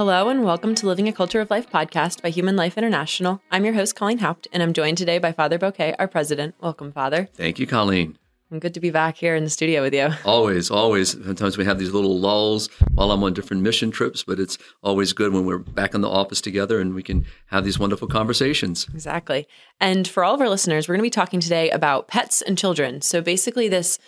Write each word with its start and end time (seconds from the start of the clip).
Hello 0.00 0.30
and 0.30 0.44
welcome 0.44 0.74
to 0.76 0.86
Living 0.86 1.08
a 1.08 1.12
Culture 1.12 1.42
of 1.42 1.50
Life 1.50 1.70
podcast 1.70 2.22
by 2.22 2.30
Human 2.30 2.56
Life 2.56 2.78
International. 2.78 3.42
I'm 3.50 3.66
your 3.66 3.74
host, 3.74 3.96
Colleen 3.96 4.16
Haupt, 4.16 4.48
and 4.50 4.62
I'm 4.62 4.72
joined 4.72 4.96
today 4.96 5.18
by 5.18 5.30
Father 5.30 5.58
Boquet, 5.58 5.94
our 5.98 6.08
president. 6.08 6.54
Welcome, 6.58 6.90
Father. 6.90 7.28
Thank 7.34 7.58
you, 7.58 7.66
Colleen. 7.66 8.16
I'm 8.50 8.60
good 8.60 8.72
to 8.72 8.80
be 8.80 8.88
back 8.88 9.18
here 9.18 9.36
in 9.36 9.44
the 9.44 9.50
studio 9.50 9.82
with 9.82 9.92
you. 9.92 10.08
Always, 10.24 10.70
always. 10.70 11.10
Sometimes 11.10 11.58
we 11.58 11.66
have 11.66 11.78
these 11.78 11.92
little 11.92 12.18
lulls 12.18 12.70
while 12.94 13.12
I'm 13.12 13.22
on 13.22 13.34
different 13.34 13.62
mission 13.62 13.90
trips, 13.90 14.24
but 14.24 14.40
it's 14.40 14.56
always 14.82 15.12
good 15.12 15.34
when 15.34 15.44
we're 15.44 15.58
back 15.58 15.94
in 15.94 16.00
the 16.00 16.08
office 16.08 16.40
together 16.40 16.80
and 16.80 16.94
we 16.94 17.02
can 17.02 17.26
have 17.48 17.64
these 17.64 17.78
wonderful 17.78 18.08
conversations. 18.08 18.88
Exactly. 18.94 19.46
And 19.80 20.08
for 20.08 20.24
all 20.24 20.34
of 20.34 20.40
our 20.40 20.48
listeners, 20.48 20.88
we're 20.88 20.94
going 20.94 21.00
to 21.00 21.02
be 21.02 21.10
talking 21.10 21.40
today 21.40 21.68
about 21.68 22.08
pets 22.08 22.40
and 22.40 22.56
children. 22.56 23.02
So 23.02 23.20
basically, 23.20 23.68
this 23.68 23.98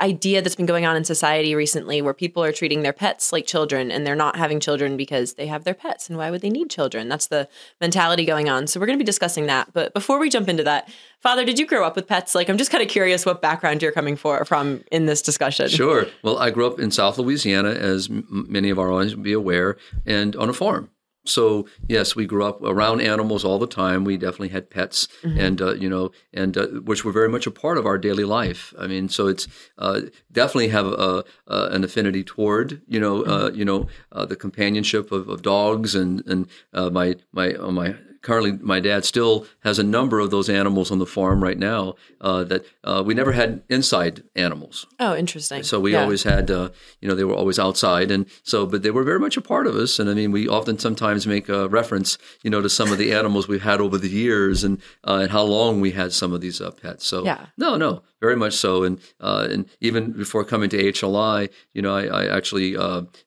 idea 0.00 0.42
that's 0.42 0.54
been 0.54 0.66
going 0.66 0.84
on 0.84 0.94
in 0.96 1.04
society 1.04 1.54
recently 1.54 2.02
where 2.02 2.12
people 2.12 2.44
are 2.44 2.52
treating 2.52 2.82
their 2.82 2.92
pets 2.92 3.32
like 3.32 3.46
children 3.46 3.90
and 3.90 4.06
they're 4.06 4.14
not 4.14 4.36
having 4.36 4.60
children 4.60 4.96
because 4.96 5.34
they 5.34 5.46
have 5.46 5.64
their 5.64 5.74
pets 5.74 6.08
and 6.08 6.18
why 6.18 6.30
would 6.30 6.42
they 6.42 6.50
need 6.50 6.68
children? 6.68 7.08
That's 7.08 7.28
the 7.28 7.48
mentality 7.80 8.26
going 8.26 8.48
on. 8.48 8.66
So 8.66 8.78
we're 8.78 8.86
going 8.86 8.98
to 8.98 9.02
be 9.02 9.06
discussing 9.06 9.46
that. 9.46 9.72
But 9.72 9.94
before 9.94 10.18
we 10.18 10.28
jump 10.28 10.48
into 10.48 10.64
that 10.64 10.90
father 11.20 11.44
did 11.44 11.58
you 11.58 11.66
grow 11.66 11.84
up 11.86 11.96
with 11.96 12.06
pets? 12.06 12.34
Like 12.34 12.48
i'm 12.48 12.58
just 12.58 12.70
kind 12.70 12.82
of 12.82 12.88
curious 12.88 13.24
what 13.24 13.40
background 13.40 13.82
you're 13.82 13.92
coming 13.92 14.16
for 14.16 14.44
from 14.44 14.84
in 14.92 15.06
this 15.06 15.22
discussion. 15.22 15.68
Sure. 15.68 16.06
Well 16.22 16.38
i 16.38 16.50
grew 16.50 16.66
up 16.66 16.78
in 16.78 16.90
south 16.90 17.18
louisiana 17.18 17.70
as 17.70 18.08
m- 18.10 18.46
many 18.48 18.70
of 18.70 18.78
our 18.78 18.92
audience 18.92 19.14
would 19.14 19.24
be 19.24 19.32
aware 19.32 19.76
and 20.04 20.36
on 20.36 20.48
a 20.48 20.52
farm 20.52 20.90
so 21.28 21.66
yes, 21.88 22.16
we 22.16 22.26
grew 22.26 22.44
up 22.44 22.62
around 22.62 23.00
animals 23.00 23.44
all 23.44 23.58
the 23.58 23.66
time. 23.66 24.04
We 24.04 24.16
definitely 24.16 24.48
had 24.48 24.70
pets, 24.70 25.08
mm-hmm. 25.22 25.38
and 25.38 25.62
uh, 25.62 25.74
you 25.74 25.88
know, 25.88 26.10
and 26.32 26.56
uh, 26.56 26.66
which 26.84 27.04
were 27.04 27.12
very 27.12 27.28
much 27.28 27.46
a 27.46 27.50
part 27.50 27.78
of 27.78 27.86
our 27.86 27.98
daily 27.98 28.24
life. 28.24 28.72
I 28.78 28.86
mean, 28.86 29.08
so 29.08 29.26
it's 29.26 29.48
uh, 29.78 30.02
definitely 30.32 30.68
have 30.68 30.86
a, 30.86 31.24
an 31.46 31.84
affinity 31.84 32.24
toward 32.24 32.80
you 32.86 33.00
know, 33.00 33.22
uh, 33.22 33.48
mm-hmm. 33.48 33.58
you 33.58 33.64
know, 33.64 33.88
uh, 34.12 34.24
the 34.24 34.36
companionship 34.36 35.12
of, 35.12 35.28
of, 35.28 35.42
dogs 35.42 35.94
and 35.94 36.26
and 36.26 36.48
uh, 36.72 36.90
my 36.90 37.16
my 37.32 37.52
my 37.52 37.94
currently 38.26 38.58
my 38.60 38.80
dad 38.80 39.04
still 39.04 39.46
has 39.60 39.78
a 39.78 39.84
number 39.84 40.18
of 40.18 40.32
those 40.32 40.50
animals 40.50 40.90
on 40.90 40.98
the 40.98 41.06
farm 41.06 41.40
right 41.40 41.56
now 41.56 41.94
uh, 42.20 42.42
that 42.42 42.66
uh, 42.82 43.00
we 43.06 43.14
never 43.14 43.30
had 43.30 43.62
inside 43.68 44.24
animals. 44.34 44.84
Oh, 44.98 45.14
interesting. 45.14 45.62
So 45.62 45.78
we 45.78 45.92
yeah. 45.92 46.02
always 46.02 46.24
had, 46.24 46.50
uh, 46.50 46.70
you 47.00 47.08
know, 47.08 47.14
they 47.14 47.22
were 47.22 47.36
always 47.36 47.60
outside, 47.60 48.10
and 48.10 48.26
so 48.42 48.66
but 48.66 48.82
they 48.82 48.90
were 48.90 49.04
very 49.04 49.20
much 49.20 49.36
a 49.36 49.40
part 49.40 49.68
of 49.68 49.76
us. 49.76 50.00
And 50.00 50.10
I 50.10 50.14
mean, 50.14 50.32
we 50.32 50.48
often 50.48 50.76
sometimes 50.76 51.24
make 51.24 51.48
a 51.48 51.68
reference, 51.68 52.18
you 52.42 52.50
know, 52.50 52.60
to 52.60 52.68
some 52.68 52.90
of 52.90 52.98
the 52.98 53.12
animals 53.12 53.46
we've 53.46 53.62
had 53.62 53.80
over 53.80 53.96
the 53.96 54.10
years 54.10 54.64
and 54.64 54.82
uh, 55.06 55.20
and 55.22 55.30
how 55.30 55.44
long 55.44 55.80
we 55.80 55.92
had 55.92 56.12
some 56.12 56.32
of 56.32 56.40
these 56.40 56.60
uh, 56.60 56.72
pets. 56.72 57.06
So 57.06 57.24
yeah. 57.24 57.46
no, 57.56 57.76
no, 57.76 58.02
very 58.20 58.34
much 58.34 58.54
so. 58.54 58.82
And 58.82 58.98
uh, 59.20 59.46
and 59.48 59.68
even 59.80 60.10
before 60.10 60.44
coming 60.44 60.68
to 60.70 60.92
HLI, 60.92 61.48
you 61.72 61.80
know, 61.80 61.94
I, 61.94 62.06
I 62.06 62.36
actually 62.36 62.72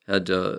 had 0.06 0.28
uh, 0.28 0.58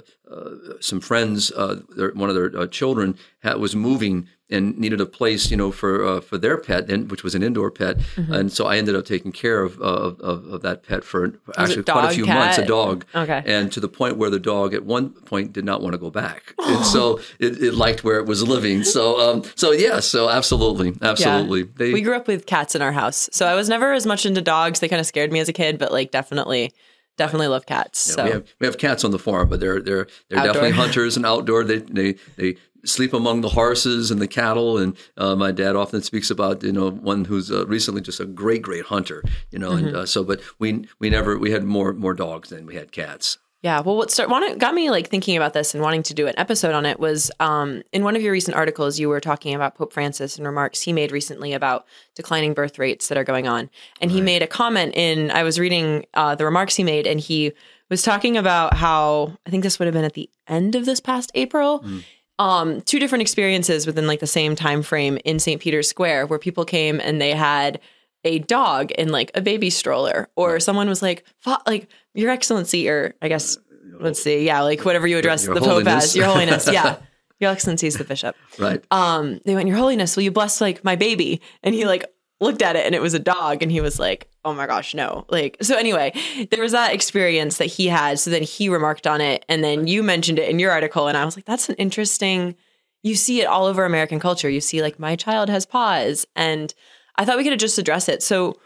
some 0.80 1.00
friends, 1.00 1.52
uh, 1.52 1.82
their, 1.96 2.12
one 2.12 2.30
of 2.30 2.36
their 2.36 2.58
uh, 2.58 2.68
children 2.68 3.18
had, 3.40 3.58
was 3.58 3.76
moving 3.76 4.28
and 4.52 4.78
needed 4.78 5.00
a 5.00 5.06
place, 5.06 5.50
you 5.50 5.56
know, 5.56 5.72
for 5.72 6.06
uh, 6.06 6.22
for 6.22 6.38
their 6.38 6.58
pet, 6.58 6.90
and, 6.90 7.10
which 7.10 7.24
was 7.24 7.34
an 7.34 7.42
indoor 7.42 7.72
pet, 7.72 7.98
mm-hmm. 7.98 8.34
and 8.34 8.52
so 8.52 8.66
I 8.68 8.78
ended 8.78 8.96
up 8.96 9.06
taking 9.06 9.32
care 9.32 9.64
of 9.64 9.80
of, 9.80 10.20
of 10.20 10.62
that 10.62 10.84
pet 10.84 11.04
for 11.04 11.40
actually 11.58 11.84
dog, 11.84 12.00
quite 12.00 12.12
a 12.12 12.16
few 12.16 12.26
cat? 12.26 12.38
months, 12.38 12.58
a 12.58 12.66
dog, 12.66 13.06
okay, 13.16 13.42
and 13.46 13.72
to 13.72 13.80
the 13.80 13.88
point 13.88 14.18
where 14.18 14.30
the 14.30 14.40
dog 14.40 14.74
at 14.74 14.86
one 14.86 15.12
point 15.12 15.54
did 15.54 15.64
not 15.64 15.82
want 15.82 15.94
to 15.94 15.98
go 15.98 16.10
back, 16.10 16.54
and 16.60 16.86
so 16.86 17.20
it, 17.40 17.64
it, 17.64 17.74
liked 17.74 18.04
where 18.04 18.20
it 18.20 18.26
was 18.26 18.44
living. 18.44 18.84
So 18.84 19.20
um, 19.22 19.44
so 19.56 19.72
yeah, 19.72 20.02
so 20.02 20.30
absolutely, 20.30 20.94
absolutely. 21.02 21.62
Yeah. 21.62 21.68
They, 21.76 21.94
we 21.94 22.02
grew 22.02 22.16
up 22.16 22.28
with 22.28 22.46
cats 22.46 22.76
in 22.76 22.82
our 22.82 22.92
house, 22.92 23.30
so 23.32 23.48
I 23.48 23.56
was 23.56 23.70
never 23.70 23.94
as 23.94 24.06
much 24.06 24.26
into 24.26 24.42
dogs. 24.42 24.82
They 24.82 24.90
kind 24.90 25.00
of 25.00 25.06
scared 25.06 25.32
me 25.32 25.40
as 25.40 25.48
a 25.48 25.54
kid, 25.54 25.80
but 25.80 25.94
like 25.94 26.12
definitely 26.12 26.74
definitely 27.22 27.48
love 27.48 27.66
cats. 27.66 28.08
Yeah, 28.10 28.16
so 28.16 28.24
we 28.24 28.32
have 28.32 28.54
we 28.60 28.68
have 28.68 28.78
cats 28.78 29.04
on 29.04 29.12
the 29.12 29.20
farm, 29.20 29.50
but 29.50 29.60
they're 29.60 29.82
they're 29.82 30.08
they're 30.30 30.40
outdoor. 30.40 30.54
definitely 30.54 30.78
hunters 30.84 31.18
and 31.18 31.26
outdoor. 31.26 31.64
They 31.64 31.80
they 31.80 32.16
they 32.38 32.56
sleep 32.84 33.14
among 33.14 33.42
the 33.42 33.50
horses 33.50 34.10
and 34.10 34.20
the 34.20 34.28
cattle. 34.28 34.78
And 34.78 34.98
uh, 35.18 35.36
my 35.36 35.52
dad 35.52 35.76
often 35.76 36.02
speaks 36.02 36.32
about 36.32 36.64
you 36.64 36.72
know 36.72 36.90
one 36.90 37.26
who's 37.26 37.52
uh, 37.52 37.68
recently 37.68 38.02
just 38.02 38.20
a 38.20 38.26
great 38.26 38.62
great 38.62 38.86
hunter. 38.86 39.24
You 39.52 39.60
know, 39.60 39.72
mm-hmm. 39.72 39.88
and 39.88 39.96
uh, 39.98 40.06
so 40.06 40.24
but 40.24 40.42
we 40.60 40.88
we 41.00 41.10
never 41.10 41.38
we 41.38 41.52
had 41.52 41.64
more 41.64 41.94
more 41.94 42.14
dogs 42.14 42.50
than 42.50 42.66
we 42.66 42.76
had 42.76 42.92
cats. 42.92 43.38
Yeah, 43.62 43.82
well, 43.82 43.96
what 43.96 44.10
start, 44.10 44.30
wanted, 44.30 44.60
got 44.60 44.74
me 44.74 44.90
like 44.90 45.08
thinking 45.08 45.38
about 45.38 45.54
this 45.54 45.76
and 45.76 45.84
wanting 45.84 46.02
to 46.04 46.16
do 46.16 46.26
an 46.26 46.34
episode 46.36 46.74
on 46.74 46.84
it 46.88 47.00
was 47.00 47.30
um, 47.40 47.84
in 47.92 48.04
one 48.04 48.16
of 48.16 48.22
your 48.24 48.32
recent 48.32 48.58
articles, 48.58 49.00
you 49.00 49.08
were 49.08 49.20
talking 49.20 49.54
about 49.54 49.76
Pope 49.76 49.94
Francis 49.94 50.38
and 50.38 50.48
remarks 50.48 50.82
he 50.82 50.92
made 50.92 51.12
recently 51.12 51.54
about 51.54 51.86
declining 52.16 52.56
birth 52.56 52.80
rates 52.80 53.08
that 53.08 53.20
are 53.20 53.24
going 53.24 53.48
on, 53.48 53.70
and 54.02 54.10
right. 54.10 54.16
he 54.16 54.22
made 54.22 54.42
a 54.42 54.48
comment 54.48 54.96
in. 54.96 55.30
I 55.30 55.44
was 55.44 55.60
reading 55.60 56.08
uh, 56.16 56.34
the 56.34 56.46
remarks 56.46 56.76
he 56.76 56.84
made, 56.84 57.06
and 57.06 57.20
he 57.20 57.54
was 57.92 58.02
talking 58.02 58.36
about 58.36 58.74
how 58.74 59.38
I 59.46 59.52
think 59.52 59.62
this 59.62 59.78
would 59.78 59.86
have 59.86 59.94
been 59.94 60.06
at 60.06 60.14
the 60.14 60.30
end 60.48 60.74
of 60.74 60.86
this 60.86 61.00
past 61.00 61.32
April. 61.36 61.82
Mm. 61.82 62.04
Um, 62.40 62.82
two 62.82 62.98
different 62.98 63.22
experiences 63.22 63.86
within 63.86 64.08
like 64.08 64.22
the 64.22 64.26
same 64.26 64.56
time 64.56 64.82
frame 64.82 65.20
in 65.24 65.38
St. 65.38 65.62
Peter's 65.62 65.88
Square, 65.88 66.26
where 66.26 66.40
people 66.40 66.66
came 66.66 67.00
and 67.00 67.22
they 67.22 67.34
had 67.34 67.80
a 68.24 68.40
dog 68.40 68.92
in 68.92 69.10
like 69.10 69.32
a 69.36 69.42
baby 69.42 69.70
stroller, 69.70 70.30
or 70.36 70.60
someone 70.60 70.88
was 70.88 71.02
like, 71.02 71.26
like 71.66 71.90
your 72.14 72.30
Excellency, 72.30 72.90
or 72.90 73.16
I 73.22 73.28
guess, 73.28 73.58
let's 74.00 74.22
see, 74.22 74.46
yeah, 74.46 74.62
like 74.62 74.84
whatever 74.86 75.08
you 75.08 75.18
address 75.18 75.46
your, 75.46 75.56
the 75.56 75.62
Pope 75.62 75.88
as, 75.88 76.16
Your 76.16 76.26
Holiness, 76.26 76.70
yeah. 76.72 76.98
Your 77.40 77.50
Excellency 77.50 77.88
is 77.88 77.98
the 77.98 78.04
bishop. 78.04 78.36
Right. 78.60 78.84
Um, 78.92 79.42
they 79.46 79.56
went, 79.56 79.68
Your 79.68 79.78
Holiness, 79.78 80.16
will 80.16 80.24
you 80.24 80.32
bless 80.32 80.62
like 80.62 80.84
my 80.84 80.96
baby? 80.96 81.42
And 81.64 81.74
he 81.74 81.86
like 81.86 82.06
looked 82.40 82.62
at 82.62 82.76
it 82.76 82.86
and 82.86 82.94
it 82.94 83.02
was 83.02 83.14
a 83.14 83.20
dog 83.20 83.64
and 83.64 83.72
he 83.72 83.82
was 83.82 84.00
like, 84.00 84.30
Oh 84.44 84.54
my 84.54 84.68
gosh, 84.68 84.94
no. 84.94 85.26
Like, 85.30 85.58
so 85.62 85.76
anyway, 85.76 86.14
there 86.52 86.62
was 86.62 86.72
that 86.72 86.94
experience 86.94 87.58
that 87.58 87.66
he 87.66 87.88
had. 87.88 88.20
So 88.20 88.30
then 88.30 88.44
he 88.44 88.70
remarked 88.70 89.08
on 89.08 89.22
it 89.22 89.46
and 89.48 89.64
then 89.64 89.88
you 89.88 90.04
mentioned 90.04 90.40
it 90.40 90.50
in 90.50 90.60
your 90.60 90.72
article. 90.72 91.08
And 91.08 91.18
I 91.18 91.26
was 91.26 91.36
like, 91.36 91.46
that's 91.46 91.70
an 91.70 91.76
interesting, 91.76 92.56
you 93.04 93.16
see 93.16 93.42
it 93.42 93.46
all 93.46 93.66
over 93.66 93.86
American 93.86 94.20
culture. 94.20 94.50
You 94.50 94.62
see 94.62 94.82
like 94.82 95.00
my 95.00 95.16
child 95.16 95.50
has 95.50 95.66
paws. 95.66 96.26
And 96.36 96.74
I 97.16 97.26
thought 97.26 97.38
we 97.38 97.44
could 97.44 97.60
just 97.60 97.78
address 97.78 98.10
it. 98.10 98.24
So 98.24 98.58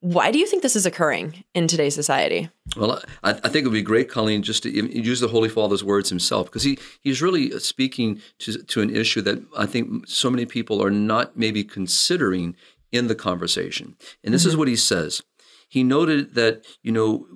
why 0.00 0.32
do 0.32 0.38
you 0.40 0.46
think 0.46 0.62
this 0.62 0.74
is 0.74 0.84
occurring 0.84 1.44
in 1.54 1.68
today's 1.68 1.94
society? 1.94 2.50
Well, 2.76 3.00
I, 3.22 3.30
I, 3.30 3.34
think 3.34 3.58
it 3.58 3.64
would 3.64 3.72
be 3.72 3.82
great, 3.82 4.08
Colleen, 4.08 4.42
just 4.42 4.64
to 4.64 4.70
use 4.70 5.20
the 5.20 5.28
Holy 5.28 5.48
Father's 5.48 5.84
words 5.84 6.08
himself, 6.08 6.46
because 6.46 6.64
he, 6.64 6.76
he's 7.00 7.22
really 7.22 7.56
speaking 7.60 8.20
to, 8.40 8.64
to 8.64 8.80
an 8.80 8.94
issue 8.94 9.22
that 9.22 9.44
I 9.56 9.66
think 9.66 10.08
so 10.08 10.28
many 10.28 10.44
people 10.44 10.82
are 10.82 10.90
not 10.90 11.36
maybe 11.36 11.62
considering 11.62 12.56
in 12.90 13.06
the 13.06 13.14
conversation. 13.14 13.96
And 14.24 14.34
this 14.34 14.42
mm-hmm. 14.42 14.50
is 14.50 14.56
what 14.56 14.66
he 14.66 14.74
says. 14.74 15.22
He 15.68 15.84
noted 15.84 16.34
that, 16.34 16.66
you 16.82 16.90
know, 16.90 17.28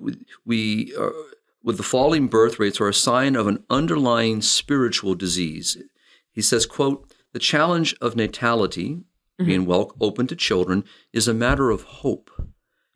we 0.45 0.93
are, 0.99 1.13
with 1.63 1.77
the 1.77 1.83
falling 1.83 2.27
birth 2.27 2.59
rates 2.59 2.81
are 2.81 2.89
a 2.89 2.93
sign 2.93 3.37
of 3.37 3.47
an 3.47 3.63
underlying 3.69 4.41
spiritual 4.41 5.15
disease. 5.15 5.77
He 6.31 6.41
says, 6.41 6.65
quote, 6.65 7.13
the 7.31 7.39
challenge 7.39 7.95
of 8.01 8.15
natality, 8.15 9.03
mm-hmm. 9.39 9.45
being 9.45 9.65
well 9.65 9.95
open 9.99 10.27
to 10.27 10.35
children, 10.35 10.83
is 11.13 11.27
a 11.27 11.33
matter 11.33 11.69
of 11.69 11.83
hope 11.83 12.29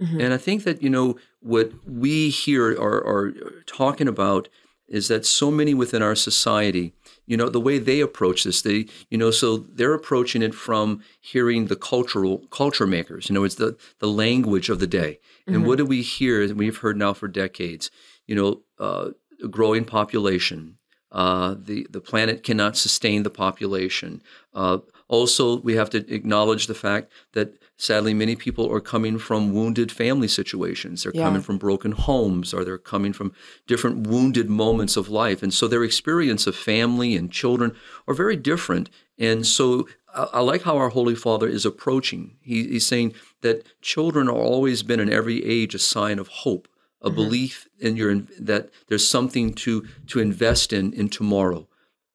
Mm-hmm. 0.01 0.19
And 0.19 0.33
I 0.33 0.37
think 0.37 0.63
that, 0.63 0.81
you 0.81 0.89
know, 0.89 1.17
what 1.41 1.71
we 1.87 2.29
here 2.29 2.71
are, 2.71 3.05
are 3.05 3.33
talking 3.67 4.07
about 4.07 4.49
is 4.87 5.07
that 5.07 5.25
so 5.25 5.51
many 5.51 5.73
within 5.73 6.01
our 6.01 6.15
society, 6.15 6.93
you 7.25 7.37
know, 7.37 7.47
the 7.47 7.61
way 7.61 7.77
they 7.77 8.01
approach 8.01 8.43
this, 8.43 8.61
they, 8.61 8.87
you 9.09 9.17
know, 9.17 9.31
so 9.31 9.57
they're 9.57 9.93
approaching 9.93 10.41
it 10.41 10.53
from 10.53 11.01
hearing 11.21 11.67
the 11.67 11.75
cultural 11.75 12.39
culture 12.49 12.87
makers. 12.87 13.29
You 13.29 13.35
know, 13.35 13.43
it's 13.43 13.55
the 13.55 13.77
the 13.99 14.07
language 14.07 14.69
of 14.69 14.79
the 14.79 14.87
day. 14.87 15.19
And 15.47 15.57
mm-hmm. 15.57 15.65
what 15.65 15.77
do 15.77 15.85
we 15.85 16.01
hear? 16.01 16.53
We've 16.53 16.77
heard 16.77 16.97
now 16.97 17.13
for 17.13 17.27
decades. 17.27 17.89
You 18.25 18.35
know, 18.35 18.61
uh, 18.79 19.11
growing 19.49 19.85
population. 19.85 20.77
Uh, 21.11 21.55
the 21.57 21.87
the 21.89 22.01
planet 22.01 22.43
cannot 22.43 22.75
sustain 22.75 23.23
the 23.23 23.29
population. 23.29 24.21
Uh, 24.53 24.79
also, 25.11 25.59
we 25.59 25.75
have 25.75 25.89
to 25.89 25.97
acknowledge 26.13 26.67
the 26.67 26.73
fact 26.73 27.11
that 27.33 27.61
sadly 27.75 28.13
many 28.13 28.33
people 28.37 28.71
are 28.71 28.79
coming 28.79 29.19
from 29.19 29.53
wounded 29.53 29.91
family 29.91 30.29
situations. 30.29 31.03
They're 31.03 31.11
yeah. 31.13 31.25
coming 31.25 31.41
from 31.41 31.57
broken 31.57 31.91
homes 31.91 32.53
or 32.53 32.63
they're 32.63 32.77
coming 32.77 33.11
from 33.11 33.33
different 33.67 34.07
wounded 34.07 34.49
moments 34.49 34.95
of 34.95 35.09
life. 35.09 35.43
And 35.43 35.53
so 35.53 35.67
their 35.67 35.83
experience 35.83 36.47
of 36.47 36.55
family 36.55 37.17
and 37.17 37.29
children 37.29 37.75
are 38.07 38.13
very 38.13 38.37
different. 38.37 38.89
And 39.19 39.45
so 39.45 39.89
I, 40.15 40.27
I 40.35 40.39
like 40.39 40.61
how 40.61 40.77
our 40.77 40.89
Holy 40.89 41.15
Father 41.15 41.49
is 41.49 41.65
approaching. 41.65 42.37
He, 42.39 42.69
he's 42.69 42.87
saying 42.87 43.13
that 43.41 43.65
children 43.81 44.29
are 44.29 44.31
always 44.31 44.81
been 44.81 45.01
in 45.01 45.11
every 45.11 45.43
age 45.43 45.75
a 45.75 45.79
sign 45.79 46.19
of 46.19 46.29
hope 46.29 46.69
a 47.01 47.07
mm-hmm. 47.07 47.15
belief 47.15 47.67
in 47.79 47.97
your 47.97 48.15
that 48.39 48.69
there's 48.87 49.09
something 49.09 49.53
to 49.55 49.85
to 50.07 50.19
invest 50.19 50.71
in 50.71 50.93
in 50.93 51.09
tomorrow 51.09 51.67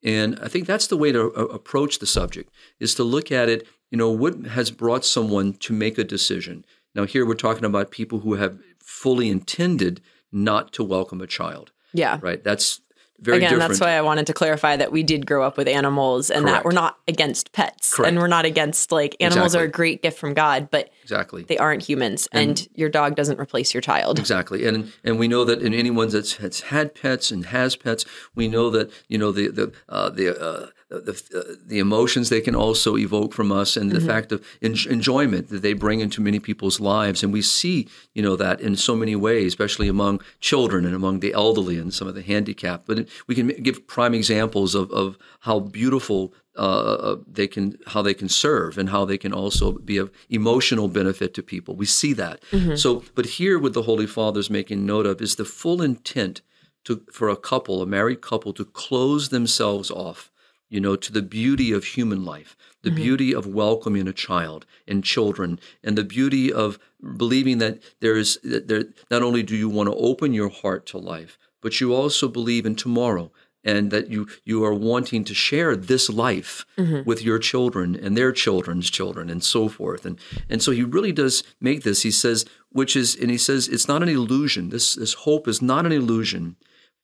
and 0.06 0.38
I 0.41 0.47
think 0.47 0.67
that's 0.67 0.87
the 0.87 0.97
way 0.97 1.11
to 1.11 1.35
uh, 1.35 1.47
approach 1.47 1.99
the 1.99 2.06
subject 2.06 2.50
is 2.79 2.94
to 2.94 3.03
look 3.03 3.32
at 3.32 3.49
it, 3.49 3.67
you 3.91 3.99
know, 3.99 4.11
what 4.11 4.47
has 4.47 4.70
brought 4.70 5.05
someone 5.05 5.55
to 5.55 5.73
make 5.73 5.99
a 5.99 6.05
decision. 6.05 6.64
Now 6.94 7.05
here 7.05 7.26
we're 7.26 7.35
talking 7.35 7.64
about 7.64 7.91
people 7.91 8.20
who 8.20 8.35
have 8.35 8.58
fully 8.79 9.29
intended 9.29 10.00
not 10.31 10.73
to 10.75 10.85
welcome 10.85 11.20
a 11.20 11.26
child. 11.26 11.73
Yeah. 11.93 12.19
Right? 12.23 12.43
That's 12.43 12.81
very 13.21 13.39
Again, 13.39 13.51
different. 13.51 13.71
that's 13.71 13.81
why 13.81 13.93
I 13.97 14.03
wanted 14.03 14.27
to 14.27 14.33
clarify 14.33 14.77
that 14.77 14.93
we 14.93 15.03
did 15.03 15.27
grow 15.27 15.43
up 15.43 15.57
with 15.57 15.69
animals 15.69 16.31
and 16.31 16.45
Correct. 16.45 16.57
that 16.57 16.65
we're 16.65 16.73
not 16.73 16.99
against 17.09 17.53
pets 17.53 17.95
Correct. 17.95 18.09
and 18.09 18.19
we're 18.19 18.27
not 18.27 18.45
against 18.45 18.93
like 18.93 19.17
animals 19.21 19.55
Exactly. 19.55 19.65
are 19.65 19.69
a 19.69 19.71
great 19.73 20.03
gift 20.03 20.19
from 20.19 20.35
God, 20.35 20.69
but 20.71 20.91
exactly. 21.03 21.43
they 21.45 21.59
aren't 21.59 21.83
humans 21.83 22.29
and, 22.33 22.69
your 22.75 22.89
dog 22.89 23.17
doesn't 23.17 23.39
replace 23.41 23.73
your 23.73 23.81
child. 23.81 24.19
Exactly, 24.19 24.67
and 24.67 24.93
and 25.05 25.19
we 25.19 25.29
know 25.29 25.45
that 25.45 25.63
in 25.63 25.73
anyone 25.73 26.09
that's, 26.09 26.37
that's 26.37 26.61
had 26.63 26.95
pets 26.95 27.31
and 27.31 27.47
has 27.47 27.77
pets, 27.77 28.05
we 28.35 28.49
know 28.49 28.71
that 28.71 28.91
you 29.09 29.19
know 29.19 29.33
the 29.33 29.49
the 29.49 29.73
uh, 29.89 30.11
the. 30.11 30.39
Uh, 30.41 30.67
the 30.88 31.21
uh, 31.35 31.55
the 31.67 31.79
emotions 31.79 32.29
they 32.29 32.41
can 32.41 32.55
also 32.55 32.97
evoke 32.97 33.33
from 33.33 33.50
us, 33.50 33.77
and 33.77 33.91
the 33.91 34.00
fact 34.00 34.33
of 34.33 34.44
en- 34.62 34.77
enjoyment 34.88 35.49
that 35.49 35.62
they 35.62 35.73
bring 35.73 36.00
into 36.00 36.21
many 36.21 36.38
people's 36.38 36.79
lives, 36.79 37.23
and 37.23 37.33
we 37.33 37.43
see 37.43 37.88
you 38.15 38.23
know 38.23 38.37
that 38.37 38.61
in 38.61 38.77
so 38.77 38.94
many 38.94 39.17
ways, 39.17 39.49
especially 39.49 39.88
among 39.88 40.21
children 40.41 40.85
and 40.85 40.94
among 40.94 41.21
the 41.21 41.33
elderly 41.33 41.79
and 41.79 41.93
some 41.93 42.06
of 42.06 42.15
the 42.15 42.23
handicapped. 42.23 42.87
But 42.87 43.09
we 43.27 43.35
can 43.35 43.49
give 43.49 43.87
prime 43.87 44.15
examples 44.15 44.75
of, 44.75 44.91
of 44.93 45.19
how 45.41 45.59
beautiful 45.61 46.33
uh, 46.55 47.17
they 47.27 47.47
can 47.49 47.79
how 47.88 48.03
they 48.03 48.15
can 48.15 48.29
serve 48.29 48.79
and 48.79 48.91
how 48.91 49.05
they 49.05 49.19
can 49.19 49.33
also 49.33 49.73
be 49.73 49.97
of 49.99 50.11
emotional 50.31 50.88
benefit 50.88 51.35
to 51.35 51.43
people. 51.43 51.75
We 51.75 51.87
see 51.87 52.12
that. 52.15 52.43
So, 52.77 53.03
but 53.15 53.27
here, 53.27 53.59
what 53.59 53.75
the 53.75 53.83
Holy 53.83 54.06
Father 54.06 54.41
is 54.41 54.50
making 54.50 54.87
note 54.87 55.06
of 55.06 55.21
is 55.21 55.35
the 55.35 55.44
full 55.44 55.83
intent 55.83 56.43
to 56.85 57.03
for 57.12 57.29
a 57.29 57.37
couple, 57.37 57.83
a 57.83 57.87
married 57.87 58.21
couple, 58.21 58.53
to 58.55 58.65
close 58.65 59.31
themselves 59.31 59.91
off. 59.91 60.31
You 60.69 60.81
know, 60.81 60.97
to 60.97 61.13
the 61.13 61.23
beauty 61.23 61.73
of 61.73 61.85
human 61.85 62.25
life, 62.25 62.57
the 62.83 62.91
mm-hmm. 62.91 62.97
beauty 62.97 63.35
of 63.35 63.47
welcoming 63.47 64.09
a 64.09 64.13
child 64.13 64.67
and 64.87 65.05
children, 65.05 65.61
and 65.83 65.97
the 65.97 66.05
beauty 66.05 66.53
of 66.53 66.79
believing 67.17 67.59
that 67.59 67.81
there 68.01 68.17
is 68.17 68.39
that 68.43 68.69
there. 68.69 68.85
Not 69.11 69.23
only 69.23 69.43
do 69.43 69.57
you 69.57 69.69
want 69.69 69.89
to 69.89 69.95
open 69.95 70.33
your 70.33 70.49
heart 70.49 70.87
to 70.87 70.99
life, 70.99 71.39
but 71.63 71.81
you 71.81 71.95
also 71.95 72.29
believe 72.29 72.67
in 72.67 72.75
tomorrow 72.75 73.31
and 73.67 73.91
that 73.91 74.09
you 74.09 74.29
you 74.45 74.65
are 74.65 74.73
wanting 74.73 75.25
to 75.25 75.35
share 75.35 75.77
this 75.77 76.09
life 76.09 76.65
mm-hmm. 76.79 77.03
with 77.09 77.23
your 77.23 77.39
children 77.39 77.97
and 77.97 78.17
their 78.17 78.33
children's 78.33 78.89
children 78.89 79.29
and 79.29 79.43
so 79.43 79.69
forth. 79.69 80.07
And 80.07 80.19
and 80.49 80.62
so 80.62 80.71
he 80.71 80.85
really 80.85 81.12
does 81.12 81.43
make 81.61 81.83
this. 81.83 82.03
He 82.03 82.11
says 82.11 82.47
which 82.71 82.97
is 82.97 83.17
and 83.17 83.31
he 83.31 83.39
says 83.39 83.69
it's 83.69 83.89
not 83.89 84.03
an 84.03 84.09
illusion. 84.09 84.71
This 84.71 84.95
this 84.95 85.15
hope 85.15 85.49
is 85.49 85.61
not 85.61 85.85
an 85.85 85.93
illusion 85.93 86.57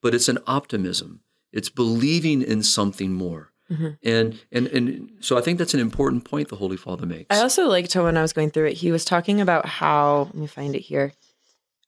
but 0.03 0.15
it's 0.15 0.29
an 0.29 0.39
optimism. 0.47 1.21
It's 1.53 1.69
believing 1.69 2.43
in 2.43 2.63
something 2.63 3.13
more 3.13 3.52
and 4.03 4.41
and 4.53 4.67
and 4.67 5.11
so 5.21 5.39
i 5.39 5.41
think 5.41 5.59
that's 5.59 5.73
an 5.73 5.81
important 5.81 6.25
point 6.25 6.49
the 6.49 6.57
holy 6.57 6.77
father 6.77 7.07
makes 7.07 7.35
I 7.37 7.41
also 7.41 7.69
liked 7.69 7.95
how 7.95 8.05
when 8.05 8.17
I 8.17 8.23
was 8.23 8.33
going 8.33 8.51
through 8.51 8.67
it, 8.67 8.75
he 8.75 8.93
was 8.93 9.05
talking 9.05 9.41
about 9.41 9.67
how 9.67 10.25
let 10.25 10.35
me 10.35 10.47
find 10.47 10.75
it 10.75 10.81
here. 10.81 11.13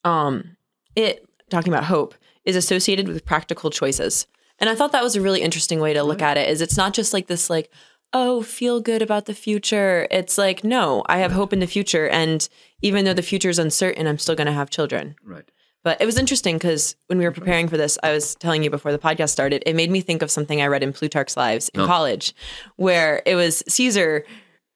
Um, 0.04 0.56
it 0.96 1.26
talking 1.50 1.72
about 1.72 1.84
hope 1.84 2.14
is 2.44 2.56
associated 2.56 3.08
with 3.08 3.24
practical 3.24 3.70
choices, 3.70 4.26
and 4.58 4.70
I 4.70 4.74
thought 4.74 4.92
that 4.92 5.02
was 5.02 5.16
a 5.16 5.20
really 5.20 5.42
interesting 5.42 5.80
way 5.80 5.92
to 5.92 6.02
look 6.02 6.22
at 6.22 6.36
it. 6.36 6.48
Is 6.48 6.60
it's 6.60 6.76
not 6.76 6.94
just 6.94 7.12
like 7.12 7.26
this 7.26 7.50
like 7.50 7.70
oh 8.12 8.42
feel 8.42 8.80
good 8.80 9.02
about 9.02 9.26
the 9.26 9.34
future. 9.34 10.06
It's 10.10 10.38
like 10.38 10.64
no, 10.64 11.02
I 11.06 11.18
have 11.18 11.32
hope 11.32 11.52
in 11.52 11.60
the 11.60 11.66
future, 11.66 12.08
and 12.08 12.48
even 12.80 13.04
though 13.04 13.14
the 13.14 13.22
future 13.22 13.50
is 13.50 13.58
uncertain, 13.58 14.06
I'm 14.06 14.18
still 14.18 14.36
going 14.36 14.46
to 14.46 14.52
have 14.52 14.70
children. 14.70 15.16
right 15.24 15.44
But 15.84 16.00
it 16.00 16.06
was 16.06 16.18
interesting 16.18 16.56
because 16.56 16.96
when 17.06 17.18
we 17.18 17.24
were 17.24 17.30
preparing 17.30 17.68
for 17.68 17.76
this, 17.76 17.98
I 18.02 18.10
was 18.10 18.34
telling 18.36 18.64
you 18.64 18.70
before 18.70 18.90
the 18.90 18.98
podcast 18.98 19.28
started, 19.28 19.62
it 19.66 19.76
made 19.76 19.90
me 19.90 20.00
think 20.00 20.22
of 20.22 20.30
something 20.30 20.60
I 20.60 20.66
read 20.66 20.82
in 20.82 20.94
Plutarch's 20.94 21.36
Lives 21.36 21.68
in 21.68 21.86
college, 21.86 22.34
where 22.76 23.22
it 23.26 23.34
was 23.34 23.62
Caesar 23.68 24.24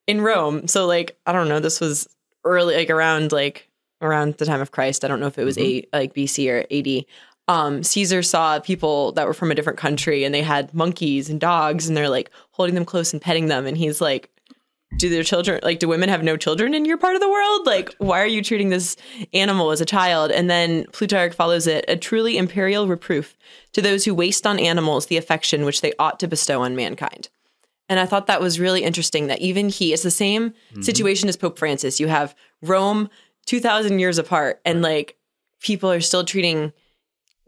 in 0.07 0.21
Rome. 0.21 0.69
So 0.69 0.87
like 0.87 1.19
I 1.27 1.33
don't 1.33 1.49
know, 1.49 1.61
this 1.61 1.81
was 1.81 2.07
early, 2.45 2.77
like 2.77 2.91
around 2.91 3.33
like 3.33 3.69
around 4.03 4.35
the 4.35 4.47
time 4.47 4.61
of 4.61 4.71
Christ. 4.71 5.05
I 5.05 5.09
don't 5.09 5.19
know 5.19 5.27
if 5.27 5.39
it 5.39 5.45
was 5.45 5.59
a 5.59 5.85
like 5.93 6.15
BC 6.15 6.49
or 6.53 6.67
AD. 6.71 7.05
Um, 7.49 7.83
Caesar 7.83 8.23
saw 8.23 8.61
people 8.61 9.13
that 9.13 9.27
were 9.27 9.33
from 9.33 9.51
a 9.51 9.55
different 9.55 9.79
country 9.79 10.25
and 10.25 10.35
they 10.35 10.43
had 10.43 10.75
monkeys 10.75 11.31
and 11.31 11.41
dogs 11.41 11.89
and 11.89 11.97
they're 11.97 12.11
like 12.11 12.31
holding 12.51 12.75
them 12.75 12.85
close 12.85 13.15
and 13.15 13.23
petting 13.23 13.47
them, 13.47 13.67
and 13.67 13.79
he's 13.79 14.03
like, 14.03 14.29
do 14.97 15.09
their 15.11 15.23
children 15.23 15.61
like 15.63 15.79
do 15.79 15.89
women 15.89 16.09
have 16.09 16.23
no 16.23 16.37
children 16.37 16.75
in 16.75 16.85
your 16.85 16.97
part 16.97 17.15
of 17.15 17.21
the 17.21 17.29
world? 17.29 17.67
Like 17.67 17.95
why 17.99 18.21
are 18.21 18.27
you 18.27 18.43
treating 18.43 18.71
this 18.71 18.97
animal 19.33 19.71
as 19.71 19.81
a 19.81 19.87
child? 19.87 20.31
And 20.31 20.49
then 20.49 20.87
plutarch 20.93 21.35
follows 21.35 21.67
it 21.67 21.85
a 21.89 21.97
truly 21.97 22.39
imperial 22.39 22.89
reproof 22.89 23.37
to 23.73 23.83
those 23.83 24.05
who 24.05 24.15
waste 24.15 24.47
on 24.47 24.59
animals 24.59 25.07
the 25.07 25.17
affection 25.17 25.65
which 25.65 25.81
they 25.81 25.93
ought 25.99 26.19
to 26.21 26.29
bestow 26.29 26.63
on 26.63 26.75
mankind. 26.75 27.29
And 27.91 28.01
i 28.01 28.07
thought 28.07 28.27
that 28.27 28.41
was 28.41 28.61
really 28.61 28.83
interesting 28.83 29.27
that 29.27 29.41
even 29.41 29.69
he 29.69 29.93
it's 29.93 30.03
the 30.03 30.11
same 30.11 30.51
mm-hmm. 30.51 30.83
situation 30.83 31.29
as 31.29 31.37
pope 31.37 31.59
francis. 31.59 32.01
You 32.01 32.09
have 32.09 32.35
rome 32.63 33.11
2000 33.47 33.99
years 33.99 34.19
apart 34.19 34.61
and 34.65 34.83
like 34.83 35.17
people 35.61 35.91
are 35.91 36.01
still 36.01 36.25
treating 36.25 36.73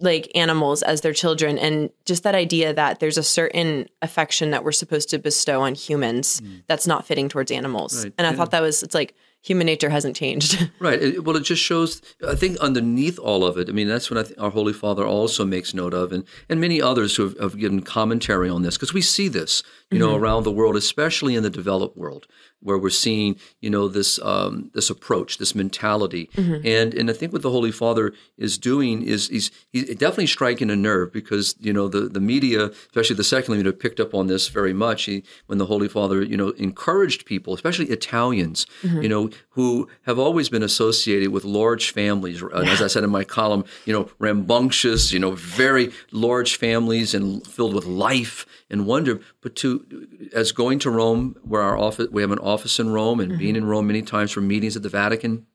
like 0.00 0.30
animals 0.34 0.82
as 0.82 1.02
their 1.02 1.12
children 1.12 1.58
and 1.58 1.90
just 2.06 2.22
that 2.22 2.34
idea 2.34 2.72
that 2.72 3.00
there's 3.00 3.18
a 3.18 3.22
certain 3.22 3.86
affection 4.02 4.50
that 4.50 4.64
we're 4.64 4.72
supposed 4.72 5.08
to 5.10 5.18
bestow 5.18 5.60
on 5.60 5.74
humans 5.74 6.40
mm. 6.40 6.62
that's 6.66 6.86
not 6.86 7.06
fitting 7.06 7.28
towards 7.28 7.50
animals 7.50 8.04
Right. 8.04 8.12
and 8.18 8.26
i 8.26 8.32
thought 8.32 8.50
that 8.50 8.62
was 8.62 8.82
it's 8.82 8.94
like 8.94 9.14
human 9.42 9.66
nature 9.66 9.88
hasn't 9.88 10.16
changed 10.16 10.70
Right. 10.80 11.02
It, 11.02 11.24
well, 11.24 11.36
it 11.36 11.42
just 11.42 11.62
shows. 11.62 12.00
I 12.26 12.34
think 12.34 12.56
underneath 12.58 13.18
all 13.18 13.44
of 13.44 13.58
it, 13.58 13.68
I 13.68 13.72
mean, 13.72 13.88
that's 13.88 14.10
what 14.10 14.18
I 14.18 14.22
think 14.22 14.40
our 14.40 14.50
Holy 14.50 14.72
Father 14.72 15.04
also 15.06 15.44
makes 15.44 15.74
note 15.74 15.92
of, 15.92 16.10
and 16.12 16.24
and 16.48 16.60
many 16.60 16.80
others 16.80 17.16
who 17.16 17.24
have, 17.24 17.38
have 17.38 17.58
given 17.58 17.82
commentary 17.82 18.48
on 18.48 18.62
this, 18.62 18.76
because 18.76 18.94
we 18.94 19.02
see 19.02 19.28
this, 19.28 19.62
you 19.90 19.98
know, 19.98 20.14
mm-hmm. 20.14 20.22
around 20.22 20.44
the 20.44 20.52
world, 20.52 20.76
especially 20.76 21.34
in 21.34 21.42
the 21.42 21.50
developed 21.50 21.96
world, 21.98 22.26
where 22.62 22.78
we're 22.78 22.90
seeing, 22.90 23.36
you 23.60 23.70
know, 23.70 23.88
this 23.88 24.18
um, 24.22 24.70
this 24.74 24.90
approach, 24.90 25.38
this 25.38 25.54
mentality, 25.54 26.28
and 26.36 26.94
and 26.94 27.10
I 27.10 27.12
think 27.14 27.32
what 27.32 27.42
the 27.42 27.50
Holy 27.50 27.72
Father 27.72 28.12
is 28.36 28.58
doing 28.58 29.02
is 29.02 29.28
he's 29.28 29.50
he's 29.72 29.86
definitely 29.96 30.26
striking 30.26 30.70
a 30.70 30.76
nerve 30.76 31.12
because 31.12 31.54
you 31.60 31.72
know 31.72 31.88
the 31.88 32.02
the 32.02 32.20
media, 32.20 32.70
especially 32.90 33.16
the 33.16 33.24
secular 33.24 33.56
media, 33.56 33.72
picked 33.72 34.00
up 34.00 34.14
on 34.14 34.26
this 34.26 34.48
very 34.48 34.74
much. 34.74 35.04
He, 35.04 35.22
when 35.46 35.58
the 35.58 35.66
Holy 35.66 35.88
Father, 35.88 36.22
you 36.22 36.36
know, 36.36 36.50
encouraged 36.50 37.24
people, 37.24 37.54
especially 37.54 37.86
Italians, 37.86 38.66
you 38.82 39.08
know, 39.08 39.30
who 39.50 39.88
have 40.02 40.18
always 40.18 40.48
been 40.48 40.62
associated 40.62 41.30
with 41.30 41.44
large 41.44 41.92
families. 41.92 42.42
Uh, 42.42 42.64
As 42.74 42.80
I 42.82 42.88
said 42.88 43.04
in 43.04 43.10
my 43.10 43.24
column, 43.24 43.64
you 43.86 43.92
know, 43.92 44.10
rambunctious, 44.18 45.12
you 45.12 45.18
know, 45.18 45.32
very 45.32 45.90
large 46.12 46.56
families 46.56 47.14
and 47.14 47.46
filled 47.46 47.74
with 47.74 47.86
life 47.86 48.46
and 48.70 48.86
wonder. 48.86 49.20
But 49.40 49.56
to 49.56 49.68
as 50.32 50.52
going 50.52 50.78
to 50.80 50.90
Rome, 50.90 51.36
where 51.42 51.62
our 51.62 51.78
office, 51.78 52.08
we 52.10 52.22
have 52.22 52.30
an 52.30 52.38
office 52.38 52.49
in 52.78 52.90
Rome, 52.90 53.20
and 53.20 53.38
being 53.38 53.56
in 53.56 53.64
Rome 53.64 53.86
many 53.86 54.02
times 54.02 54.30
for 54.32 54.40
meetings 54.40 54.76
at 54.76 54.82
the 54.82 54.88
Vatican, 54.88 55.46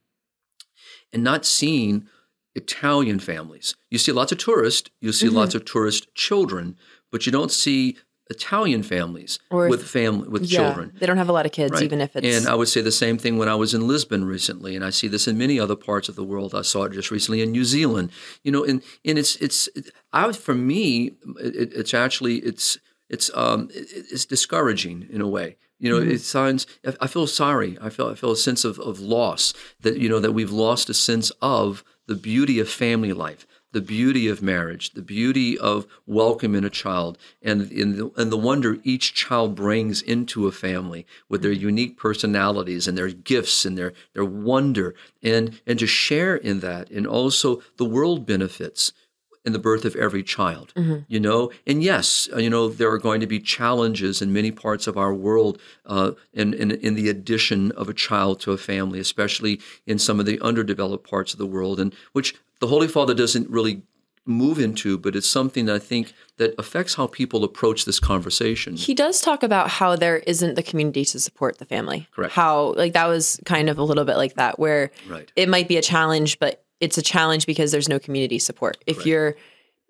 and 1.14 1.24
not 1.24 1.46
seeing 1.46 2.08
Italian 2.56 3.20
families. 3.20 3.76
You 3.90 3.98
see 3.98 4.12
lots 4.12 4.32
of 4.32 4.38
tourists, 4.38 4.90
you 5.02 5.12
see 5.12 5.28
Mm-hmm. 5.28 5.36
lots 5.36 5.56
of 5.56 5.66
tourist 5.66 6.14
children, 6.16 6.78
but 7.12 7.26
you 7.26 7.32
don't 7.32 7.52
see 7.52 7.98
Italian 8.30 8.82
families 8.82 9.38
Or- 9.52 9.68
with 9.70 9.84
family 9.88 10.28
with 10.28 10.44
yeah 10.44 10.58
children. 10.58 10.94
they 11.00 11.06
don't 11.06 11.18
have 11.18 11.30
a 11.30 11.32
lot 11.32 11.46
of 11.46 11.52
kids 11.52 11.74
Right. 11.74 11.84
even 11.84 12.02
if 12.02 12.16
it's 12.16 12.26
And 12.38 12.48
I 12.48 12.56
would 12.56 12.68
say 12.68 12.82
the 12.82 12.92
same 12.92 13.18
thing 13.20 13.38
when 13.38 13.48
I 13.50 13.54
was 13.56 13.74
in 13.76 13.88
Lisbon 13.88 14.26
recently, 14.26 14.76
and 14.76 14.84
I 14.84 14.90
see 14.90 15.08
this 15.08 15.28
in 15.28 15.38
many 15.38 15.60
other 15.60 15.76
parts 15.76 16.10
of 16.10 16.16
the 16.16 16.24
world. 16.24 16.56
I 16.56 16.64
saw 16.64 16.86
it 16.86 16.94
just 16.94 17.12
recently 17.12 17.42
in 17.42 17.52
New 17.52 17.64
Zealand. 17.66 18.10
You 18.44 18.52
know, 18.52 18.64
and 18.64 18.82
and 19.08 19.20
it's 19.20 19.36
it's 19.36 19.68
it, 19.76 19.92
I 20.12 20.32
for 20.32 20.56
me, 20.56 21.12
it, 21.40 21.72
it's 21.76 21.94
actually 21.94 22.38
it's 22.38 22.80
it's 23.10 23.30
um 23.36 23.70
it, 23.74 23.88
it's 24.12 24.26
discouraging 24.26 25.08
in 25.10 25.22
a 25.22 25.28
way. 25.28 25.58
You 25.78 25.92
know, 25.92 25.98
it 25.98 26.20
sounds. 26.20 26.66
I- 26.86 26.96
I 27.02 27.08
feel 27.08 27.28
sorry. 27.28 27.78
I 27.82 27.90
feel 27.90 28.08
I 28.08 28.16
feel 28.16 28.32
a 28.32 28.38
sense 28.38 28.64
of 28.64 28.80
of 28.80 29.00
loss 29.00 29.54
that 29.82 29.98
you 29.98 30.10
know 30.10 30.20
that 30.20 30.32
we've 30.32 30.52
lost 30.52 30.90
a 30.90 30.94
sense 30.94 31.32
of 31.42 31.84
the 32.08 32.16
beauty 32.16 32.60
of 32.60 32.70
family 32.70 33.14
life 33.14 33.46
the 33.76 33.82
beauty 33.82 34.30
of 34.30 34.42
marriage, 34.42 34.94
the 34.94 35.02
beauty 35.02 35.58
of 35.58 35.86
welcoming 36.08 36.64
a 36.64 36.70
child, 36.70 37.18
and 37.42 37.70
in 37.74 37.98
the, 37.98 38.10
and 38.16 38.32
the 38.32 38.38
wonder 38.38 38.78
each 38.84 39.14
child 39.14 39.54
brings 39.54 40.02
into 40.02 40.48
a 40.48 40.52
family 40.54 41.06
with 41.28 41.42
their 41.42 41.52
unique 41.52 41.98
personalities 41.98 42.88
and 42.88 42.98
their 42.98 43.10
gifts 43.10 43.66
and 43.66 43.78
their 43.78 43.92
their 44.14 44.24
wonder, 44.24 44.96
and 45.22 45.60
and 45.68 45.78
to 45.78 45.86
share 45.86 46.38
in 46.38 46.62
that, 46.62 46.90
and 46.90 47.06
also 47.06 47.62
the 47.76 47.84
world 47.84 48.26
benefits 48.26 48.94
in 49.46 49.54
the 49.54 49.60
birth 49.60 49.86
of 49.86 49.96
every 49.96 50.24
child 50.24 50.74
you 51.08 51.20
know 51.20 51.52
and 51.68 51.84
yes 51.84 52.28
uh, 52.34 52.38
you 52.38 52.50
know 52.50 52.68
there 52.70 52.90
are 52.92 52.98
going 52.98 53.20
to 53.20 53.28
be 53.28 53.40
challenges 53.40 54.22
in 54.22 54.34
many 54.34 54.52
parts 54.52 54.88
of 54.88 54.98
our 54.98 55.14
world 55.14 55.60
uh, 55.86 56.12
in, 56.34 56.54
in, 56.54 56.72
in 56.72 56.96
the 56.96 57.10
addition 57.10 57.72
of 57.74 57.88
a 57.90 57.94
child 57.94 58.40
to 58.40 58.52
a 58.52 58.58
family 58.58 59.00
especially 59.00 59.60
in 59.86 59.98
some 60.00 60.20
of 60.20 60.26
the 60.26 60.40
underdeveloped 60.42 61.08
parts 61.10 61.32
of 61.34 61.38
the 61.40 61.46
world 61.46 61.80
and 61.80 61.94
which 62.14 62.34
the 62.60 62.68
holy 62.68 62.88
father 62.88 63.14
doesn't 63.14 63.50
really 63.50 63.82
move 64.28 64.58
into 64.58 64.98
but 64.98 65.16
it's 65.16 65.30
something 65.30 65.66
that 65.68 65.76
i 65.76 65.80
think 65.80 66.12
that 66.38 66.56
affects 66.58 66.96
how 66.96 67.06
people 67.06 67.44
approach 67.44 67.86
this 67.86 68.00
conversation 68.00 68.76
he 68.76 68.96
does 68.96 69.22
talk 69.22 69.44
about 69.44 69.70
how 69.70 69.96
there 69.96 70.18
isn't 70.18 70.56
the 70.56 70.64
community 70.64 71.06
to 71.06 71.20
support 71.20 71.60
the 71.60 71.66
family 71.66 72.08
Correct. 72.12 72.34
how 72.34 72.74
like 72.74 72.94
that 72.94 73.06
was 73.08 73.40
kind 73.46 73.70
of 73.70 73.78
a 73.78 73.84
little 73.84 74.04
bit 74.04 74.18
like 74.18 74.34
that 74.34 74.58
where 74.58 74.90
Right. 75.08 75.32
it 75.36 75.48
might 75.48 75.68
be 75.68 75.78
a 75.78 75.82
challenge 75.84 76.40
but 76.40 76.65
it's 76.80 76.98
a 76.98 77.02
challenge 77.02 77.46
because 77.46 77.72
there's 77.72 77.90
no 77.90 78.00
community 78.00 78.40
support 78.40 78.78
if 78.86 79.06
you're 79.06 79.36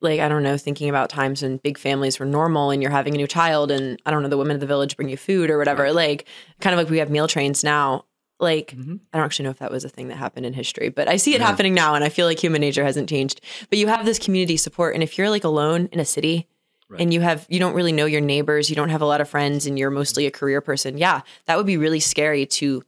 like 0.01 0.19
i 0.19 0.27
don't 0.27 0.43
know 0.43 0.57
thinking 0.57 0.89
about 0.89 1.09
times 1.09 1.41
when 1.41 1.57
big 1.57 1.77
families 1.77 2.19
were 2.19 2.25
normal 2.25 2.69
and 2.71 2.81
you're 2.81 2.91
having 2.91 3.13
a 3.13 3.17
new 3.17 3.27
child 3.27 3.71
and 3.71 3.99
i 4.05 4.11
don't 4.11 4.21
know 4.23 4.29
the 4.29 4.37
women 4.37 4.55
of 4.55 4.59
the 4.61 4.67
village 4.67 4.95
bring 4.95 5.09
you 5.09 5.17
food 5.17 5.49
or 5.49 5.57
whatever 5.57 5.91
like 5.91 6.25
kind 6.61 6.73
of 6.73 6.77
like 6.77 6.89
we 6.89 6.97
have 6.99 7.09
meal 7.09 7.27
trains 7.27 7.63
now 7.63 8.05
like 8.39 8.71
Mm-hmm. 8.75 8.95
i 9.13 9.17
don't 9.17 9.25
actually 9.25 9.43
know 9.45 9.49
if 9.51 9.59
that 9.59 9.71
was 9.71 9.85
a 9.85 9.89
thing 9.89 10.09
that 10.09 10.17
happened 10.17 10.45
in 10.45 10.53
history 10.53 10.89
but 10.89 11.07
i 11.07 11.15
see 11.15 11.33
it 11.33 11.41
happening 11.41 11.73
now 11.73 11.95
and 11.95 12.03
i 12.03 12.09
feel 12.09 12.25
like 12.27 12.37
human 12.37 12.59
nature 12.61 12.83
hasn't 12.83 13.09
changed 13.09 13.39
but 13.69 13.79
you 13.79 13.87
have 13.87 14.05
this 14.05 14.19
community 14.19 14.57
support 14.57 14.93
and 14.93 15.01
if 15.03 15.17
you're 15.17 15.29
like 15.29 15.45
alone 15.45 15.87
in 15.93 15.99
a 16.01 16.05
city 16.05 16.47
right. 16.89 17.01
and 17.01 17.13
you 17.13 17.21
have 17.21 17.45
you 17.49 17.59
don't 17.59 17.73
really 17.73 17.91
know 17.91 18.05
your 18.05 18.21
neighbors, 18.21 18.69
you 18.69 18.75
don't 18.75 18.89
have 18.89 19.01
a 19.01 19.05
lot 19.05 19.21
of 19.21 19.29
friends, 19.29 19.65
and 19.65 19.79
you're 19.79 19.89
mostly 19.89 20.25
a 20.25 20.31
career 20.31 20.61
person. 20.61 20.97
Yeah, 20.97 21.21
that 21.45 21.57
would 21.57 21.65
be 21.65 21.77
really 21.77 21.99
scary 21.99 22.45
to 22.45 22.83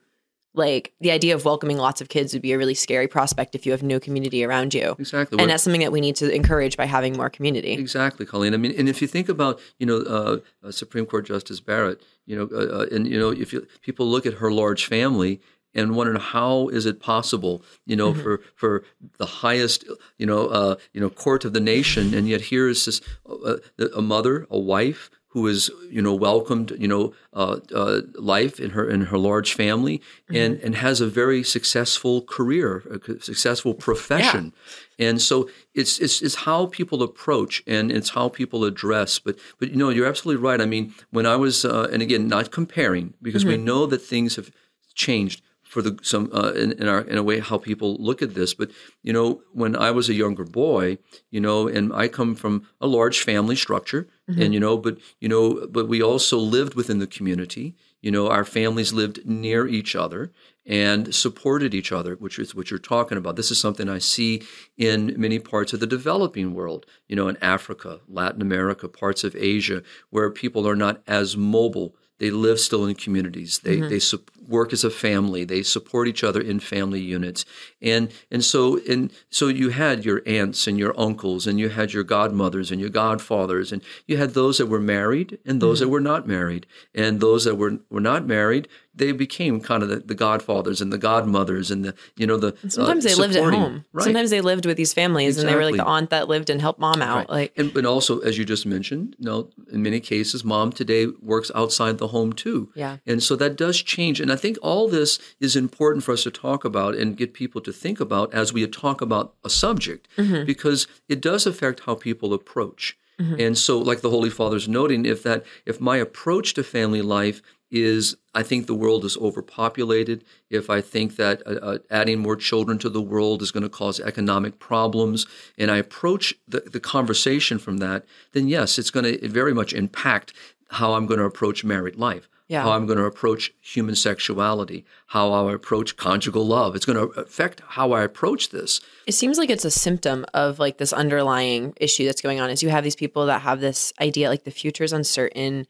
like 0.58 0.94
the 1.00 1.12
idea 1.12 1.36
of 1.36 1.46
welcoming 1.46 1.78
lots 1.78 2.02
of 2.02 2.10
kids 2.10 2.34
would 2.34 2.42
be 2.42 2.52
a 2.52 2.58
really 2.58 2.74
scary 2.74 3.08
prospect 3.08 3.56
if 3.56 3.66
you 3.66 3.72
have 3.72 3.84
no 3.84 4.00
community 4.00 4.44
around 4.44 4.74
you. 4.74 4.96
Exactly. 5.00 5.40
And 5.40 5.50
that's 5.50 5.64
something 5.64 5.82
that 5.82 5.92
we 5.92 6.02
need 6.02 6.16
to 6.18 6.34
encourage 6.34 6.76
by 6.76 6.86
having 6.86 7.16
more 7.16 7.30
community. 7.30 7.74
Exactly, 7.74 8.26
Colleen. 8.26 8.54
I 8.54 8.58
mean, 8.58 8.74
and 8.78 8.90
if 8.90 9.02
you 9.02 9.08
think 9.08 9.30
about, 9.30 9.60
you 9.78 9.86
know, 9.86 9.98
uh, 9.98 10.38
uh, 10.68 10.72
Supreme 10.72 11.06
Court 11.06 11.26
Justice 11.26 11.60
Barrett, 11.60 12.02
you 12.26 12.36
know, 12.36 12.50
uh, 12.52 12.80
uh 12.80 12.86
and, 12.92 13.08
you 13.08 13.20
know, 13.20 13.30
if 13.30 13.54
you, 13.54 13.68
people 13.82 14.08
look 14.08 14.26
at 14.26 14.36
her 14.36 14.52
large 14.52 14.86
family 14.86 15.40
and 15.76 15.96
wonder 15.96 16.18
how 16.18 16.70
is 16.70 16.86
it 16.86 17.00
possible, 17.00 17.64
you 17.86 17.96
know, 17.96 18.12
mm-hmm. 18.12 18.22
for, 18.22 18.42
for 18.56 18.84
the 19.18 19.26
highest, 19.26 19.86
you 20.18 20.26
know, 20.26 20.48
uh, 20.48 20.76
you 20.92 21.00
know, 21.00 21.10
court 21.10 21.46
of 21.46 21.54
the 21.54 21.60
nation. 21.60 22.14
And 22.14 22.28
yet 22.28 22.42
here 22.42 22.68
is 22.68 22.86
this, 22.86 23.02
uh, 23.30 23.58
a 23.96 24.02
mother, 24.02 24.48
a 24.50 24.58
wife, 24.58 25.12
who 25.38 25.46
is 25.46 25.70
you 25.88 26.02
know 26.02 26.16
welcomed 26.16 26.72
you 26.80 26.88
know 26.88 27.14
uh, 27.34 27.60
uh, 27.72 28.02
life 28.16 28.60
in 28.60 28.72
her 28.72 28.90
in 28.90 29.02
her 29.02 29.20
large 29.20 29.54
family 29.54 30.00
mm-hmm. 30.00 30.36
and 30.36 30.60
and 30.62 30.74
has 30.76 31.00
a 31.00 31.06
very 31.06 31.44
successful 31.44 32.24
career 32.24 32.82
a 32.90 33.22
successful 33.22 33.76
profession 33.76 34.52
yeah. 34.98 35.10
and 35.10 35.22
so 35.22 35.48
it's, 35.76 36.00
it's 36.00 36.24
it's 36.24 36.38
how 36.48 36.66
people 36.66 37.04
approach 37.04 37.62
and 37.68 37.92
it's 37.92 38.10
how 38.18 38.28
people 38.28 38.66
address 38.66 39.20
but 39.20 39.38
but 39.60 39.70
you 39.70 39.78
know 39.78 39.90
you're 39.90 40.08
absolutely 40.08 40.42
right 40.44 40.60
i 40.60 40.66
mean 40.66 40.92
when 41.12 41.28
i 41.28 41.36
was 41.36 41.64
uh, 41.64 41.88
and 41.92 42.02
again 42.02 42.28
not 42.28 42.50
comparing 42.50 43.14
because 43.22 43.44
mm-hmm. 43.44 43.62
we 43.62 43.70
know 43.70 43.86
that 43.86 44.02
things 44.02 44.38
have 44.38 44.50
changed 44.96 45.44
for 45.68 45.82
the 45.82 46.00
some 46.02 46.30
uh, 46.34 46.52
in, 46.54 46.72
in, 46.74 46.88
our 46.88 47.02
in 47.02 47.18
a 47.18 47.24
way 47.24 47.40
how 47.40 47.58
people 47.58 47.98
look 48.00 48.22
at 48.22 48.34
this. 48.34 48.54
But 48.54 48.72
you 49.04 49.12
know, 49.12 49.42
when 49.52 49.76
I 49.76 49.92
was 49.92 50.10
a 50.10 50.14
younger 50.14 50.46
boy, 50.46 50.98
you 51.30 51.42
know, 51.42 51.68
and 51.68 51.94
I 51.94 52.08
come 52.08 52.36
from 52.36 52.68
a 52.80 52.88
large 52.88 53.22
family 53.22 53.56
structure, 53.56 54.08
mm-hmm. 54.30 54.42
and 54.42 54.54
you 54.54 54.60
know, 54.60 54.78
but 54.78 54.98
you 55.20 55.28
know, 55.28 55.68
but 55.68 55.88
we 55.88 56.02
also 56.02 56.38
lived 56.38 56.76
within 56.76 57.00
the 57.00 57.08
community. 57.08 57.76
You 58.02 58.12
know, 58.12 58.30
our 58.30 58.46
families 58.46 58.94
lived 58.94 59.26
near 59.26 59.68
each 59.68 59.96
other 59.96 60.32
and 60.66 61.14
supported 61.14 61.74
each 61.74 61.92
other, 61.92 62.16
which 62.16 62.40
is 62.40 62.54
what 62.54 62.70
you're 62.70 62.80
talking 62.80 63.18
about. 63.18 63.36
This 63.36 63.52
is 63.52 63.60
something 63.60 63.90
I 63.90 63.98
see 63.98 64.44
in 64.78 65.16
many 65.18 65.40
parts 65.40 65.74
of 65.74 65.80
the 65.80 65.88
developing 65.88 66.54
world, 66.54 66.86
you 67.08 67.16
know, 67.16 67.28
in 67.28 67.38
Africa, 67.42 68.02
Latin 68.08 68.42
America, 68.42 68.88
parts 68.88 69.24
of 69.24 69.36
Asia, 69.36 69.82
where 70.10 70.30
people 70.30 70.68
are 70.68 70.76
not 70.76 71.02
as 71.08 71.36
mobile 71.36 71.96
they 72.20 72.32
live 72.32 72.60
still 72.60 72.86
in 72.86 72.96
communities. 72.96 73.60
They 73.60 73.78
mm-hmm. 73.78 73.90
they 73.90 74.00
su- 74.00 74.24
work 74.48 74.74
as 74.74 74.84
a 74.84 74.90
family. 74.90 75.44
They 75.44 75.64
support 75.64 76.08
each 76.08 76.24
other 76.24 76.42
in 76.42 76.60
family 76.60 77.02
units. 77.02 77.46
And 77.82 78.12
and 78.32 78.44
so 78.44 78.80
and 78.90 79.12
so 79.30 79.48
you 79.48 79.70
had 79.70 80.06
your 80.06 80.22
aunts 80.26 80.68
and 80.68 80.80
your 80.80 80.98
uncles 81.00 81.46
and 81.46 81.60
you 81.60 81.70
had 81.70 81.94
your 81.94 82.04
godmothers 82.04 82.72
and 82.72 82.80
your 82.80 82.90
godfathers 82.90 83.72
and 83.72 83.84
you 84.06 84.18
had 84.18 84.34
those 84.34 84.58
that 84.58 84.68
were 84.68 84.80
married 84.80 85.40
and 85.46 85.62
those 85.62 85.80
mm-hmm. 85.80 85.86
that 85.86 85.92
were 85.92 86.02
not 86.02 86.28
married. 86.28 86.66
And 86.96 87.20
those 87.20 87.44
that 87.46 87.56
were 87.56 87.80
were 87.90 88.02
not 88.02 88.26
married, 88.26 88.68
they 88.98 89.12
became 89.12 89.62
kind 89.62 89.84
of 89.84 89.90
the, 89.90 89.98
the 89.98 90.16
godfathers 90.16 90.82
and 90.82 90.92
the 90.92 90.98
godmothers 90.98 91.70
and 91.70 91.86
the 91.86 91.94
you 92.16 92.26
know 92.26 92.38
the 92.38 92.56
and 92.62 92.74
sometimes 92.74 93.06
uh, 93.06 93.10
they 93.10 93.16
lived 93.16 93.36
at 93.36 93.54
home. 93.54 93.86
Right. 93.94 94.04
Sometimes 94.04 94.30
they 94.30 94.42
lived 94.42 94.66
with 94.66 94.78
these 94.78 94.94
families 94.94 95.38
exactly. 95.38 95.42
and 95.42 95.54
they 95.54 95.66
were 95.66 95.72
like 95.72 95.86
the 95.86 95.90
aunt 95.90 96.10
that 96.10 96.28
lived 96.28 96.50
and 96.50 96.60
helped 96.62 96.80
mom 96.80 97.02
out. 97.02 97.18
Right. 97.18 97.30
Like 97.30 97.54
and 97.58 97.74
but 97.74 97.86
also 97.86 98.20
as 98.20 98.38
you 98.38 98.46
just 98.46 98.66
mentioned, 98.66 99.16
you 99.20 99.26
know, 99.26 99.50
in 99.72 99.84
many 99.84 100.00
cases, 100.00 100.44
mom 100.44 100.72
today 100.72 101.08
works 101.22 101.52
outside 101.54 101.98
the 101.98 102.08
home 102.08 102.34
too. 102.34 102.72
Yeah. 102.76 102.98
And 103.06 103.22
so 103.22 103.36
that 103.36 103.56
does 103.56 103.82
change. 103.82 104.20
And 104.20 104.32
I 104.32 104.36
think 104.38 104.58
all 104.62 104.88
this 104.88 105.20
is 105.40 105.56
important 105.56 106.04
for 106.04 106.14
us 106.14 106.24
to 106.24 106.32
talk 106.32 106.64
about 106.64 106.96
and 106.96 107.18
get 107.18 107.34
people 107.34 107.62
to 107.62 107.74
think 107.74 108.00
about 108.00 108.34
as 108.34 108.54
we 108.54 108.66
talk 108.68 109.02
about 109.02 109.34
a 109.44 109.50
subject 109.50 110.08
mm-hmm. 110.18 110.46
because 110.46 110.88
it 111.10 111.22
does 111.22 111.46
affect 111.46 111.82
how 111.82 111.96
people 111.96 112.34
approach. 112.34 112.98
Mm-hmm. 113.20 113.40
And 113.40 113.58
so, 113.58 113.80
like 113.80 114.02
the 114.02 114.12
Holy 114.12 114.30
Father's 114.30 114.68
noting, 114.68 115.06
if 115.06 115.24
that 115.24 115.44
if 115.66 115.82
my 115.82 115.98
approach 115.98 116.54
to 116.54 116.64
family 116.64 117.02
life 117.02 117.42
is 117.70 118.16
I 118.34 118.44
think 118.44 118.66
the 118.66 118.76
world 118.76 119.04
is 119.04 119.18
overpopulated. 119.18 120.24
If 120.50 120.70
I 120.70 120.80
think 120.80 121.16
that 121.18 121.42
uh, 121.46 121.56
uh, 121.56 121.78
adding 121.90 122.20
more 122.20 122.36
children 122.36 122.78
to 122.80 122.90
the 122.90 123.02
world 123.02 123.42
is 123.42 123.52
going 123.52 123.64
to 123.64 123.70
cause 123.70 124.00
economic 124.00 124.60
problems, 124.60 125.26
and 125.58 125.70
I 125.70 125.78
approach 125.78 126.34
the, 126.48 126.62
the 126.62 126.80
conversation 126.80 127.60
from 127.60 127.78
that, 127.78 128.06
then 128.32 128.48
yes, 128.48 128.78
it's 128.78 128.92
going 128.92 129.06
to 129.06 129.28
very 129.28 129.54
much 129.54 129.74
impact 129.74 130.34
how 130.70 130.94
I'm 130.94 131.08
going 131.08 131.20
to 131.20 131.26
approach 131.26 131.64
married 131.64 131.96
life, 131.96 132.30
yeah. 132.48 132.64
how 132.64 132.72
I'm 132.72 132.86
going 132.86 132.98
to 132.98 133.06
approach 133.06 133.54
human 133.62 133.96
sexuality, 133.96 134.86
how 135.08 135.32
I 135.32 135.54
approach 135.54 135.98
conjugal 135.98 136.46
love. 136.46 136.76
It's 136.76 136.86
going 136.86 136.98
to 136.98 137.20
affect 137.20 137.62
how 137.68 137.92
I 137.92 138.04
approach 138.04 138.50
this. 138.50 138.82
It 139.06 139.14
seems 139.14 139.38
like 139.38 139.50
it's 139.50 139.66
a 139.66 139.72
symptom 139.72 140.26
of 140.34 140.60
like 140.60 140.78
this 140.78 140.94
underlying 140.94 141.74
issue 141.78 142.06
that's 142.06 142.22
going 142.22 142.40
on. 142.40 142.50
Is 142.50 142.64
you 142.64 142.70
have 142.70 142.84
these 142.84 142.96
people 142.96 143.26
that 143.28 143.42
have 143.42 143.60
this 143.60 143.94
idea 144.00 144.30
like 144.30 144.44
the 144.44 144.52
future 144.52 144.84
is 144.84 144.94
uncertain 144.94 145.68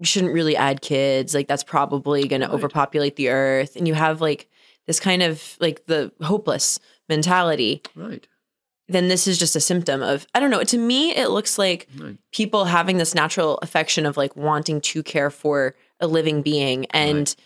you 0.00 0.06
shouldn't 0.06 0.32
really 0.32 0.56
add 0.56 0.80
kids. 0.80 1.34
Like 1.34 1.46
that's 1.46 1.62
probably 1.62 2.26
going 2.26 2.40
right. 2.40 2.48
to 2.48 2.54
overpopulate 2.54 3.16
the 3.16 3.28
earth. 3.28 3.76
And 3.76 3.86
you 3.86 3.94
have 3.94 4.20
like 4.20 4.48
this 4.86 4.98
kind 4.98 5.22
of 5.22 5.56
like 5.60 5.86
the 5.86 6.10
hopeless 6.22 6.80
mentality. 7.08 7.82
Right. 7.94 8.26
Then 8.88 9.08
this 9.08 9.28
is 9.28 9.38
just 9.38 9.54
a 9.54 9.60
symptom 9.60 10.02
of, 10.02 10.26
I 10.34 10.40
don't 10.40 10.50
know. 10.50 10.64
To 10.64 10.78
me, 10.78 11.14
it 11.14 11.28
looks 11.28 11.58
like 11.58 11.86
right. 11.98 12.16
people 12.32 12.64
having 12.64 12.96
this 12.96 13.14
natural 13.14 13.58
affection 13.58 14.04
of 14.04 14.16
like 14.16 14.34
wanting 14.34 14.80
to 14.80 15.02
care 15.02 15.30
for 15.30 15.76
a 16.00 16.06
living 16.06 16.42
being 16.42 16.86
and 16.86 17.18
right. 17.28 17.36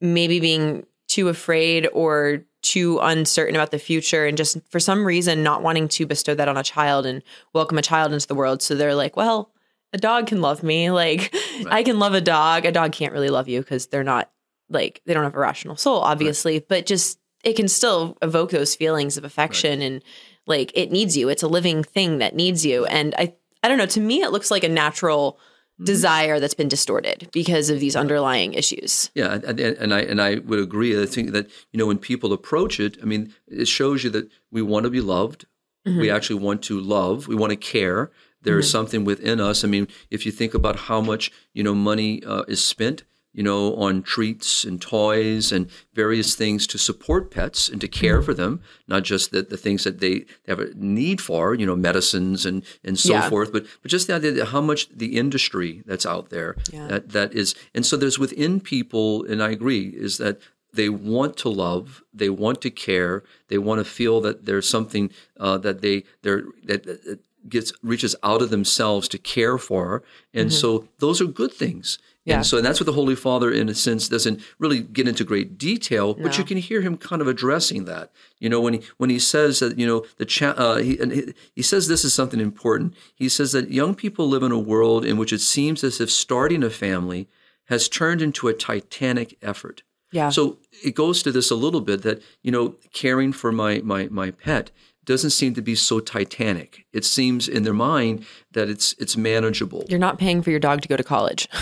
maybe 0.00 0.40
being 0.40 0.86
too 1.08 1.28
afraid 1.28 1.88
or 1.92 2.44
too 2.62 2.98
uncertain 3.00 3.56
about 3.56 3.70
the 3.70 3.78
future 3.78 4.26
and 4.26 4.36
just 4.36 4.58
for 4.70 4.78
some 4.78 5.06
reason 5.06 5.42
not 5.42 5.62
wanting 5.62 5.88
to 5.88 6.06
bestow 6.06 6.34
that 6.34 6.48
on 6.48 6.56
a 6.56 6.62
child 6.62 7.06
and 7.06 7.22
welcome 7.54 7.78
a 7.78 7.82
child 7.82 8.12
into 8.12 8.26
the 8.26 8.34
world. 8.34 8.62
So 8.62 8.74
they're 8.74 8.94
like, 8.94 9.16
well, 9.16 9.50
a 9.92 9.98
dog 9.98 10.26
can 10.26 10.40
love 10.40 10.62
me. 10.62 10.90
Like 11.00 11.34
right. 11.64 11.66
I 11.70 11.82
can 11.82 11.98
love 11.98 12.14
a 12.14 12.20
dog. 12.20 12.64
A 12.64 12.72
dog 12.72 12.92
can't 12.92 13.12
really 13.12 13.30
love 13.30 13.48
you 13.48 13.60
because 13.60 13.86
they're 13.86 14.04
not 14.04 14.30
like 14.68 15.00
they 15.06 15.14
don't 15.14 15.24
have 15.24 15.34
a 15.34 15.40
rational 15.40 15.76
soul, 15.76 16.00
obviously, 16.00 16.54
right. 16.54 16.68
but 16.68 16.86
just 16.86 17.18
it 17.42 17.54
can 17.54 17.68
still 17.68 18.18
evoke 18.22 18.50
those 18.50 18.74
feelings 18.74 19.16
of 19.16 19.24
affection 19.24 19.80
right. 19.80 19.86
and 19.86 20.04
like 20.46 20.72
it 20.74 20.90
needs 20.90 21.16
you. 21.16 21.28
It's 21.28 21.42
a 21.42 21.48
living 21.48 21.82
thing 21.82 22.18
that 22.18 22.34
needs 22.34 22.64
you. 22.66 22.84
And 22.86 23.14
I 23.16 23.34
I 23.62 23.68
don't 23.68 23.78
know, 23.78 23.86
to 23.86 24.00
me 24.00 24.22
it 24.22 24.30
looks 24.30 24.50
like 24.50 24.64
a 24.64 24.68
natural. 24.68 25.38
Desire 25.82 26.38
that's 26.38 26.54
been 26.54 26.68
distorted 26.68 27.28
because 27.32 27.70
of 27.70 27.80
these 27.80 27.96
underlying 27.96 28.54
issues. 28.54 29.10
Yeah, 29.14 29.38
and, 29.46 29.58
and, 29.60 29.94
I 29.94 30.00
and 30.00 30.20
I 30.20 30.36
would 30.36 30.60
agree. 30.60 31.00
I 31.00 31.06
think 31.06 31.32
that 31.32 31.50
you 31.72 31.78
know 31.78 31.86
when 31.86 31.98
people 31.98 32.32
approach 32.32 32.78
it, 32.80 32.98
I 33.02 33.04
mean, 33.04 33.32
it 33.48 33.68
shows 33.68 34.04
you 34.04 34.10
that 34.10 34.30
we 34.50 34.62
want 34.62 34.84
to 34.84 34.90
be 34.90 35.00
loved. 35.00 35.46
Mm-hmm. 35.86 36.00
We 36.00 36.10
actually 36.10 36.40
want 36.40 36.62
to 36.64 36.78
love. 36.78 37.28
We 37.28 37.34
want 37.34 37.50
to 37.50 37.56
care. 37.56 38.10
There 38.42 38.54
mm-hmm. 38.54 38.60
is 38.60 38.70
something 38.70 39.04
within 39.04 39.40
us. 39.40 39.64
I 39.64 39.68
mean, 39.68 39.88
if 40.10 40.26
you 40.26 40.32
think 40.32 40.54
about 40.54 40.76
how 40.76 41.00
much 41.00 41.32
you 41.54 41.62
know 41.62 41.74
money 41.74 42.22
uh, 42.24 42.42
is 42.42 42.64
spent, 42.64 43.04
you 43.32 43.42
know, 43.42 43.74
on 43.76 44.02
treats 44.02 44.64
and 44.64 44.80
toys 44.80 45.52
and 45.52 45.70
various 45.94 46.34
things 46.34 46.66
to 46.66 46.78
support 46.78 47.30
pets 47.30 47.68
and 47.68 47.80
to 47.80 47.88
care 47.88 48.16
mm-hmm. 48.16 48.24
for 48.24 48.34
them, 48.34 48.60
not 48.88 49.04
just 49.04 49.30
the, 49.30 49.42
the 49.42 49.56
things 49.56 49.84
that 49.84 50.00
they 50.00 50.24
have 50.48 50.58
a 50.58 50.72
need 50.74 51.20
for, 51.20 51.54
you 51.54 51.66
know, 51.66 51.76
medicines 51.76 52.44
and 52.44 52.64
and 52.84 52.98
so 52.98 53.12
yeah. 53.12 53.28
forth, 53.28 53.52
but 53.52 53.66
but 53.82 53.90
just 53.90 54.06
the 54.06 54.14
idea 54.14 54.32
that 54.32 54.46
how 54.46 54.60
much 54.60 54.88
the 54.88 55.16
industry 55.16 55.82
that's 55.86 56.06
out 56.06 56.30
there 56.30 56.56
yeah. 56.72 56.86
that 56.88 57.10
that 57.10 57.34
is, 57.34 57.54
and 57.74 57.86
so 57.86 57.96
there's 57.96 58.18
within 58.18 58.60
people, 58.60 59.24
and 59.24 59.42
I 59.42 59.50
agree, 59.50 59.88
is 59.88 60.18
that 60.18 60.40
they 60.72 60.88
want 60.88 61.36
to 61.38 61.48
love, 61.48 62.02
they 62.14 62.30
want 62.30 62.60
to 62.62 62.70
care, 62.70 63.22
they 63.48 63.58
want 63.58 63.78
to 63.78 63.84
feel 63.84 64.20
that 64.20 64.46
there's 64.46 64.68
something 64.68 65.10
uh, 65.38 65.58
that 65.58 65.80
they 65.80 66.04
they're 66.22 66.44
that, 66.64 66.84
that 66.84 67.20
gets 67.48 67.72
reaches 67.82 68.14
out 68.22 68.42
of 68.42 68.50
themselves 68.50 69.08
to 69.08 69.18
care 69.18 69.58
for 69.58 69.86
her. 69.86 70.02
And 70.34 70.50
mm-hmm. 70.50 70.56
so 70.56 70.88
those 70.98 71.20
are 71.20 71.26
good 71.26 71.52
things. 71.52 71.98
Yeah. 72.30 72.36
And 72.36 72.46
so 72.46 72.56
and 72.56 72.66
that's 72.66 72.80
what 72.80 72.86
the 72.86 72.92
Holy 72.92 73.14
Father 73.14 73.50
in 73.50 73.68
a 73.68 73.74
sense 73.74 74.08
doesn't 74.08 74.40
really 74.58 74.80
get 74.80 75.08
into 75.08 75.24
great 75.24 75.58
detail, 75.58 76.14
no. 76.16 76.22
but 76.22 76.38
you 76.38 76.44
can 76.44 76.56
hear 76.56 76.80
him 76.80 76.96
kind 76.96 77.20
of 77.20 77.28
addressing 77.28 77.84
that. 77.84 78.10
You 78.38 78.48
know, 78.48 78.60
when 78.60 78.74
he 78.74 78.82
when 78.96 79.10
he 79.10 79.18
says 79.18 79.58
that, 79.58 79.78
you 79.78 79.86
know, 79.86 80.04
the 80.16 80.24
cha- 80.24 80.50
uh, 80.56 80.76
he, 80.76 80.98
and 80.98 81.12
he, 81.12 81.34
he 81.54 81.62
says 81.62 81.88
this 81.88 82.04
is 82.04 82.14
something 82.14 82.40
important. 82.40 82.94
He 83.14 83.28
says 83.28 83.52
that 83.52 83.70
young 83.70 83.94
people 83.94 84.28
live 84.28 84.42
in 84.42 84.52
a 84.52 84.58
world 84.58 85.04
in 85.04 85.16
which 85.16 85.32
it 85.32 85.40
seems 85.40 85.84
as 85.84 86.00
if 86.00 86.10
starting 86.10 86.62
a 86.62 86.70
family 86.70 87.28
has 87.66 87.88
turned 87.88 88.22
into 88.22 88.48
a 88.48 88.54
titanic 88.54 89.36
effort. 89.42 89.82
Yeah. 90.12 90.30
So 90.30 90.58
it 90.84 90.94
goes 90.94 91.22
to 91.22 91.32
this 91.32 91.50
a 91.50 91.54
little 91.54 91.80
bit 91.80 92.02
that, 92.02 92.22
you 92.42 92.50
know, 92.50 92.74
caring 92.92 93.32
for 93.32 93.52
my 93.52 93.80
my 93.84 94.08
my 94.10 94.30
pet 94.30 94.70
doesn't 95.04 95.30
seem 95.30 95.54
to 95.54 95.62
be 95.62 95.74
so 95.74 96.00
titanic. 96.00 96.86
It 96.92 97.04
seems 97.04 97.48
in 97.48 97.62
their 97.62 97.74
mind 97.74 98.24
that 98.52 98.68
it's 98.68 98.94
it's 98.98 99.16
manageable. 99.16 99.84
You're 99.88 99.98
not 99.98 100.18
paying 100.18 100.42
for 100.42 100.50
your 100.50 100.60
dog 100.60 100.82
to 100.82 100.88
go 100.88 100.96
to 100.96 101.04
college. 101.04 101.48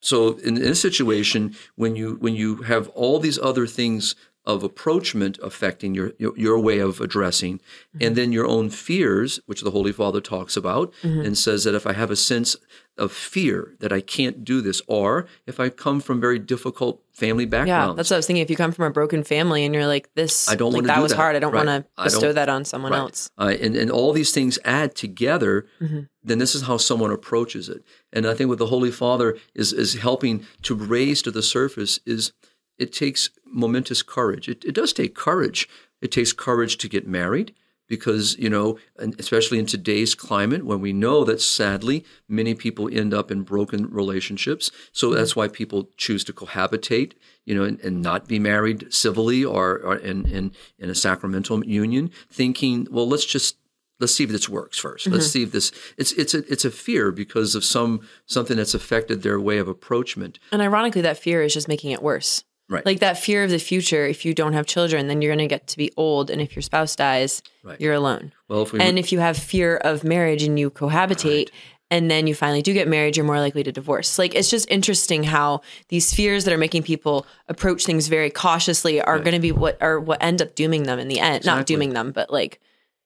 so 0.00 0.38
in, 0.38 0.56
in, 0.56 0.72
a 0.72 0.74
situation 0.74 1.54
when 1.76 1.94
you 1.94 2.16
when 2.20 2.34
you 2.34 2.56
have 2.62 2.88
all 2.88 3.18
these 3.18 3.38
other 3.38 3.66
things 3.66 4.14
of 4.54 4.62
approachment 4.62 5.38
affecting 5.42 5.94
your, 5.94 6.12
your, 6.18 6.36
your 6.36 6.58
way 6.58 6.78
of 6.78 7.00
addressing, 7.00 7.58
mm-hmm. 7.58 8.06
and 8.06 8.16
then 8.16 8.32
your 8.32 8.46
own 8.46 8.70
fears, 8.70 9.40
which 9.46 9.62
the 9.62 9.70
Holy 9.70 9.92
Father 9.92 10.20
talks 10.20 10.56
about, 10.56 10.92
mm-hmm. 11.02 11.20
and 11.20 11.38
says 11.38 11.64
that 11.64 11.74
if 11.74 11.86
I 11.86 11.92
have 11.92 12.10
a 12.10 12.16
sense 12.16 12.56
of 12.98 13.12
fear 13.12 13.74
that 13.80 13.92
I 13.92 14.00
can't 14.00 14.44
do 14.44 14.60
this, 14.60 14.82
or 14.86 15.26
if 15.46 15.58
I 15.58 15.70
come 15.70 16.00
from 16.00 16.20
very 16.20 16.38
difficult 16.38 17.02
family 17.12 17.46
backgrounds. 17.46 17.92
Yeah, 17.92 17.94
that's 17.94 18.10
what 18.10 18.16
I 18.16 18.18
was 18.18 18.26
thinking. 18.26 18.42
If 18.42 18.50
you 18.50 18.56
come 18.56 18.72
from 18.72 18.84
a 18.84 18.90
broken 18.90 19.24
family 19.24 19.64
and 19.64 19.74
you're 19.74 19.86
like, 19.86 20.12
this, 20.14 20.48
I 20.48 20.54
don't 20.54 20.72
like, 20.72 20.84
that 20.84 21.00
was 21.00 21.12
that. 21.12 21.16
hard. 21.16 21.36
I 21.36 21.38
don't 21.38 21.52
right. 21.52 21.66
want 21.66 21.86
to 21.86 22.02
bestow 22.02 22.32
that 22.32 22.48
on 22.48 22.64
someone 22.64 22.92
right. 22.92 22.98
else. 22.98 23.30
Uh, 23.38 23.54
and, 23.60 23.74
and 23.74 23.90
all 23.90 24.12
these 24.12 24.32
things 24.32 24.58
add 24.64 24.94
together, 24.94 25.66
mm-hmm. 25.80 26.00
then 26.22 26.38
this 26.38 26.54
is 26.54 26.62
how 26.62 26.76
someone 26.76 27.10
approaches 27.10 27.68
it. 27.68 27.82
And 28.12 28.26
I 28.26 28.34
think 28.34 28.48
what 28.48 28.58
the 28.58 28.66
Holy 28.66 28.90
Father 28.90 29.38
is, 29.54 29.72
is 29.72 29.94
helping 29.94 30.46
to 30.62 30.74
raise 30.74 31.22
to 31.22 31.30
the 31.30 31.42
surface 31.42 32.00
is 32.04 32.32
it 32.78 32.92
takes 32.92 33.30
momentous 33.50 34.02
courage. 34.02 34.48
It, 34.48 34.64
it 34.64 34.72
does 34.72 34.92
take 34.92 35.14
courage. 35.14 35.68
It 36.00 36.12
takes 36.12 36.32
courage 36.32 36.78
to 36.78 36.88
get 36.88 37.06
married 37.06 37.54
because 37.90 38.38
you 38.38 38.48
know 38.48 38.78
especially 39.18 39.58
in 39.58 39.66
today's 39.66 40.14
climate 40.14 40.64
when 40.64 40.80
we 40.80 40.94
know 40.94 41.24
that 41.24 41.42
sadly 41.42 42.06
many 42.26 42.54
people 42.54 42.88
end 42.90 43.12
up 43.12 43.30
in 43.30 43.42
broken 43.42 43.90
relationships 43.90 44.70
so 44.92 45.08
mm-hmm. 45.08 45.18
that's 45.18 45.36
why 45.36 45.48
people 45.48 45.90
choose 45.98 46.24
to 46.24 46.32
cohabitate 46.32 47.12
you 47.44 47.54
know 47.54 47.64
and, 47.64 47.78
and 47.80 48.00
not 48.00 48.26
be 48.26 48.38
married 48.38 48.94
civilly 48.94 49.44
or, 49.44 49.78
or 49.80 49.96
in, 49.96 50.24
in, 50.30 50.52
in 50.78 50.88
a 50.88 50.94
sacramental 50.94 51.62
union 51.66 52.10
thinking 52.30 52.86
well 52.90 53.08
let's 53.08 53.26
just 53.26 53.56
let's 53.98 54.14
see 54.14 54.24
if 54.24 54.30
this 54.30 54.48
works 54.48 54.80
1st 54.80 54.94
mm-hmm. 54.94 55.12
Let's 55.12 55.26
see 55.26 55.42
if 55.42 55.52
this 55.52 55.72
it's 55.98 56.12
it's 56.12 56.32
a 56.32 56.38
it's 56.50 56.64
a 56.64 56.70
fear 56.70 57.12
because 57.12 57.54
of 57.54 57.64
some 57.64 58.00
something 58.24 58.56
that's 58.56 58.74
affected 58.74 59.22
their 59.22 59.38
way 59.38 59.58
of 59.58 59.68
approachment. 59.68 60.38
And 60.52 60.62
ironically 60.62 61.02
that 61.02 61.18
fear 61.18 61.42
is 61.42 61.52
just 61.52 61.68
making 61.68 61.90
it 61.90 62.02
worse. 62.02 62.44
Right. 62.70 62.86
Like 62.86 63.00
that 63.00 63.18
fear 63.18 63.42
of 63.42 63.50
the 63.50 63.58
future, 63.58 64.06
if 64.06 64.24
you 64.24 64.32
don't 64.32 64.52
have 64.52 64.64
children, 64.64 65.08
then 65.08 65.20
you're 65.20 65.34
going 65.34 65.48
to 65.48 65.52
get 65.52 65.66
to 65.66 65.76
be 65.76 65.92
old. 65.96 66.30
And 66.30 66.40
if 66.40 66.54
your 66.54 66.62
spouse 66.62 66.94
dies, 66.94 67.42
right. 67.64 67.78
you're 67.80 67.94
alone. 67.94 68.32
Well, 68.46 68.62
if 68.62 68.72
we 68.72 68.80
and 68.80 68.96
if 68.96 69.10
you 69.10 69.18
have 69.18 69.36
fear 69.36 69.76
of 69.76 70.04
marriage 70.04 70.44
and 70.44 70.56
you 70.56 70.70
cohabitate, 70.70 71.46
right. 71.46 71.50
and 71.90 72.08
then 72.08 72.28
you 72.28 72.34
finally 72.34 72.62
do 72.62 72.72
get 72.72 72.86
married, 72.86 73.16
you're 73.16 73.26
more 73.26 73.40
likely 73.40 73.64
to 73.64 73.72
divorce. 73.72 74.20
Like 74.20 74.36
it's 74.36 74.48
just 74.48 74.70
interesting 74.70 75.24
how 75.24 75.62
these 75.88 76.14
fears 76.14 76.44
that 76.44 76.54
are 76.54 76.58
making 76.58 76.84
people 76.84 77.26
approach 77.48 77.84
things 77.84 78.06
very 78.06 78.30
cautiously 78.30 79.02
are 79.02 79.16
right. 79.16 79.24
going 79.24 79.34
to 79.34 79.40
be 79.40 79.50
what 79.50 79.76
are 79.82 79.98
what 79.98 80.22
end 80.22 80.40
up 80.40 80.54
dooming 80.54 80.84
them 80.84 81.00
in 81.00 81.08
the 81.08 81.18
end. 81.18 81.38
Exactly. 81.38 81.58
Not 81.58 81.66
dooming 81.66 81.92
them, 81.92 82.12
but 82.12 82.32
like 82.32 82.60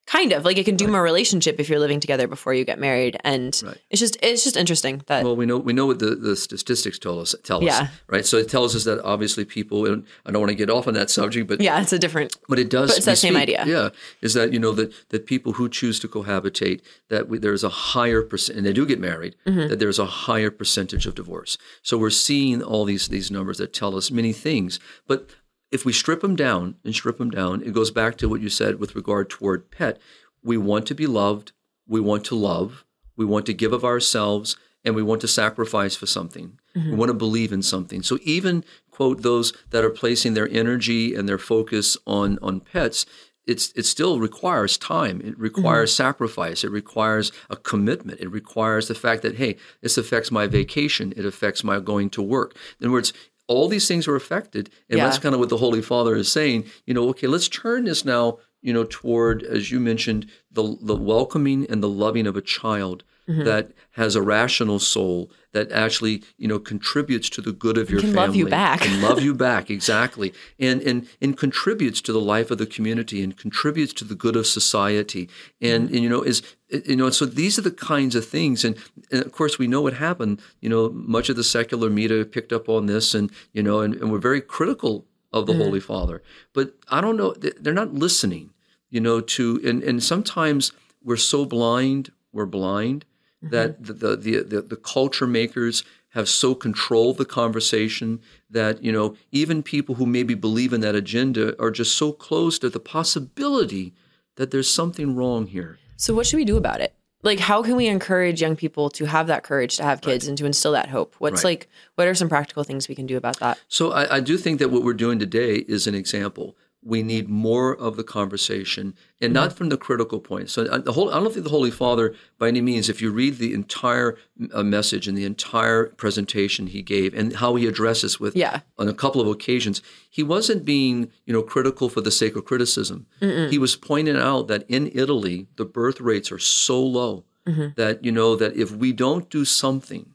kind 0.06 0.32
of 0.32 0.44
like 0.44 0.58
it 0.58 0.64
can 0.64 0.76
doom 0.76 0.92
right. 0.92 0.99
a 0.99 1.02
relationship 1.02 1.58
if 1.58 1.68
you're 1.68 1.78
living 1.78 1.99
together 1.99 2.26
before 2.26 2.52
you 2.52 2.64
get 2.64 2.78
married 2.78 3.16
and 3.25 3.62
right. 3.64 3.78
it's 3.90 4.00
just 4.00 4.16
it's 4.23 4.44
just 4.44 4.56
interesting 4.56 5.02
that 5.06 5.25
well 5.25 5.34
we 5.34 5.46
know 5.46 5.56
we 5.56 5.73
know 5.73 5.87
what 5.87 5.99
the, 5.99 6.14
the 6.14 6.37
statistics 6.37 6.99
tell 6.99 7.18
us 7.18 7.34
tell 7.42 7.62
yeah. 7.62 7.78
us 7.78 7.88
right 8.08 8.26
so 8.26 8.37
it 8.37 8.49
tells 8.49 8.76
us 8.76 8.84
that 8.84 9.00
obviously 9.02 9.44
people 9.44 9.87
and 9.87 10.04
i 10.26 10.30
don't 10.30 10.40
want 10.40 10.50
to 10.50 10.54
get 10.54 10.68
off 10.68 10.87
on 10.87 10.94
that 10.94 11.08
subject 11.08 11.49
but 11.49 11.61
yeah 11.61 11.80
it's 11.80 11.92
a 11.92 11.99
different 11.99 12.37
but 12.49 12.58
it 12.58 12.68
does 12.68 12.90
but 12.90 12.96
it's 12.99 13.06
that 13.06 13.18
same 13.18 13.37
idea 13.37 13.64
yeah 13.66 13.88
is 14.20 14.34
that 14.34 14.52
you 14.52 14.58
know 14.58 14.73
that 14.73 14.92
that 15.08 15.26
people 15.26 15.54
who 15.54 15.68
choose 15.68 15.99
to 15.99 16.08
cohabitate 16.08 16.82
that 17.08 17.28
we, 17.28 17.38
there's 17.38 17.64
a 17.64 17.68
higher 17.68 18.23
percent 18.23 18.58
and 18.58 18.66
they 18.66 18.73
do 18.73 18.84
get 18.84 19.00
married 19.00 19.34
mm-hmm. 19.46 19.68
that 19.68 19.78
there's 19.78 19.99
a 19.99 20.06
higher 20.06 20.50
percentage 20.50 21.06
of 21.06 21.14
divorce 21.14 21.56
so 21.82 21.96
we're 21.96 22.11
seeing 22.11 22.62
all 22.62 22.84
these 22.84 23.08
these 23.08 23.30
numbers 23.30 23.56
that 23.56 23.73
tell 23.73 23.96
us 23.96 24.11
many 24.11 24.32
things 24.32 24.78
but 25.06 25.30
if 25.71 25.85
we 25.85 25.92
strip 25.92 26.21
them 26.21 26.37
down 26.37 26.76
and 26.85 26.94
strip 26.94 27.18
them 27.18 27.30
down, 27.30 27.62
it 27.62 27.73
goes 27.73 27.90
back 27.90 28.16
to 28.18 28.28
what 28.28 28.40
you 28.40 28.49
said 28.49 28.78
with 28.78 28.94
regard 28.94 29.28
toward 29.28 29.71
pet. 29.71 29.99
We 30.42 30.56
want 30.56 30.87
to 30.87 30.94
be 30.94 31.06
loved, 31.06 31.52
we 31.87 32.00
want 32.00 32.25
to 32.26 32.35
love, 32.35 32.85
we 33.16 33.25
want 33.25 33.47
to 33.47 33.54
give 33.54 33.73
of 33.73 33.85
ourselves, 33.85 34.56
and 34.85 34.94
we 34.94 35.02
want 35.02 35.21
to 35.23 35.28
sacrifice 35.28 35.97
for 35.97 36.06
something. 36.06 36.59
Mm-hmm. 36.76 36.90
We 36.90 36.97
want 36.97 37.09
to 37.09 37.14
believe 37.14 37.52
in 37.52 37.62
something. 37.62 38.02
So 38.02 38.18
even 38.23 38.64
quote 38.90 39.23
those 39.23 39.52
that 39.71 39.85
are 39.85 39.90
placing 39.90 40.35
their 40.35 40.49
energy 40.49 41.14
and 41.14 41.28
their 41.28 41.38
focus 41.38 41.97
on 42.06 42.38
on 42.42 42.61
pets, 42.61 43.06
it's 43.47 43.73
it 43.75 43.87
still 43.87 44.18
requires 44.18 44.76
time. 44.76 45.21
It 45.23 45.38
requires 45.38 45.90
mm-hmm. 45.90 46.04
sacrifice. 46.04 46.64
It 46.64 46.71
requires 46.71 47.33
a 47.50 47.56
commitment. 47.56 48.21
It 48.21 48.30
requires 48.30 48.88
the 48.88 48.94
fact 48.94 49.23
that 49.23 49.37
hey, 49.37 49.56
this 49.80 49.99
affects 49.99 50.30
my 50.30 50.47
vacation. 50.47 51.12
It 51.16 51.25
affects 51.25 51.64
my 51.64 51.80
going 51.80 52.11
to 52.11 52.23
work. 52.23 52.54
In 52.80 52.87
other 52.87 52.92
words, 52.92 53.12
all 53.46 53.68
these 53.68 53.88
things 53.88 54.08
are 54.08 54.16
affected. 54.16 54.70
And 54.88 54.98
yeah. 54.98 55.04
that's 55.04 55.18
kind 55.18 55.34
of 55.34 55.40
what 55.40 55.48
the 55.48 55.58
Holy 55.58 55.82
Father 55.82 56.14
is 56.14 56.30
saying. 56.30 56.66
You 56.86 56.94
know, 56.94 57.08
okay, 57.10 57.26
let's 57.26 57.48
turn 57.48 57.84
this 57.84 58.04
now, 58.04 58.38
you 58.62 58.72
know, 58.72 58.84
toward, 58.84 59.42
as 59.42 59.70
you 59.70 59.80
mentioned, 59.80 60.30
the, 60.50 60.76
the 60.80 60.96
welcoming 60.96 61.66
and 61.68 61.82
the 61.82 61.88
loving 61.88 62.26
of 62.26 62.36
a 62.36 62.42
child 62.42 63.04
mm-hmm. 63.28 63.44
that 63.44 63.72
has 63.92 64.16
a 64.16 64.22
rational 64.22 64.78
soul 64.78 65.30
that 65.54 65.73
actually 65.73 66.23
you 66.37 66.46
know 66.46 66.58
contributes 66.58 67.30
to 67.30 67.40
the 67.40 67.52
good 67.52 67.78
of 67.78 67.88
your 67.88 68.00
can 68.00 68.12
family 68.12 68.26
love 68.26 68.37
you 68.37 68.46
back. 68.46 68.87
And 68.87 69.00
love 69.00 69.23
you 69.23 69.34
back 69.49 69.70
exactly. 69.70 70.34
And 70.58 70.82
and 70.82 71.08
and 71.23 71.38
contributes 71.38 72.02
to 72.02 72.12
the 72.12 72.20
life 72.20 72.50
of 72.50 72.58
the 72.58 72.66
community 72.66 73.23
and 73.23 73.34
contributes 73.37 73.94
to 73.94 74.04
the 74.04 74.14
good 74.14 74.37
of 74.37 74.46
society. 74.46 75.30
And, 75.62 75.87
mm-hmm. 75.87 75.94
and 75.94 76.02
you 76.04 76.11
know 76.11 76.23
is 76.23 76.42
you 76.70 76.96
know 76.96 77.09
so 77.09 77.24
these 77.24 77.59
are 77.59 77.62
the 77.62 77.70
kinds 77.70 78.14
of 78.14 78.26
things. 78.26 78.64
And, 78.64 78.76
and, 79.11 79.24
of 79.24 79.33
course 79.33 79.59
we 79.59 79.66
know 79.66 79.81
what 79.81 79.94
happened. 79.94 80.42
You 80.61 80.68
know 80.68 80.90
much 80.90 81.31
of 81.31 81.37
the 81.37 81.44
secular 81.44 81.88
media 81.88 82.24
picked 82.24 82.52
up 82.52 82.68
on 82.68 82.87
this 82.87 83.14
and 83.14 83.31
you 83.52 83.62
know 83.62 83.81
and, 83.81 83.94
and 83.94 84.12
we're 84.12 84.18
very 84.18 84.42
critical 84.42 85.07
of 85.33 85.46
the 85.46 85.52
mm-hmm. 85.52 85.62
holy 85.62 85.81
father. 85.81 86.22
But 86.52 86.74
i 86.88 87.00
don't 87.00 87.16
know 87.16 87.35
they're 87.35 87.72
not 87.72 87.94
listening 87.94 88.50
you 88.90 89.00
know 89.00 89.20
to 89.20 89.61
and 89.64 89.83
and 89.83 90.02
sometimes 90.02 90.72
we're 91.02 91.16
so 91.16 91.44
blind 91.44 92.12
we're 92.33 92.46
blind 92.46 93.05
mm-hmm. 93.44 93.50
that 93.50 93.85
the, 93.85 94.16
the, 94.16 94.42
the, 94.42 94.62
the, 94.62 94.76
culture 94.76 95.26
makers 95.26 95.85
have 96.11 96.28
so 96.28 96.54
controlled 96.54 97.18
the 97.18 97.24
conversation 97.24 98.20
that, 98.48 98.83
you 98.83 98.92
know, 98.92 99.16
even 99.33 99.62
people 99.62 99.96
who 99.96 100.07
maybe 100.07 100.35
believe 100.35 100.72
in 100.72 100.80
that 100.80 100.94
agenda 100.94 101.61
are 101.61 101.70
just 101.70 101.96
so 101.96 102.12
close 102.12 102.59
to 102.59 102.70
the 102.70 102.80
possibility 102.80 103.92
that 104.37 104.50
there's 104.50 104.70
something 104.70 105.14
wrong 105.14 105.46
here. 105.46 105.78
So 105.96 106.14
what 106.14 106.26
should 106.26 106.37
we 106.37 106.44
do 106.44 106.57
about 106.57 106.80
it? 106.80 106.94
Like 107.22 107.40
how 107.40 107.62
can 107.62 107.74
we 107.76 107.87
encourage 107.87 108.42
young 108.42 108.54
people 108.54 108.90
to 108.90 109.07
have 109.07 109.28
that 109.28 109.42
courage 109.44 109.78
to 109.78 109.83
have 109.83 110.02
kids 110.02 110.26
right. 110.26 110.30
and 110.30 110.38
to 110.38 110.46
instill 110.46 110.72
that 110.72 110.90
hope? 110.90 111.14
What's 111.18 111.42
right. 111.42 111.50
like 111.50 111.68
what 111.94 112.07
are 112.07 112.14
some 112.14 112.28
practical 112.28 112.64
things 112.64 112.87
we 112.87 112.94
can 112.94 113.07
do 113.07 113.16
about 113.16 113.40
that? 113.40 113.59
So 113.66 113.92
I, 113.92 114.16
I 114.16 114.20
do 114.20 114.37
think 114.37 114.59
that 114.59 114.70
what 114.70 114.83
we're 114.83 114.92
doing 114.92 115.18
today 115.18 115.57
is 115.57 115.87
an 115.87 115.94
example 115.94 116.54
we 116.85 117.03
need 117.03 117.29
more 117.29 117.75
of 117.75 117.97
the 117.97 118.05
conversation 118.05 118.94
and 119.20 119.33
not 119.33 119.55
from 119.55 119.70
the 119.70 119.77
critical 119.77 120.20
point. 120.20 120.51
So 120.51 120.64
uh, 120.66 120.79
the 120.79 120.92
whole, 120.92 121.11
I 121.11 121.14
don't 121.14 121.33
think 121.33 121.44
the 121.44 121.51
Holy 121.51 121.70
Father, 121.70 122.14
by 122.38 122.49
any 122.49 122.61
means, 122.61 122.90
if 122.90 123.01
you 123.01 123.11
read 123.11 123.38
the 123.38 123.55
entire 123.55 124.18
uh, 124.53 124.62
message 124.62 125.09
and 125.09 125.16
the 125.16 125.25
entire 125.25 125.87
presentation 125.87 126.66
he 126.66 126.83
gave 126.83 127.14
and 127.14 127.37
how 127.37 127.55
he 127.55 127.66
addresses 127.66 128.20
with 128.20 128.37
yeah. 128.37 128.61
on 128.79 128.88
a 128.88 128.94
couple 128.94 129.20
of 129.20 129.27
occasions, 129.29 129.81
he 130.11 130.23
wasn't 130.23 130.64
being 130.64 131.11
you 131.25 131.33
know 131.33 131.42
critical 131.42 131.88
for 131.88 132.03
the 132.03 132.11
sake 132.11 132.37
of 132.37 132.44
criticism. 132.44 133.07
Mm-mm. 133.20 133.51
He 133.51 133.59
was 133.59 133.77
pointing 133.77 134.16
out 134.16 134.49
that 134.49 134.64
in 134.68 134.90
Italy 134.94 135.47
the 135.57 135.64
birth 135.64 136.01
rates 136.01 136.31
are 136.31 136.38
so 136.38 136.83
low 136.83 137.25
mm-hmm. 137.47 137.68
that 137.77 138.05
you 138.05 138.12
know 138.12 138.37
that 138.37 138.57
if 138.57 138.73
we 138.73 138.92
don't 138.92 139.31
do 139.31 139.44
something, 139.44 140.11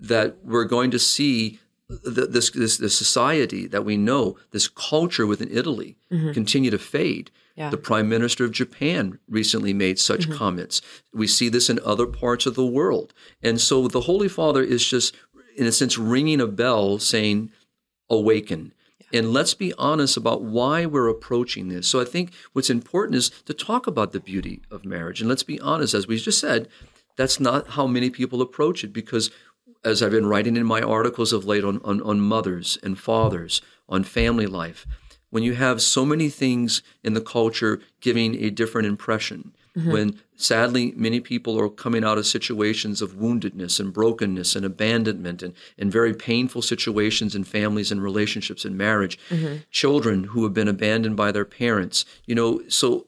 that 0.00 0.36
we're 0.44 0.64
going 0.64 0.90
to 0.90 0.98
see 0.98 1.58
the, 2.04 2.26
this, 2.26 2.50
this, 2.50 2.78
this 2.78 2.96
society 2.96 3.66
that 3.66 3.84
we 3.84 3.96
know, 3.96 4.36
this 4.50 4.68
culture 4.68 5.26
within 5.26 5.48
Italy, 5.50 5.96
mm-hmm. 6.10 6.32
continue 6.32 6.70
to 6.70 6.78
fade. 6.78 7.30
Yeah. 7.56 7.70
The 7.70 7.76
prime 7.76 8.08
minister 8.08 8.44
of 8.44 8.52
Japan 8.52 9.18
recently 9.28 9.74
made 9.74 9.98
such 9.98 10.22
mm-hmm. 10.22 10.38
comments. 10.38 10.80
We 11.12 11.26
see 11.26 11.48
this 11.48 11.68
in 11.68 11.78
other 11.84 12.06
parts 12.06 12.46
of 12.46 12.54
the 12.54 12.66
world. 12.66 13.12
And 13.42 13.60
so 13.60 13.88
the 13.88 14.02
Holy 14.02 14.28
Father 14.28 14.62
is 14.62 14.84
just, 14.84 15.14
in 15.56 15.66
a 15.66 15.72
sense, 15.72 15.98
ringing 15.98 16.40
a 16.40 16.46
bell 16.46 16.98
saying, 16.98 17.50
awaken. 18.08 18.72
Yeah. 19.00 19.20
And 19.20 19.32
let's 19.32 19.52
be 19.52 19.74
honest 19.74 20.16
about 20.16 20.42
why 20.42 20.86
we're 20.86 21.08
approaching 21.08 21.68
this. 21.68 21.86
So 21.86 22.00
I 22.00 22.04
think 22.06 22.32
what's 22.54 22.70
important 22.70 23.16
is 23.16 23.28
to 23.44 23.52
talk 23.52 23.86
about 23.86 24.12
the 24.12 24.20
beauty 24.20 24.62
of 24.70 24.86
marriage. 24.86 25.20
And 25.20 25.28
let's 25.28 25.42
be 25.42 25.60
honest, 25.60 25.92
as 25.92 26.06
we 26.06 26.16
just 26.16 26.40
said, 26.40 26.68
that's 27.16 27.38
not 27.38 27.68
how 27.68 27.86
many 27.86 28.08
people 28.08 28.40
approach 28.40 28.82
it 28.84 28.92
because 28.92 29.30
as 29.84 30.02
I've 30.02 30.10
been 30.10 30.26
writing 30.26 30.56
in 30.56 30.66
my 30.66 30.80
articles 30.80 31.32
of 31.32 31.44
late 31.44 31.64
on, 31.64 31.80
on, 31.84 32.00
on 32.02 32.20
mothers 32.20 32.78
and 32.82 32.98
fathers, 32.98 33.60
on 33.88 34.04
family 34.04 34.46
life, 34.46 34.86
when 35.30 35.42
you 35.42 35.54
have 35.54 35.80
so 35.80 36.04
many 36.04 36.28
things 36.28 36.82
in 37.02 37.14
the 37.14 37.20
culture 37.20 37.80
giving 38.00 38.34
a 38.42 38.50
different 38.50 38.86
impression, 38.86 39.54
mm-hmm. 39.76 39.90
when 39.90 40.20
sadly 40.36 40.92
many 40.96 41.20
people 41.20 41.58
are 41.58 41.68
coming 41.68 42.04
out 42.04 42.18
of 42.18 42.26
situations 42.26 43.00
of 43.00 43.14
woundedness 43.14 43.80
and 43.80 43.92
brokenness 43.92 44.54
and 44.54 44.66
abandonment 44.66 45.42
and, 45.42 45.54
and 45.78 45.90
very 45.90 46.12
painful 46.12 46.62
situations 46.62 47.34
in 47.34 47.44
families 47.44 47.90
and 47.90 48.02
relationships 48.02 48.64
and 48.64 48.76
marriage, 48.76 49.18
mm-hmm. 49.30 49.56
children 49.70 50.24
who 50.24 50.44
have 50.44 50.54
been 50.54 50.68
abandoned 50.68 51.16
by 51.16 51.32
their 51.32 51.44
parents, 51.46 52.04
you 52.26 52.34
know, 52.34 52.60
so 52.68 53.06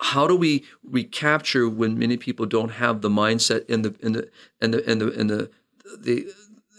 how 0.00 0.26
do 0.26 0.34
we 0.34 0.64
recapture 0.84 1.68
when 1.68 1.98
many 1.98 2.16
people 2.16 2.44
don't 2.44 2.70
have 2.70 3.00
the 3.00 3.08
mindset 3.08 3.64
in 3.66 3.82
the 3.82 3.94
in 4.00 4.12
the 4.12 4.28
the 4.60 4.90
in 4.90 4.98
the 4.98 5.08
in 5.12 5.26
the 5.28 5.50
the 6.00 6.26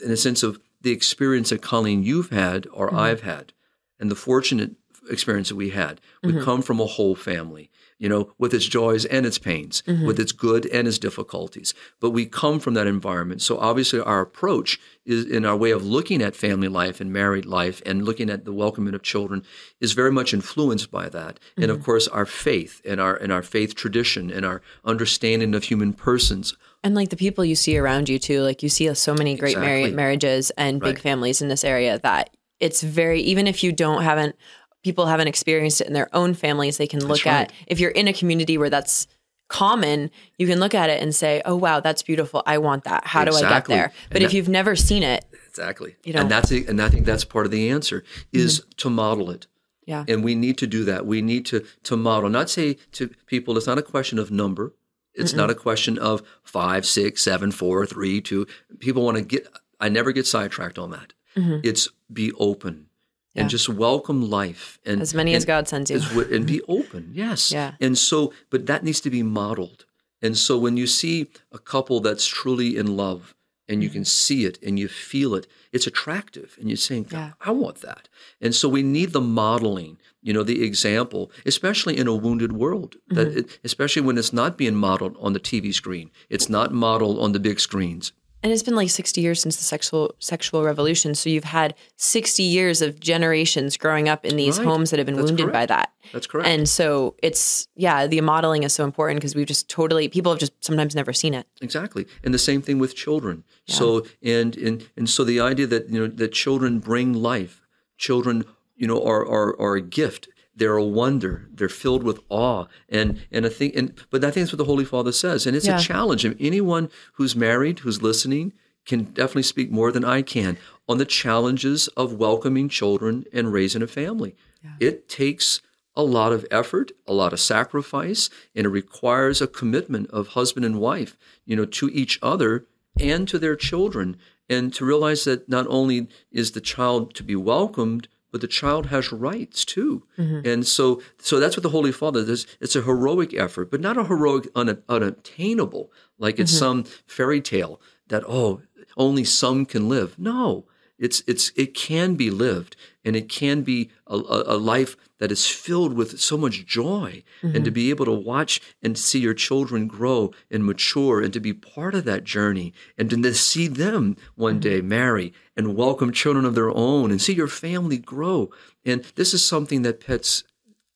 in 0.03 0.11
a 0.11 0.17
sense 0.17 0.43
of 0.43 0.59
the 0.81 0.91
experience 0.91 1.49
that 1.49 1.61
Colleen 1.61 2.03
you've 2.03 2.29
had 2.29 2.67
or 2.73 2.87
mm-hmm. 2.87 2.99
I've 2.99 3.21
had, 3.21 3.53
and 3.99 4.11
the 4.11 4.15
fortunate 4.15 4.75
experience 5.09 5.49
that 5.49 5.55
we 5.55 5.69
had. 5.69 5.99
We 6.21 6.33
mm-hmm. 6.33 6.43
come 6.43 6.61
from 6.61 6.79
a 6.79 6.85
whole 6.85 7.15
family, 7.15 7.69
you 7.97 8.09
know, 8.09 8.33
with 8.37 8.53
its 8.53 8.65
joys 8.65 9.05
and 9.05 9.25
its 9.25 9.37
pains, 9.37 9.83
mm-hmm. 9.85 10.05
with 10.05 10.19
its 10.19 10.31
good 10.31 10.65
and 10.67 10.87
its 10.87 10.97
difficulties. 10.97 11.73
But 11.99 12.11
we 12.11 12.25
come 12.25 12.59
from 12.59 12.73
that 12.75 12.87
environment. 12.87 13.41
So 13.41 13.57
obviously, 13.57 13.99
our 13.99 14.21
approach 14.21 14.79
is 15.05 15.25
in 15.25 15.45
our 15.45 15.55
way 15.55 15.71
of 15.71 15.85
looking 15.85 16.21
at 16.21 16.35
family 16.35 16.67
life 16.67 17.01
and 17.01 17.11
married 17.11 17.45
life 17.45 17.81
and 17.85 18.05
looking 18.05 18.29
at 18.29 18.45
the 18.45 18.53
welcoming 18.53 18.93
of 18.93 19.03
children 19.03 19.43
is 19.79 19.93
very 19.93 20.11
much 20.11 20.33
influenced 20.33 20.91
by 20.91 21.09
that. 21.09 21.39
And 21.57 21.69
of 21.69 21.77
mm-hmm. 21.77 21.85
course, 21.85 22.07
our 22.07 22.25
faith 22.25 22.81
and 22.85 22.99
our 22.99 23.15
and 23.15 23.31
our 23.31 23.43
faith 23.43 23.75
tradition 23.75 24.31
and 24.31 24.45
our 24.45 24.61
understanding 24.85 25.53
of 25.53 25.65
human 25.65 25.93
persons 25.93 26.55
And 26.83 26.95
like 26.95 27.09
the 27.09 27.15
people 27.15 27.45
you 27.45 27.55
see 27.55 27.77
around 27.77 28.09
you 28.09 28.19
too, 28.19 28.41
like 28.41 28.61
you 28.61 28.69
see 28.69 28.93
so 28.93 29.13
many 29.13 29.35
great 29.35 29.51
Exactly. 29.51 29.67
married 29.67 29.93
marriages 29.95 30.51
and 30.57 30.81
big 30.81 30.99
families 30.99 31.41
in 31.41 31.47
this 31.47 31.63
area 31.63 31.99
that 31.99 32.29
it's 32.59 32.81
very 32.81 33.21
even 33.21 33.47
if 33.47 33.63
you 33.63 33.71
don't 33.71 34.03
haven't 34.03 34.35
people 34.83 35.05
haven't 35.05 35.27
experienced 35.29 35.79
it 35.79 35.87
in 35.87 35.93
their 35.93 36.09
own 36.13 36.33
families, 36.33 36.77
they 36.77 36.87
can 36.87 36.99
look 37.05 37.25
right. 37.25 37.33
at 37.49 37.53
if 37.67 37.79
you're 37.79 37.91
in 37.91 38.07
a 38.07 38.13
community 38.13 38.57
where 38.57 38.69
that's 38.69 39.07
common, 39.47 40.09
you 40.37 40.47
can 40.47 40.59
look 40.59 40.73
at 40.73 40.89
it 40.89 41.01
and 41.01 41.15
say, 41.15 41.41
"Oh 41.45 41.55
wow, 41.55 41.79
that's 41.79 42.01
beautiful. 42.03 42.43
I 42.45 42.57
want 42.57 42.83
that. 42.85 43.05
How 43.05 43.23
do 43.23 43.33
I 43.35 43.41
get 43.41 43.65
there?" 43.65 43.91
But 44.09 44.17
And 44.17 44.23
if 44.25 44.31
that- 44.31 44.37
you've 44.37 44.49
never 44.49 44.75
seen 44.75 45.03
it, 45.03 45.25
Exactly. 45.47 45.95
You 46.03 46.13
know? 46.13 46.21
and 46.21 46.31
that's 46.31 46.51
it, 46.51 46.67
and 46.67 46.81
I 46.81 46.89
think 46.89 47.05
that's 47.05 47.23
part 47.23 47.45
of 47.45 47.51
the 47.51 47.69
answer 47.69 48.03
is 48.31 48.59
mm-hmm. 48.59 48.69
to 48.77 48.89
model 48.89 49.29
it. 49.29 49.47
yeah. 49.85 50.03
And 50.07 50.23
we 50.23 50.33
need 50.35 50.57
to 50.57 50.67
do 50.67 50.83
that. 50.85 51.05
We 51.05 51.21
need 51.21 51.45
to 51.47 51.63
to 51.83 51.95
model, 51.95 52.29
not 52.29 52.49
say 52.49 52.77
to 52.93 53.09
people, 53.27 53.55
it's 53.57 53.67
not 53.67 53.77
a 53.77 53.83
question 53.83 54.17
of 54.19 54.31
number. 54.31 54.73
It's 55.15 55.33
not 55.33 55.49
a 55.49 55.55
question 55.55 55.97
of 55.97 56.21
five, 56.43 56.85
six, 56.85 57.21
seven, 57.21 57.51
four, 57.51 57.85
three, 57.85 58.21
two. 58.21 58.47
People 58.79 59.03
want 59.05 59.17
to 59.17 59.23
get 59.23 59.47
I 59.79 59.89
never 59.89 60.11
get 60.11 60.25
sidetracked 60.27 60.79
on 60.79 60.91
that. 60.91 61.13
It's 61.35 61.87
be 62.11 62.31
open 62.33 62.87
Yeah. 63.33 63.41
and 63.41 63.49
just 63.49 63.67
welcome 63.67 64.29
life 64.29 64.79
and 64.85 65.01
as 65.01 65.13
many 65.15 65.33
as 65.35 65.45
God 65.45 65.67
sends 65.67 65.89
you. 65.91 65.99
wi- 65.99 66.31
and 66.35 66.45
be 66.45 66.61
open. 66.67 67.11
Yes. 67.13 67.51
Yeah. 67.51 67.73
And 67.81 67.97
so, 67.97 68.33
but 68.51 68.65
that 68.67 68.83
needs 68.83 69.01
to 69.01 69.09
be 69.09 69.23
modeled. 69.23 69.85
And 70.21 70.37
so, 70.37 70.57
when 70.57 70.77
you 70.77 70.87
see 70.87 71.27
a 71.51 71.59
couple 71.59 71.99
that's 71.99 72.25
truly 72.27 72.77
in 72.77 72.95
love, 72.95 73.33
and 73.67 73.81
you 73.81 73.89
Mm-hmm. 73.89 73.93
can 73.99 74.05
see 74.05 74.45
it 74.45 74.57
and 74.61 74.77
you 74.77 74.87
feel 74.87 75.33
it, 75.35 75.47
it's 75.73 75.87
attractive, 75.87 76.49
and 76.59 76.69
you're 76.69 76.77
saying, 76.89 77.07
Yeah. 77.11 77.31
"I 77.41 77.51
want 77.51 77.77
that." 77.87 78.03
And 78.43 78.53
so, 78.55 78.69
we 78.69 78.83
need 78.83 79.11
the 79.11 79.21
modeling. 79.43 79.97
You 80.21 80.33
know, 80.33 80.43
the 80.43 80.63
example, 80.63 81.31
especially 81.45 81.95
in 81.97 82.07
a 82.07 82.15
wounded 82.15 82.51
world. 82.53 82.91
That 83.09 83.27
Mm-hmm. 83.27 83.39
it, 83.39 83.59
especially 83.69 84.03
when 84.07 84.17
it's 84.17 84.31
not 84.41 84.57
being 84.57 84.75
modeled 84.75 85.15
on 85.19 85.33
the 85.33 85.39
TV 85.49 85.73
screen, 85.73 86.07
it's 86.29 86.49
not 86.57 86.71
modeled 86.71 87.17
on 87.19 87.31
the 87.33 87.39
big 87.49 87.59
screens. 87.59 88.13
And 88.43 88.51
it's 88.51 88.61
been 88.61 88.75
like 88.75 88.89
60 88.89 89.21
years 89.21 89.41
since 89.41 89.55
the 89.55 89.63
sexual 89.63 90.13
sexual 90.19 90.63
revolution. 90.63 91.15
So 91.15 91.29
you've 91.29 91.45
had 91.45 91.73
60 91.95 92.43
years 92.43 92.81
of 92.81 92.99
generations 92.99 93.77
growing 93.77 94.09
up 94.09 94.25
in 94.25 94.35
these 94.35 94.57
Right. 94.59 94.67
homes 94.67 94.89
that 94.89 94.99
have 94.99 95.05
been 95.05 95.15
That's 95.15 95.31
wounded 95.31 95.51
by 95.53 95.65
that. 95.65 95.93
That's 96.11 96.27
correct. 96.27 96.49
And 96.49 96.67
so 96.67 97.15
it's 97.23 97.69
yeah, 97.75 98.05
the 98.05 98.19
modeling 98.19 98.63
is 98.63 98.73
so 98.73 98.83
important 98.83 99.19
because 99.21 99.33
we've 99.33 99.47
just 99.47 99.69
totally 99.69 100.09
people 100.09 100.31
have 100.31 100.39
just 100.39 100.53
sometimes 100.63 100.93
never 100.93 101.13
seen 101.13 101.33
it. 101.33 101.47
Exactly, 101.61 102.05
and 102.23 102.33
the 102.33 102.39
same 102.39 102.61
thing 102.61 102.79
with 102.79 102.95
children. 102.95 103.45
So 103.65 104.05
and 104.21 104.57
and 104.57 104.85
and 104.97 105.09
so 105.09 105.23
the 105.23 105.39
idea 105.39 105.65
that 105.67 105.89
you 105.89 105.99
know 106.01 106.07
that 106.07 106.33
children 106.33 106.79
bring 106.79 107.13
life, 107.13 107.61
children 107.97 108.43
you 108.75 108.87
know 108.87 109.01
are 109.01 109.25
are 109.25 109.57
are 109.59 109.75
a 109.75 109.81
gift. 109.81 110.27
They're 110.55 110.77
a 110.77 110.83
wonder. 110.83 111.47
They're 111.53 111.69
filled 111.69 112.03
with 112.03 112.19
awe, 112.29 112.65
and 112.89 113.21
and 113.31 113.45
I 113.45 113.49
think 113.49 113.75
and 113.75 113.93
but 114.11 114.23
I 114.23 114.29
think 114.31 114.45
that's 114.45 114.51
what 114.53 114.57
the 114.59 114.65
Holy 114.65 114.85
Father 114.85 115.11
says, 115.11 115.47
and 115.47 115.55
it's 115.55 115.65
Yeah. 115.65 115.79
a 115.79 115.81
challenge. 115.81 116.23
And 116.25 116.35
anyone 116.39 116.89
who's 117.13 117.35
married, 117.35 117.79
who's 117.79 118.01
listening, 118.03 118.53
can 118.85 119.03
definitely 119.05 119.43
speak 119.43 119.71
more 119.71 119.91
than 119.91 120.03
I 120.05 120.21
can 120.21 120.57
on 120.87 120.97
the 120.97 121.05
challenges 121.05 121.87
of 121.89 122.13
welcoming 122.13 122.69
children 122.69 123.25
and 123.33 123.51
raising 123.53 123.81
a 123.81 123.87
family. 123.87 124.35
It 124.79 125.09
takes 125.09 125.61
a 125.95 126.03
lot 126.03 126.31
of 126.33 126.45
effort, 126.51 126.91
a 127.07 127.13
lot 127.13 127.33
of 127.33 127.39
sacrifice, 127.39 128.29
and 128.55 128.65
it 128.65 128.69
requires 128.69 129.41
a 129.41 129.47
commitment 129.47 130.09
of 130.11 130.29
husband 130.29 130.65
and 130.65 130.79
wife, 130.79 131.17
you 131.45 131.55
know, 131.55 131.65
to 131.65 131.89
each 131.93 132.17
other 132.21 132.65
and 132.99 133.27
to 133.27 133.39
their 133.39 133.55
children, 133.55 134.17
and 134.49 134.73
to 134.73 134.85
realize 134.85 135.23
that 135.23 135.47
not 135.49 135.65
only 135.67 136.07
is 136.31 136.51
the 136.51 136.61
child 136.61 137.13
to 137.15 137.23
be 137.23 137.35
welcomed, 137.35 138.07
but 138.33 138.41
the 138.41 138.47
child 138.47 138.87
has 138.87 139.11
rights 139.11 139.63
too. 139.63 140.07
Mm-hmm. 140.17 140.45
And 140.45 140.67
so, 140.67 141.03
so 141.19 141.39
that's 141.39 141.55
what 141.55 141.61
the 141.61 141.69
Holy 141.69 141.91
Father 141.91 142.25
does. 142.25 142.47
It's 142.59 142.75
a 142.75 142.81
heroic 142.81 143.31
effort, 143.35 143.69
but 143.69 143.79
not 143.79 143.95
a 143.95 144.05
heroic 144.05 144.47
un, 144.55 144.81
unattainable, 144.89 145.91
like 146.17 146.39
it's 146.39 146.51
mm-hmm. 146.51 146.59
some 146.59 146.83
fairy 147.05 147.41
tale 147.41 147.79
that 148.07 148.23
oh, 148.27 148.61
only 148.97 149.23
some 149.23 149.67
can 149.67 149.87
live. 149.87 150.17
No, 150.17 150.65
it's 151.03 151.21
it's 151.27 151.51
it 151.55 151.73
can 151.73 152.15
be 152.15 152.29
lived, 152.29 152.75
and 153.03 153.15
it 153.15 153.27
can 153.27 153.61
be 153.61 153.91
a, 154.07 154.15
a, 154.15 154.55
a 154.55 154.57
life 154.57 154.95
that 155.19 155.31
is 155.31 155.47
filled 155.47 155.93
with 155.93 156.19
so 156.19 156.37
much 156.37 156.65
joy, 156.65 157.23
and 157.41 157.53
to 157.53 157.59
mm-hmm. 157.59 157.73
be 157.73 157.89
able 157.89 158.05
to 158.05 158.11
watch 158.11 158.61
and 158.81 158.97
see 158.97 159.19
your 159.19 159.33
children 159.33 159.87
grow 159.87 160.31
and 160.49 160.65
mature, 160.65 161.21
and 161.21 161.33
to 161.33 161.41
be 161.41 161.53
part 161.53 161.93
of 161.93 162.05
that 162.05 162.23
journey, 162.23 162.73
and 162.97 163.09
to 163.09 163.33
see 163.33 163.67
them 163.67 164.15
one 164.35 164.53
mm-hmm. 164.53 164.69
day 164.69 164.81
marry 164.81 165.33
and 165.57 165.75
welcome 165.75 166.13
children 166.13 166.45
of 166.45 166.55
their 166.55 166.71
own, 166.71 167.11
and 167.11 167.21
see 167.21 167.33
your 167.33 167.47
family 167.47 167.97
grow. 167.97 168.49
And 168.85 169.03
this 169.15 169.33
is 169.33 169.45
something 169.45 169.81
that 169.81 170.05
pets 170.05 170.43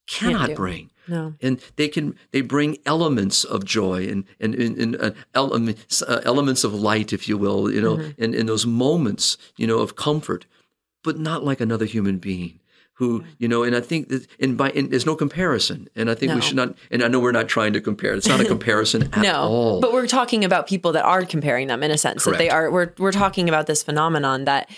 cannot 0.07 0.55
bring 0.55 0.89
No. 1.07 1.33
and 1.41 1.59
they 1.75 1.87
can 1.87 2.15
they 2.31 2.41
bring 2.41 2.77
elements 2.85 3.43
of 3.43 3.63
joy 3.65 4.07
and 4.07 4.25
and, 4.39 4.53
and, 4.55 4.77
and 4.77 4.95
uh, 5.01 5.11
elements, 5.33 6.01
uh, 6.01 6.21
elements 6.25 6.63
of 6.63 6.73
light 6.73 7.13
if 7.13 7.27
you 7.29 7.37
will 7.37 7.71
you 7.71 7.81
know 7.81 7.99
in, 8.17 8.33
in 8.33 8.45
those 8.45 8.65
moments 8.65 9.37
you 9.57 9.67
know 9.67 9.79
of 9.79 9.95
comfort 9.95 10.45
but 11.03 11.17
not 11.19 11.43
like 11.43 11.61
another 11.61 11.85
human 11.85 12.17
being 12.17 12.59
who 12.93 13.23
you 13.37 13.47
know 13.47 13.63
and 13.63 13.75
i 13.75 13.79
think 13.79 14.09
that 14.09 14.25
and 14.39 14.57
by 14.57 14.69
and 14.71 14.89
there's 14.91 15.05
no 15.05 15.15
comparison 15.15 15.87
and 15.95 16.09
i 16.09 16.15
think 16.15 16.33
we 16.33 16.41
should 16.41 16.55
not 16.55 16.75
and 16.91 17.03
i 17.03 17.07
know 17.07 17.19
we're 17.19 17.31
not 17.31 17.47
trying 17.47 17.71
to 17.71 17.79
compare 17.79 18.13
it's 18.15 18.27
not 18.27 18.39
a 18.41 18.45
comparison 18.55 19.03
at 19.13 19.21
No, 19.21 19.35
all 19.43 19.79
but 19.81 19.93
we're 19.93 20.07
talking 20.07 20.43
about 20.43 20.67
people 20.67 20.91
that 20.93 21.05
are 21.05 21.23
comparing 21.23 21.67
them 21.67 21.83
in 21.83 21.91
a 21.91 21.97
sense 21.97 22.25
that 22.25 22.37
they 22.39 22.49
are. 22.49 22.71
We're 22.71 22.93
we're 22.97 23.11
talking 23.11 23.47
about 23.47 23.67
this 23.67 23.83
phenomenon 23.83 24.45
that 24.45 24.69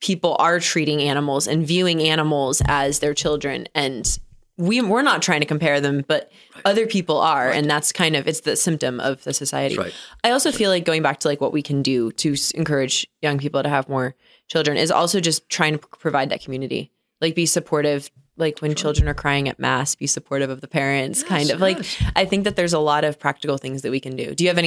people 0.00 0.36
are 0.38 0.60
treating 0.60 1.00
animals 1.02 1.48
and 1.48 1.66
viewing 1.66 2.02
animals 2.02 2.62
as 2.66 2.98
their 3.00 3.14
children, 3.14 3.66
and 3.74 4.18
we 4.58 4.82
we're 4.82 5.02
not 5.02 5.22
trying 5.22 5.40
to 5.40 5.46
compare 5.46 5.80
them, 5.80 6.04
but 6.06 6.30
other 6.64 6.86
people 6.86 7.18
are, 7.18 7.48
and 7.48 7.70
that's 7.70 7.92
kind 7.92 8.16
of 8.16 8.26
it's 8.26 8.40
the 8.40 8.56
symptom 8.56 9.00
of 9.00 9.22
the 9.24 9.32
society. 9.32 9.78
Right. 9.78 9.94
I 10.24 10.32
also 10.32 10.50
feel 10.52 10.70
like 10.70 10.84
going 10.84 11.02
back 11.02 11.20
to 11.20 11.28
like 11.28 11.40
what 11.40 11.52
we 11.52 11.62
can 11.62 11.80
do 11.80 12.10
to 12.12 12.34
encourage 12.54 13.06
young 13.22 13.38
people 13.38 13.62
to 13.62 13.68
have 13.68 13.88
more 13.88 14.16
children 14.48 14.76
is 14.76 14.90
also 14.90 15.20
just 15.20 15.48
trying 15.48 15.78
to 15.78 15.78
provide 15.78 16.30
that 16.30 16.42
community, 16.42 16.90
like 17.20 17.34
be 17.34 17.46
supportive. 17.46 18.10
Like 18.36 18.60
when 18.60 18.76
children 18.76 19.08
are 19.08 19.14
crying 19.14 19.48
at 19.48 19.58
mass, 19.58 19.96
be 19.96 20.06
supportive 20.06 20.48
of 20.48 20.60
the 20.60 20.68
parents. 20.68 21.24
kind 21.24 21.50
of 21.50 21.60
like. 21.60 21.84
I 22.14 22.24
think 22.24 22.44
that 22.44 22.54
there's 22.54 22.72
a 22.72 22.78
lot 22.78 23.02
of 23.02 23.18
practical 23.18 23.58
things 23.58 23.82
that 23.82 23.90
we 23.90 23.98
can 23.98 24.14
do. 24.14 24.32
Do 24.32 24.44
you 24.44 24.50
have 24.50 24.58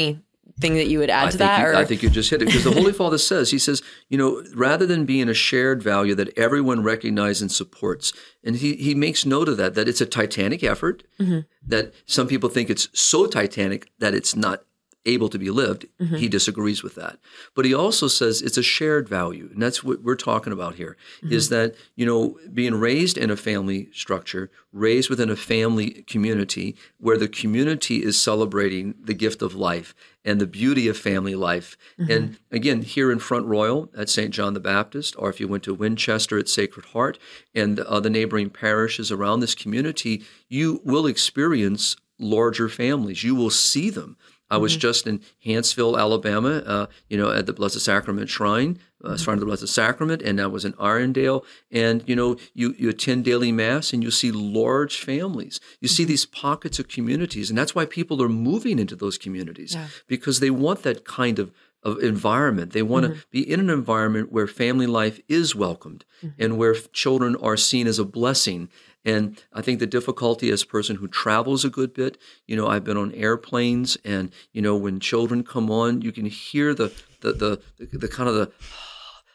anything 0.58 0.76
that 0.78 0.88
you 0.88 1.00
would 1.00 1.10
add 1.10 1.28
I 1.28 1.32
to 1.32 1.38
that? 1.38 1.60
you, 1.62 1.66
or 1.68 1.76
I 1.76 1.86
think 1.86 2.04
you 2.04 2.10
just 2.10 2.30
hit 2.30 2.42
it 2.42 2.46
because 2.46 2.64
the 2.64 2.72
Holy 2.72 2.94
Father 2.94 3.18
says, 3.32 3.52
he 3.52 3.60
says, 3.60 3.82
you 4.10 4.18
know, 4.18 4.44
rather 4.56 4.86
than 4.86 5.06
being 5.06 5.30
a 5.30 5.34
shared 5.34 5.82
value 5.84 6.16
that 6.16 6.38
everyone 6.38 6.84
recognizes 6.84 7.42
and 7.42 7.52
supports, 7.52 8.14
and 8.44 8.56
he, 8.58 8.76
he 8.76 8.96
makes 8.96 9.26
note 9.26 9.48
of 9.50 9.58
that, 9.58 9.76
that 9.76 9.88
it's 9.88 10.02
a 10.02 10.06
titanic 10.06 10.64
effort, 10.64 11.04
Mm-hmm. 11.20 11.40
that 11.68 11.94
some 12.08 12.28
people 12.28 12.50
think 12.50 12.70
it's 12.70 12.88
so 13.00 13.28
titanic 13.28 13.88
that 14.00 14.14
it's 14.16 14.36
not 14.36 14.64
able 15.06 15.30
to 15.30 15.40
be 15.40 15.50
lived. 15.50 15.88
Mm-hmm. 16.00 16.16
He 16.16 16.28
disagrees 16.28 16.84
with 16.84 16.94
that. 16.96 17.18
But 17.56 17.66
he 17.66 17.74
also 17.74 18.08
says 18.08 18.42
it's 18.42 18.58
a 18.58 18.62
shared 18.64 19.10
value. 19.10 19.50
And 19.52 19.62
that's 19.62 19.84
what 19.84 20.04
we're 20.04 20.16
talking 20.16 20.54
about 20.54 20.76
here. 20.76 20.96
Is 21.24 21.48
Mm-hmm. 21.50 21.56
that, 21.56 21.76
you 21.96 22.06
know, 22.06 22.38
being 22.54 22.76
raised 22.76 23.18
in 23.18 23.32
a 23.32 23.36
family 23.36 23.90
structure, 23.94 24.52
raised 24.72 25.10
within 25.10 25.30
a 25.32 25.36
family 25.36 26.04
community 26.08 26.76
where 27.00 27.18
the 27.18 27.28
community 27.28 28.04
is 28.04 28.22
celebrating 28.22 28.94
the 29.04 29.14
gift 29.16 29.42
of 29.42 29.56
life 29.56 29.94
and 30.24 30.40
the 30.40 30.48
beauty 30.48 30.88
of 30.88 30.98
family 30.98 31.36
life. 31.36 31.78
Mm-hmm. 32.00 32.12
And 32.12 32.38
again, 32.52 32.82
here 32.82 33.12
in 33.12 33.20
Front 33.20 33.46
Royal 33.46 33.90
at 33.96 34.10
St. 34.10 34.32
John 34.32 34.54
the 34.54 34.60
Baptist, 34.60 35.16
or 35.18 35.30
if 35.30 35.40
you 35.40 35.48
went 35.48 35.64
to 35.64 35.74
Winchester 35.74 36.38
at 36.38 36.50
Sacred 36.50 36.88
Heart 36.88 37.18
and 37.56 37.80
uh, 37.80 38.00
the 38.00 38.10
neighboring 38.10 38.50
parishes 38.50 39.12
around 39.12 39.40
this 39.40 39.56
community, 39.56 40.24
you 40.48 40.82
will 40.84 41.08
experience 41.08 41.96
larger 42.20 42.70
families. 42.70 43.24
You 43.24 43.36
will 43.36 43.50
see 43.50 43.90
them. 43.90 44.18
I 44.52 44.58
was 44.58 44.74
mm-hmm. 44.74 44.82
just 44.82 45.08
in 45.08 45.22
Hanceville, 45.46 45.98
Alabama, 45.98 46.58
uh, 46.66 46.86
you 47.10 47.18
know, 47.18 47.32
at 47.32 47.46
the 47.46 47.54
Blessed 47.54 47.80
Sacrament 47.80 48.30
Shrine, 48.30 48.80
uh, 49.04 49.08
mm-hmm. 49.08 49.16
Shrine 49.16 49.36
of 49.36 49.40
the 49.40 49.46
Blessed 49.46 49.70
Sacrament, 49.70 50.22
and 50.22 50.40
I 50.42 50.48
was 50.48 50.66
in 50.66 50.74
Irondale. 50.74 51.44
And 51.72 52.04
you 52.06 52.16
know, 52.16 52.36
you 52.54 52.76
you 52.78 52.90
attend 52.90 53.26
daily 53.26 53.52
mass, 53.52 53.94
and 53.94 54.04
you 54.04 54.12
see 54.12 54.32
large 54.32 54.98
families. 54.98 55.60
You 55.80 55.88
see 55.88 56.04
mm-hmm. 56.04 56.10
these 56.10 56.26
pockets 56.26 56.78
of 56.80 56.90
communities, 56.90 57.50
and 57.50 57.58
that's 57.58 57.74
why 57.74 57.86
people 57.86 58.22
are 58.22 58.30
moving 58.30 58.78
into 58.78 58.96
those 58.96 59.18
communities 59.18 59.76
because 60.08 60.42
they 60.42 60.52
want 60.52 60.84
that 60.84 61.06
kind 61.06 61.40
of 61.40 61.52
of 61.84 61.98
environment. 62.00 62.74
They 62.74 62.84
want 62.84 63.06
to 63.08 63.24
be 63.32 63.50
in 63.50 63.60
an 63.60 63.70
environment 63.70 64.32
where 64.32 64.48
family 64.48 64.86
life 64.86 65.20
is 65.28 65.56
welcomed 65.56 66.06
and 66.38 66.58
where 66.58 66.76
children 66.76 67.36
are 67.38 67.58
seen 67.58 67.88
as 67.88 67.98
a 67.98 68.06
blessing. 68.06 68.70
And 69.04 69.42
I 69.52 69.62
think 69.62 69.80
the 69.80 69.88
difficulty 69.88 70.52
as 70.52 70.64
a 70.64 70.68
person 70.68 70.98
who 70.98 71.08
travels 71.08 71.66
a 71.66 71.70
good 71.70 71.94
bit, 71.94 72.18
you 72.46 72.56
know, 72.56 72.68
I've 72.68 72.84
been 72.84 72.98
on 72.98 73.12
airplanes 73.14 73.98
and, 74.06 74.32
you 74.54 74.62
know, 74.62 74.76
when 74.76 75.00
children 75.00 75.44
come 75.44 75.72
on, 75.72 76.02
you 76.02 76.12
can 76.12 76.26
hear 76.26 76.74
the, 76.76 76.94
the, 77.22 77.34
the, 77.34 77.62
the, 77.78 77.98
the 77.98 78.08
kind 78.08 78.30
of 78.30 78.36
the, 78.36 78.52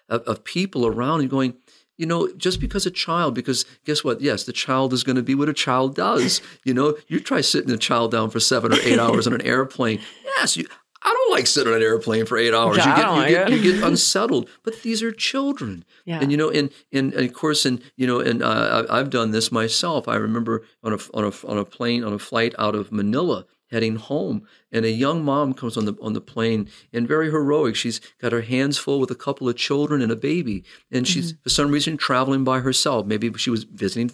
of, 0.09 0.22
of 0.22 0.44
people 0.44 0.87
around 0.87 1.22
you 1.22 1.29
going, 1.29 1.55
you 1.96 2.07
know, 2.07 2.31
just 2.37 2.61
because 2.61 2.87
a 2.87 2.90
child, 2.90 3.35
because 3.35 3.64
guess 3.85 4.05
what? 4.05 4.20
Yes, 4.20 4.44
the 4.44 4.52
child 4.52 4.92
is 4.92 5.02
going 5.02 5.16
to 5.16 5.22
be 5.22 5.35
what 5.35 5.48
a 5.48 5.55
child 5.55 5.94
does. 5.94 6.42
You 6.64 6.74
know, 6.74 6.96
you 7.09 7.20
try 7.20 7.40
sitting 7.40 7.70
a 7.70 7.79
child 7.79 8.12
down 8.12 8.31
for 8.31 8.38
seven 8.38 8.72
or 8.72 8.76
eight 8.83 8.98
hours 8.98 9.26
on 9.26 9.33
an 9.33 9.40
airplane. 9.42 10.00
Yes, 10.37 10.57
you, 10.57 10.66
I 11.07 11.12
don't 11.12 11.31
like 11.31 11.47
sitting 11.47 11.73
on 11.73 11.79
an 11.79 11.83
airplane 11.85 12.27
for 12.27 12.37
eight 12.37 12.53
hours. 12.53 12.77
Yeah, 12.79 13.25
you 13.25 13.29
get, 13.31 13.49
you, 13.51 13.57
get 13.57 13.64
you 13.64 13.73
get 13.81 13.83
unsettled. 13.88 14.49
But 14.64 14.83
these 14.83 15.03
are 15.03 15.12
children, 15.12 15.85
Yeah. 16.05 16.19
and 16.21 16.31
you 16.33 16.37
know, 16.37 16.51
and, 16.51 16.71
and 16.92 17.14
and 17.14 17.25
of 17.27 17.33
course, 17.33 17.64
and 17.64 17.81
you 17.97 18.07
know, 18.07 18.21
and 18.21 18.42
uh, 18.42 18.85
I- 18.88 18.99
I've 18.99 19.11
done 19.11 19.31
this 19.31 19.53
myself. 19.53 20.09
I 20.09 20.16
remember 20.16 20.64
on 20.83 20.92
a 20.92 20.99
on 21.14 21.25
a 21.25 21.33
on 21.47 21.59
a 21.59 21.64
plane 21.64 22.03
on 22.05 22.12
a 22.12 22.19
flight 22.19 22.55
out 22.59 22.75
of 22.75 22.90
Manila 22.92 23.47
heading 23.71 23.97
home, 23.97 24.47
and 24.71 24.85
a 24.85 24.90
young 24.90 25.25
mom 25.25 25.53
comes 25.55 25.77
on 25.77 25.85
the 25.87 25.95
on 26.03 26.12
the 26.12 26.21
plane 26.21 26.69
and 26.92 27.07
very 27.09 27.31
heroic. 27.31 27.77
She's 27.77 28.01
got 28.21 28.33
her 28.33 28.42
hands 28.42 28.77
full 28.79 28.99
with 29.01 29.11
a 29.11 29.14
couple 29.16 29.49
of 29.49 29.57
children 29.57 30.03
and 30.03 30.11
a 30.12 30.16
baby, 30.16 30.64
and 30.90 31.07
she's 31.07 31.33
Mm-hmm. 31.33 31.42
for 31.42 31.49
some 31.51 31.71
reason 31.71 31.97
traveling 31.97 32.42
by 32.45 32.61
herself. 32.61 33.07
Maybe 33.07 33.33
she 33.38 33.51
was 33.51 33.64
visiting 33.64 34.11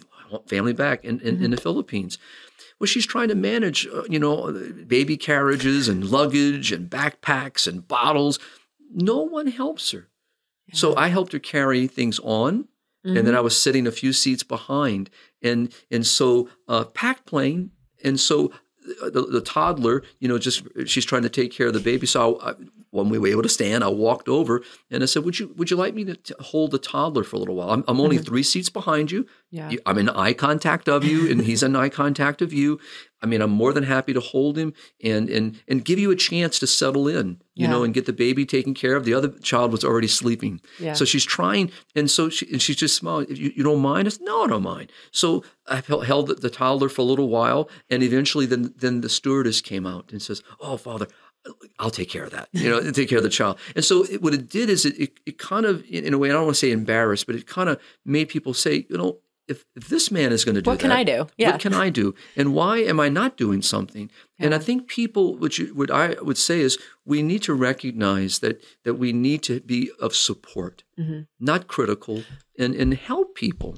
family 0.47 0.73
back 0.73 1.03
in, 1.03 1.19
in, 1.19 1.27
in 1.27 1.35
Mm-hmm. 1.37 1.51
the 1.51 1.57
Philippines. 1.61 2.17
Well, 2.79 2.87
she's 2.87 3.05
trying 3.05 3.29
to 3.29 3.35
manage, 3.35 3.87
uh, 3.87 4.03
you 4.09 4.19
know, 4.19 4.51
baby 4.87 5.17
carriages 5.17 5.87
and 5.87 6.03
luggage 6.09 6.71
and 6.71 6.89
backpacks 6.89 7.67
and 7.67 7.87
bottles. 7.87 8.39
No 8.91 9.21
one 9.21 9.47
helps 9.47 9.91
her. 9.91 10.09
So 10.71 10.95
I 10.95 11.09
helped 11.09 11.33
her 11.33 11.39
carry 11.39 11.87
things 11.87 12.19
on, 12.19 12.67
and 13.05 13.15
Mm-hmm. 13.17 13.25
then 13.25 13.35
I 13.35 13.41
was 13.41 13.55
sitting 13.61 13.85
a 13.85 13.91
few 13.91 14.13
seats 14.13 14.43
behind, 14.43 15.09
and 15.41 15.73
and 15.91 16.07
so 16.07 16.47
uh, 16.69 16.85
packed 16.85 17.25
plane, 17.25 17.71
and 18.03 18.17
so 18.19 18.47
uh, 18.47 18.57
the, 19.11 19.25
the 19.29 19.41
toddler, 19.41 20.03
you 20.19 20.27
know, 20.27 20.37
just 20.37 20.63
she's 20.85 21.05
trying 21.05 21.21
to 21.23 21.29
take 21.29 21.51
care 21.51 21.67
of 21.67 21.73
the 21.73 21.79
baby. 21.79 22.05
So 22.07 22.39
I, 22.41 22.53
when 22.91 23.09
we 23.09 23.17
were 23.17 23.27
able 23.27 23.41
to 23.43 23.49
stand, 23.49 23.83
I 23.83 23.87
walked 23.87 24.29
over 24.29 24.61
and 24.91 25.01
I 25.01 25.07
said, 25.07 25.23
"Would 25.25 25.39
you 25.39 25.53
would 25.57 25.71
you 25.71 25.77
like 25.77 25.93
me 25.95 26.03
to 26.05 26.15
t- 26.15 26.33
hold 26.39 26.71
the 26.71 26.77
toddler 26.77 27.23
for 27.23 27.37
a 27.37 27.39
little 27.39 27.55
while? 27.55 27.71
I'm, 27.71 27.83
I'm 27.87 27.99
only 27.99 28.17
three 28.19 28.43
seats 28.43 28.69
behind 28.69 29.11
you. 29.11 29.23
Mm-hmm. 29.23 29.55
Yeah. 29.57 29.69
You- 29.71 29.79
I'm 29.85 29.97
in 29.97 30.09
eye 30.09 30.33
contact 30.33 30.87
of 30.87 31.03
you, 31.03 31.29
and 31.31 31.41
he's 31.41 31.63
in 31.63 31.75
eye 31.75 31.89
contact 31.89 32.41
of 32.41 32.53
you. 32.53 32.79
I 33.23 33.25
mean, 33.25 33.41
I'm 33.41 33.51
more 33.51 33.71
than 33.73 33.83
happy 33.85 34.13
to 34.13 34.19
hold 34.19 34.57
him 34.57 34.73
and 35.03 35.29
and 35.29 35.57
and 35.69 35.83
give 35.85 35.97
you 35.97 36.11
a 36.11 36.15
chance 36.15 36.59
to 36.59 36.67
settle 36.67 37.07
in, 37.07 37.41
you 37.55 37.67
know, 37.67 37.83
and 37.83 37.93
get 37.93 38.05
the 38.05 38.13
baby 38.13 38.45
taken 38.45 38.73
care 38.73 38.95
of. 38.97 39.05
The 39.05 39.13
other 39.13 39.29
child 39.29 39.71
was 39.71 39.83
already 39.83 40.09
sleeping, 40.09 40.59
Yeah. 40.79 40.93
so 40.93 41.05
she's 41.05 41.23
trying, 41.23 41.71
and 41.95 42.11
so 42.11 42.29
she 42.29 42.45
and 42.51 42.61
she's 42.61 42.75
just 42.75 42.95
smiling. 42.97 43.27
You, 43.29 43.53
you 43.55 43.63
don't 43.63 43.81
mind? 43.81 44.11
Said, 44.11 44.23
no, 44.25 44.43
I 44.43 44.47
don't 44.47 44.61
mind. 44.63 44.91
So 45.11 45.43
I 45.67 45.77
held, 46.11 46.27
the 46.41 46.49
toddler 46.49 46.89
for 46.89 47.01
a 47.01 47.05
little 47.05 47.29
while, 47.29 47.69
and 47.89 48.03
eventually, 48.03 48.45
then 48.45 48.73
then 48.77 49.01
the 49.01 49.09
stewardess 49.09 49.61
came 49.61 49.85
out 49.87 50.11
and 50.11 50.21
says, 50.21 50.43
"Oh, 50.59 50.77
father." 50.77 51.07
I'll 51.77 51.91
take 51.91 52.09
care 52.09 52.23
of 52.23 52.31
that, 52.31 52.47
you 52.53 52.69
know, 52.69 52.79
take 52.91 53.09
care 53.09 53.17
of 53.17 53.23
the 53.25 53.29
child. 53.29 53.59
And 53.75 53.83
so 53.83 54.05
it, 54.05 54.21
what 54.21 54.33
it 54.33 54.47
did 54.47 54.69
is 54.69 54.85
it, 54.85 54.97
it, 54.97 55.11
it 55.25 55.37
kind 55.37 55.65
of, 55.65 55.83
in 55.89 56.05
in 56.05 56.13
a 56.13 56.17
way, 56.17 56.29
I 56.29 56.31
don't 56.33 56.45
want 56.45 56.55
to 56.55 56.59
say 56.59 56.71
embarrassed, 56.71 57.25
but 57.27 57.35
it 57.35 57.45
kind 57.47 57.67
of 57.67 57.81
made 58.05 58.29
people 58.29 58.53
say, 58.53 58.85
you 58.89 58.97
know, 58.97 59.17
if, 59.53 59.59
if 59.79 59.83
this 59.93 60.05
man 60.17 60.29
is 60.35 60.43
going 60.45 60.55
to 60.55 60.61
do 60.61 60.69
What 60.71 60.79
can 60.83 60.91
I 61.01 61.03
do? 61.13 61.17
Yeah. 61.37 61.51
what 61.51 61.61
can 61.65 61.73
I 61.85 61.89
do? 62.01 62.05
And 62.39 62.47
why 62.59 62.75
am 62.91 62.99
I 63.05 63.09
not 63.19 63.31
doing 63.43 63.61
something? 63.73 64.05
And 64.43 64.51
I 64.57 64.59
think 64.67 64.79
people, 64.99 65.25
which 65.43 65.55
you- 65.59 65.73
what 65.79 65.91
I 66.03 66.05
would 66.27 66.37
say 66.49 66.57
is, 66.67 66.77
we 67.11 67.21
need 67.21 67.41
to 67.47 67.53
recognize 67.69 68.33
that 68.39 68.55
that 68.85 68.95
we 69.03 69.09
need 69.27 69.41
to 69.49 69.53
be 69.73 69.79
of 70.05 70.11
support, 70.27 70.75
Mm-hmm. 70.99 71.21
not 71.51 71.61
critical, 71.75 72.17
and 72.61 72.71
and 72.81 72.93
help 73.09 73.27
people. 73.45 73.71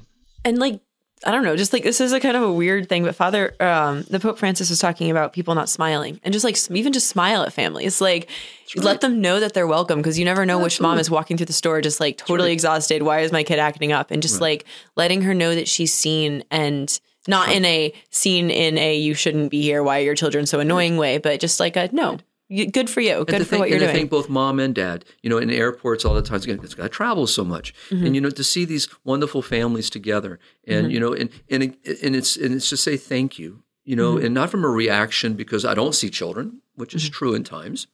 and 0.46 0.58
like 0.66 0.78
I 1.24 1.30
don't 1.30 1.44
know, 1.44 1.56
just 1.56 1.72
like 1.72 1.82
this 1.82 2.00
is 2.00 2.12
a 2.12 2.20
kind 2.20 2.36
of 2.36 2.42
a 2.42 2.52
weird 2.52 2.88
thing, 2.90 3.02
but 3.02 3.14
Father, 3.14 3.54
um, 3.58 4.02
the 4.10 4.20
Pope 4.20 4.38
Francis 4.38 4.68
was 4.68 4.78
talking 4.78 5.10
about 5.10 5.32
people 5.32 5.54
not 5.54 5.68
smiling 5.68 6.20
and 6.22 6.32
just 6.32 6.44
like 6.44 6.58
even 6.70 6.92
just 6.92 7.08
smile 7.08 7.42
at 7.42 7.54
families, 7.54 8.00
like 8.02 8.28
let 8.76 9.00
them 9.00 9.22
know 9.22 9.40
that 9.40 9.54
they're 9.54 9.66
welcome 9.66 9.98
because 9.98 10.18
you 10.18 10.26
never 10.26 10.44
know 10.44 10.58
which 10.58 10.80
mom 10.80 10.98
is 10.98 11.10
walking 11.10 11.36
through 11.38 11.46
the 11.46 11.54
store 11.54 11.80
just 11.80 12.00
like 12.00 12.18
totally 12.18 12.52
exhausted. 12.52 13.02
Why 13.02 13.20
is 13.20 13.32
my 13.32 13.44
kid 13.44 13.58
acting 13.58 13.92
up? 13.92 14.10
And 14.10 14.20
just 14.20 14.40
like 14.42 14.66
letting 14.94 15.22
her 15.22 15.32
know 15.32 15.54
that 15.54 15.68
she's 15.68 15.92
seen 15.92 16.44
and 16.50 17.00
not 17.26 17.50
in 17.50 17.64
a 17.64 17.92
seen 18.10 18.50
in 18.50 18.76
a 18.76 18.96
you 18.96 19.14
shouldn't 19.14 19.50
be 19.50 19.62
here. 19.62 19.82
Why 19.82 20.00
are 20.00 20.04
your 20.04 20.14
children 20.14 20.44
so 20.46 20.60
annoying 20.60 20.96
way, 20.96 21.18
but 21.18 21.40
just 21.40 21.60
like 21.60 21.76
a 21.76 21.88
no, 21.92 22.18
good 22.48 22.88
for 22.88 23.00
you, 23.00 23.24
good 23.24 23.38
for 23.38 23.44
think, 23.44 23.60
what 23.60 23.68
you're 23.68 23.76
and 23.78 23.84
doing. 23.86 23.94
think 23.96 24.10
both 24.10 24.28
mom 24.28 24.60
and 24.60 24.74
dad, 24.74 25.04
you 25.22 25.28
know, 25.30 25.38
in 25.38 25.50
airports 25.50 26.04
all 26.04 26.14
the 26.14 26.22
time. 26.22 26.36
It's 26.36 26.74
got 26.74 26.82
to 26.84 26.88
travel 26.88 27.26
so 27.26 27.44
much, 27.44 27.74
Mm-hmm. 27.90 28.06
and 28.06 28.14
you 28.14 28.20
know, 28.20 28.30
to 28.30 28.44
see 28.44 28.64
these 28.64 28.88
wonderful 29.04 29.42
families 29.42 29.90
together, 29.90 30.38
and 30.66 30.92
you 30.92 31.00
know, 31.00 31.12
and 31.12 31.30
and 31.50 31.62
it- 31.64 32.02
and 32.02 32.14
it's 32.14 32.36
and 32.36 32.54
it's 32.54 32.68
to 32.70 32.76
say 32.76 32.96
thank 32.96 33.38
you, 33.38 33.62
you 33.84 33.96
know, 33.96 34.14
Mm-hmm. 34.14 34.26
and 34.26 34.34
not 34.34 34.50
from 34.50 34.64
a 34.64 34.68
reaction 34.68 35.34
because 35.34 35.64
I 35.64 35.74
don't 35.74 35.94
see 35.94 36.10
children, 36.10 36.60
which 36.76 36.94
is 36.94 37.08
true 37.08 37.34
in 37.34 37.42
times, 37.44 37.86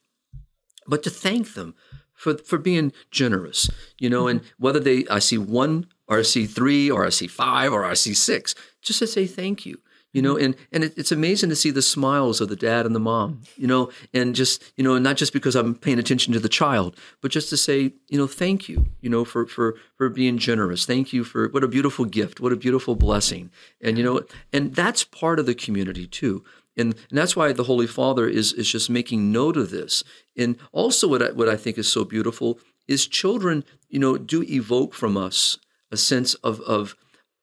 but 0.87 1.03
to 1.05 1.11
thank 1.11 1.55
them 1.55 1.75
for 2.15 2.37
for 2.38 2.59
being 2.59 2.93
generous, 3.11 3.71
you 3.99 4.11
know, 4.11 4.29
and 4.29 4.41
whether 4.59 4.81
they 4.81 5.07
I 5.09 5.19
see 5.21 5.38
one 5.38 5.87
or 6.09 6.19
I 6.19 6.23
see 6.23 6.47
three 6.47 6.91
or 6.91 7.07
I 7.07 7.11
see 7.11 7.27
five 7.27 7.73
or 7.73 7.85
I 7.85 7.95
see 7.95 8.15
six, 8.15 8.55
just 8.83 8.99
to 8.99 9.07
say 9.07 9.27
thank 9.27 9.65
you. 9.65 9.79
You 10.12 10.20
know, 10.20 10.37
and 10.37 10.55
and 10.70 10.85
it, 10.85 10.94
it's 10.96 11.12
amazing 11.12 11.48
to 11.51 11.57
see 11.57 11.70
the 11.70 11.81
smiles 11.81 12.40
of 12.40 12.48
the 12.48 12.57
dad 12.57 12.85
and 12.85 12.94
the 12.94 13.01
mom. 13.01 13.42
You 13.57 13.66
know, 13.66 13.90
and 14.12 14.35
just 14.35 14.62
you 14.77 14.85
know, 14.85 14.98
not 14.98 15.16
just 15.16 15.33
because 15.33 15.57
I'm 15.57 15.75
paying 15.75 15.98
attention 15.98 16.33
to 16.35 16.40
the 16.40 16.48
child, 16.48 16.96
but 17.20 17.31
just 17.31 17.48
to 17.51 17.57
say, 17.57 17.92
you 18.09 18.18
know, 18.18 18.27
thank 18.27 18.68
you. 18.68 18.87
You 19.01 19.11
know, 19.11 19.25
for 19.25 19.46
for 19.46 19.77
for 19.96 20.09
being 20.09 20.38
generous. 20.38 20.85
Thank 20.85 21.12
you 21.12 21.25
for 21.25 21.48
what 21.48 21.64
a 21.64 21.68
beautiful 21.68 22.05
gift. 22.05 22.40
What 22.40 22.53
a 22.53 22.57
beautiful 22.57 22.94
blessing. 22.94 23.51
And 23.81 23.96
you 23.96 24.05
know, 24.05 24.22
and 24.53 24.75
that's 24.75 25.05
part 25.05 25.38
of 25.38 25.46
the 25.46 25.55
community 25.55 26.07
too. 26.07 26.44
And, 26.77 26.94
and 27.11 27.18
that's 27.18 27.37
why 27.37 27.53
the 27.53 27.64
Holy 27.64 27.87
Father 27.87 28.29
is 28.29 28.53
is 28.53 28.70
just 28.70 28.90
making 28.90 29.33
note 29.33 29.57
of 29.57 29.70
this. 29.70 30.05
And 30.37 30.57
also, 30.72 31.09
what 31.09 31.22
I, 31.22 31.33
what 31.33 31.48
I 31.48 31.57
think 31.57 31.79
is 31.79 31.90
so 31.90 32.05
beautiful 32.05 32.59
is 32.88 33.07
children, 33.07 33.64
you 33.88 33.98
know, 33.98 34.16
do 34.16 34.42
evoke 34.42 34.94
from 34.94 35.16
us 35.16 35.59
a 35.90 35.96
sense 35.96 36.35
of 36.35 36.61
of 36.61 36.96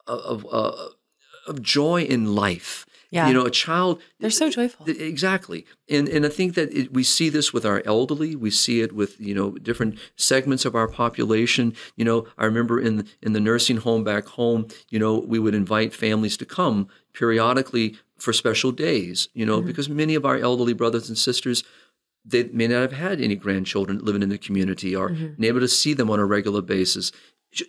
of 0.08 0.46
uh, 0.52 0.90
of 1.50 1.62
joy 1.62 2.04
in 2.04 2.36
life. 2.36 2.86
Yeah. 3.12 3.28
You 3.28 3.34
know, 3.34 3.46
a 3.46 3.50
child 3.50 4.02
They're 4.20 4.30
so 4.30 4.52
joyful. 4.52 4.88
Exactly, 4.88 5.66
and 5.90 6.08
and 6.08 6.28
I 6.28 6.30
think 6.30 6.54
that 6.54 6.72
it, 6.72 6.94
we 6.94 7.04
see 7.04 7.30
this 7.30 7.52
with 7.52 7.66
our 7.66 7.82
elderly. 7.84 8.36
We 8.36 8.52
see 8.52 8.82
it 8.82 8.94
with 8.94 9.20
you 9.20 9.34
know 9.34 9.52
different 9.54 9.98
segments 10.16 10.64
of 10.64 10.76
our 10.76 10.88
population. 10.88 11.74
You 11.96 12.06
know, 12.06 12.28
I 12.38 12.46
remember 12.46 12.80
in 12.80 13.08
in 13.24 13.34
the 13.34 13.40
nursing 13.40 13.78
home 13.78 14.04
back 14.04 14.28
home. 14.28 14.68
You 14.90 15.00
know, 15.00 15.18
we 15.18 15.40
would 15.40 15.56
invite 15.56 15.92
families 15.92 16.38
to 16.38 16.46
come 16.46 16.88
periodically 17.14 17.98
for 18.20 18.32
special 18.32 18.72
days. 18.72 19.28
You 19.34 19.46
know, 19.46 19.58
mm-hmm. 19.58 19.68
because 19.68 19.90
many 19.90 20.14
of 20.14 20.24
our 20.24 20.38
elderly 20.38 20.74
brothers 20.74 21.10
and 21.10 21.18
sisters 21.18 21.64
they 22.26 22.44
may 22.44 22.68
not 22.68 22.82
have 22.82 22.92
had 22.92 23.22
any 23.22 23.36
grandchildren 23.36 24.00
living 24.00 24.22
in 24.22 24.30
the 24.30 24.38
community 24.38 24.96
or 24.96 25.10
mm-hmm. 25.10 25.34
been 25.36 25.46
able 25.46 25.60
to 25.60 25.68
see 25.68 25.94
them 25.94 26.10
on 26.10 26.20
a 26.20 26.26
regular 26.26 26.62
basis. 26.62 27.12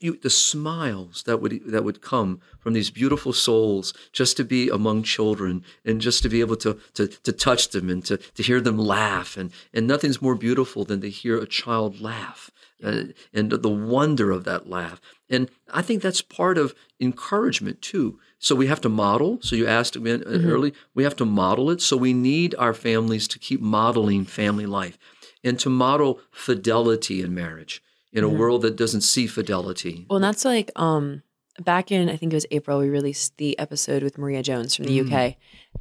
You, 0.00 0.18
the 0.20 0.30
smiles 0.30 1.22
that 1.22 1.38
would 1.38 1.62
that 1.66 1.84
would 1.84 2.02
come 2.02 2.40
from 2.58 2.74
these 2.74 2.90
beautiful 2.90 3.32
souls 3.32 3.94
just 4.12 4.36
to 4.36 4.44
be 4.44 4.68
among 4.68 5.04
children 5.04 5.64
and 5.84 6.02
just 6.02 6.22
to 6.22 6.28
be 6.28 6.40
able 6.40 6.56
to 6.56 6.78
to, 6.94 7.08
to 7.08 7.32
touch 7.32 7.70
them 7.70 7.88
and 7.88 8.04
to, 8.04 8.18
to 8.18 8.42
hear 8.42 8.60
them 8.60 8.76
laugh 8.76 9.38
and 9.38 9.50
and 9.72 9.86
nothing's 9.86 10.20
more 10.20 10.34
beautiful 10.34 10.84
than 10.84 11.00
to 11.00 11.08
hear 11.08 11.38
a 11.38 11.46
child 11.46 12.00
laugh 12.00 12.50
uh, 12.84 13.04
and 13.32 13.50
the 13.50 13.68
wonder 13.70 14.30
of 14.30 14.44
that 14.44 14.68
laugh 14.68 15.00
and 15.30 15.48
I 15.72 15.80
think 15.80 16.02
that's 16.02 16.22
part 16.22 16.58
of 16.58 16.74
encouragement 16.98 17.80
too. 17.80 18.18
So 18.40 18.56
we 18.56 18.66
have 18.66 18.80
to 18.80 18.88
model. 18.88 19.38
So 19.42 19.54
you 19.54 19.66
asked 19.66 19.98
me 19.98 20.10
early, 20.24 20.74
we 20.92 21.04
have 21.04 21.16
to 21.16 21.24
model 21.24 21.70
it. 21.70 21.80
So 21.80 21.96
we 21.96 22.12
need 22.12 22.54
our 22.58 22.74
families 22.74 23.28
to 23.28 23.38
keep 23.38 23.60
modeling 23.60 24.24
family 24.24 24.66
life 24.66 24.98
and 25.44 25.58
to 25.60 25.70
model 25.70 26.20
fidelity 26.32 27.22
in 27.22 27.34
marriage 27.34 27.82
in 28.12 28.24
a 28.24 28.28
world 28.28 28.62
that 28.62 28.76
doesn't 28.76 29.02
see 29.02 29.26
fidelity. 29.26 30.06
Well, 30.08 30.16
and 30.16 30.24
that's 30.24 30.44
like 30.44 30.70
um 30.76 31.22
back 31.60 31.92
in 31.92 32.08
I 32.08 32.16
think 32.16 32.32
it 32.32 32.36
was 32.36 32.46
April 32.50 32.78
we 32.78 32.88
released 32.88 33.36
the 33.36 33.58
episode 33.58 34.02
with 34.02 34.18
Maria 34.18 34.42
Jones 34.42 34.74
from 34.74 34.86
the 34.86 35.00
UK. 35.00 35.36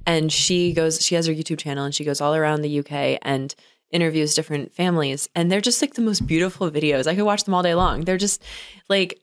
And 0.05 0.31
she 0.31 0.73
goes 0.73 1.03
she 1.03 1.15
has 1.15 1.27
her 1.27 1.33
YouTube 1.33 1.59
channel 1.59 1.85
and 1.85 1.95
she 1.95 2.03
goes 2.03 2.21
all 2.21 2.35
around 2.35 2.61
the 2.61 2.79
UK 2.79 3.19
and 3.21 3.53
interviews 3.91 4.35
different 4.35 4.71
families 4.73 5.29
and 5.33 5.51
they're 5.51 5.61
just 5.61 5.81
like 5.81 5.95
the 5.95 6.01
most 6.01 6.27
beautiful 6.27 6.69
videos. 6.69 7.07
I 7.07 7.15
could 7.15 7.23
watch 7.23 7.43
them 7.43 7.53
all 7.53 7.63
day 7.63 7.75
long. 7.75 8.01
They're 8.01 8.17
just 8.17 8.43
like 8.87 9.19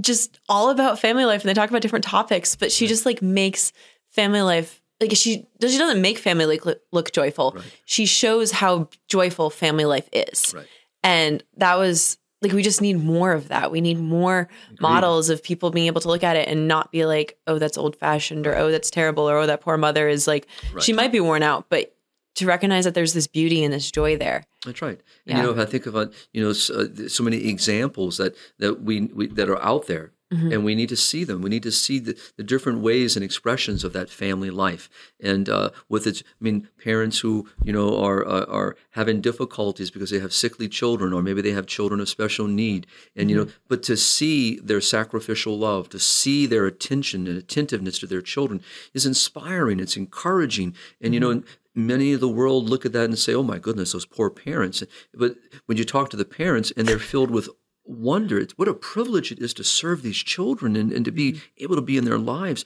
just 0.00 0.38
all 0.48 0.70
about 0.70 0.98
family 0.98 1.24
life 1.24 1.42
and 1.42 1.48
they 1.48 1.54
talk 1.54 1.70
about 1.70 1.82
different 1.82 2.04
topics, 2.04 2.56
but 2.56 2.72
she 2.72 2.86
just 2.86 3.04
like 3.04 3.20
makes 3.20 3.72
family 4.10 4.42
life 4.42 4.80
like 5.00 5.14
she 5.14 5.46
does 5.60 5.72
she 5.72 5.78
doesn't 5.78 6.00
make 6.00 6.18
family 6.18 6.46
life 6.46 6.64
look, 6.64 6.80
look 6.92 7.12
joyful. 7.12 7.56
She 7.84 8.06
shows 8.06 8.50
how 8.50 8.88
joyful 9.08 9.50
family 9.50 9.84
life 9.84 10.08
is. 10.12 10.54
Right. 10.54 10.66
And 11.02 11.42
that 11.56 11.76
was 11.76 12.18
like 12.42 12.52
we 12.52 12.62
just 12.62 12.80
need 12.80 13.02
more 13.02 13.32
of 13.32 13.48
that. 13.48 13.70
We 13.70 13.80
need 13.80 13.98
more 13.98 14.48
models 14.80 15.28
of 15.28 15.42
people 15.42 15.70
being 15.70 15.86
able 15.86 16.00
to 16.02 16.08
look 16.08 16.22
at 16.22 16.36
it 16.36 16.48
and 16.48 16.68
not 16.68 16.92
be 16.92 17.04
like, 17.04 17.36
"Oh, 17.46 17.58
that's 17.58 17.76
old-fashioned," 17.76 18.46
or 18.46 18.56
"Oh, 18.56 18.70
that's 18.70 18.90
terrible," 18.90 19.28
or 19.28 19.38
"Oh, 19.38 19.46
that 19.46 19.60
poor 19.60 19.76
mother 19.76 20.08
is 20.08 20.26
like 20.26 20.46
she 20.80 20.92
might 20.92 21.12
be 21.12 21.20
worn 21.20 21.42
out," 21.42 21.66
but 21.68 21.94
to 22.36 22.46
recognize 22.46 22.84
that 22.84 22.94
there's 22.94 23.14
this 23.14 23.26
beauty 23.26 23.64
and 23.64 23.72
this 23.74 23.90
joy 23.90 24.16
there. 24.16 24.44
That's 24.64 24.80
right. 24.80 25.00
And 25.26 25.36
Yeah. 25.36 25.36
you 25.38 25.42
know, 25.42 25.50
if 25.50 25.58
I 25.58 25.64
think 25.68 25.86
about 25.86 26.12
you 26.32 26.42
know 26.42 26.52
so, 26.52 26.74
uh, 26.82 27.08
so 27.08 27.24
many 27.24 27.48
examples 27.48 28.18
that 28.18 28.36
that 28.58 28.82
we, 28.82 29.00
we 29.12 29.26
that 29.28 29.48
are 29.48 29.60
out 29.62 29.86
there, 29.88 30.12
Mm-hmm. 30.32 30.52
And 30.52 30.64
we 30.64 30.74
need 30.74 30.90
to 30.90 30.96
see 30.96 31.24
them. 31.24 31.40
We 31.40 31.48
need 31.48 31.62
to 31.62 31.72
see 31.72 31.98
the, 31.98 32.18
the 32.36 32.42
different 32.42 32.80
ways 32.80 33.16
and 33.16 33.24
expressions 33.24 33.82
of 33.82 33.94
that 33.94 34.10
family 34.10 34.50
life. 34.50 34.90
And 35.18 35.48
uh, 35.48 35.70
with 35.88 36.06
its, 36.06 36.20
I 36.20 36.44
mean, 36.44 36.68
parents 36.82 37.20
who 37.20 37.48
you 37.64 37.72
know 37.72 37.98
are, 37.98 38.26
are, 38.26 38.48
are 38.48 38.76
having 38.90 39.22
difficulties 39.22 39.90
because 39.90 40.10
they 40.10 40.18
have 40.18 40.34
sickly 40.34 40.68
children, 40.68 41.14
or 41.14 41.22
maybe 41.22 41.40
they 41.40 41.52
have 41.52 41.66
children 41.66 41.98
of 41.98 42.10
special 42.10 42.46
need. 42.46 42.86
And 43.16 43.22
mm-hmm. 43.22 43.38
you 43.38 43.44
know, 43.44 43.50
but 43.68 43.82
to 43.84 43.96
see 43.96 44.60
their 44.60 44.82
sacrificial 44.82 45.58
love, 45.58 45.88
to 45.90 45.98
see 45.98 46.44
their 46.44 46.66
attention 46.66 47.26
and 47.26 47.38
attentiveness 47.38 47.98
to 48.00 48.06
their 48.06 48.22
children 48.22 48.60
is 48.92 49.06
inspiring. 49.06 49.80
It's 49.80 49.96
encouraging. 49.96 50.74
And 51.00 51.14
you 51.14 51.20
know, 51.20 51.36
mm-hmm. 51.36 51.86
many 51.86 52.12
of 52.12 52.20
the 52.20 52.28
world 52.28 52.68
look 52.68 52.84
at 52.84 52.92
that 52.92 53.04
and 53.04 53.18
say, 53.18 53.32
"Oh 53.32 53.42
my 53.42 53.58
goodness, 53.58 53.92
those 53.92 54.04
poor 54.04 54.28
parents." 54.28 54.82
But 55.14 55.36
when 55.64 55.78
you 55.78 55.86
talk 55.86 56.10
to 56.10 56.18
the 56.18 56.26
parents, 56.26 56.70
and 56.76 56.86
they're 56.86 56.98
filled 56.98 57.30
with 57.30 57.48
wonder 57.88 58.38
it's 58.38 58.56
what 58.58 58.68
a 58.68 58.74
privilege 58.74 59.32
it 59.32 59.38
is 59.38 59.54
to 59.54 59.64
serve 59.64 60.02
these 60.02 60.18
children 60.18 60.76
and, 60.76 60.92
and 60.92 61.04
to 61.04 61.10
be 61.10 61.32
mm-hmm. 61.32 61.64
able 61.64 61.76
to 61.76 61.82
be 61.82 61.96
in 61.96 62.04
their 62.04 62.18
lives 62.18 62.64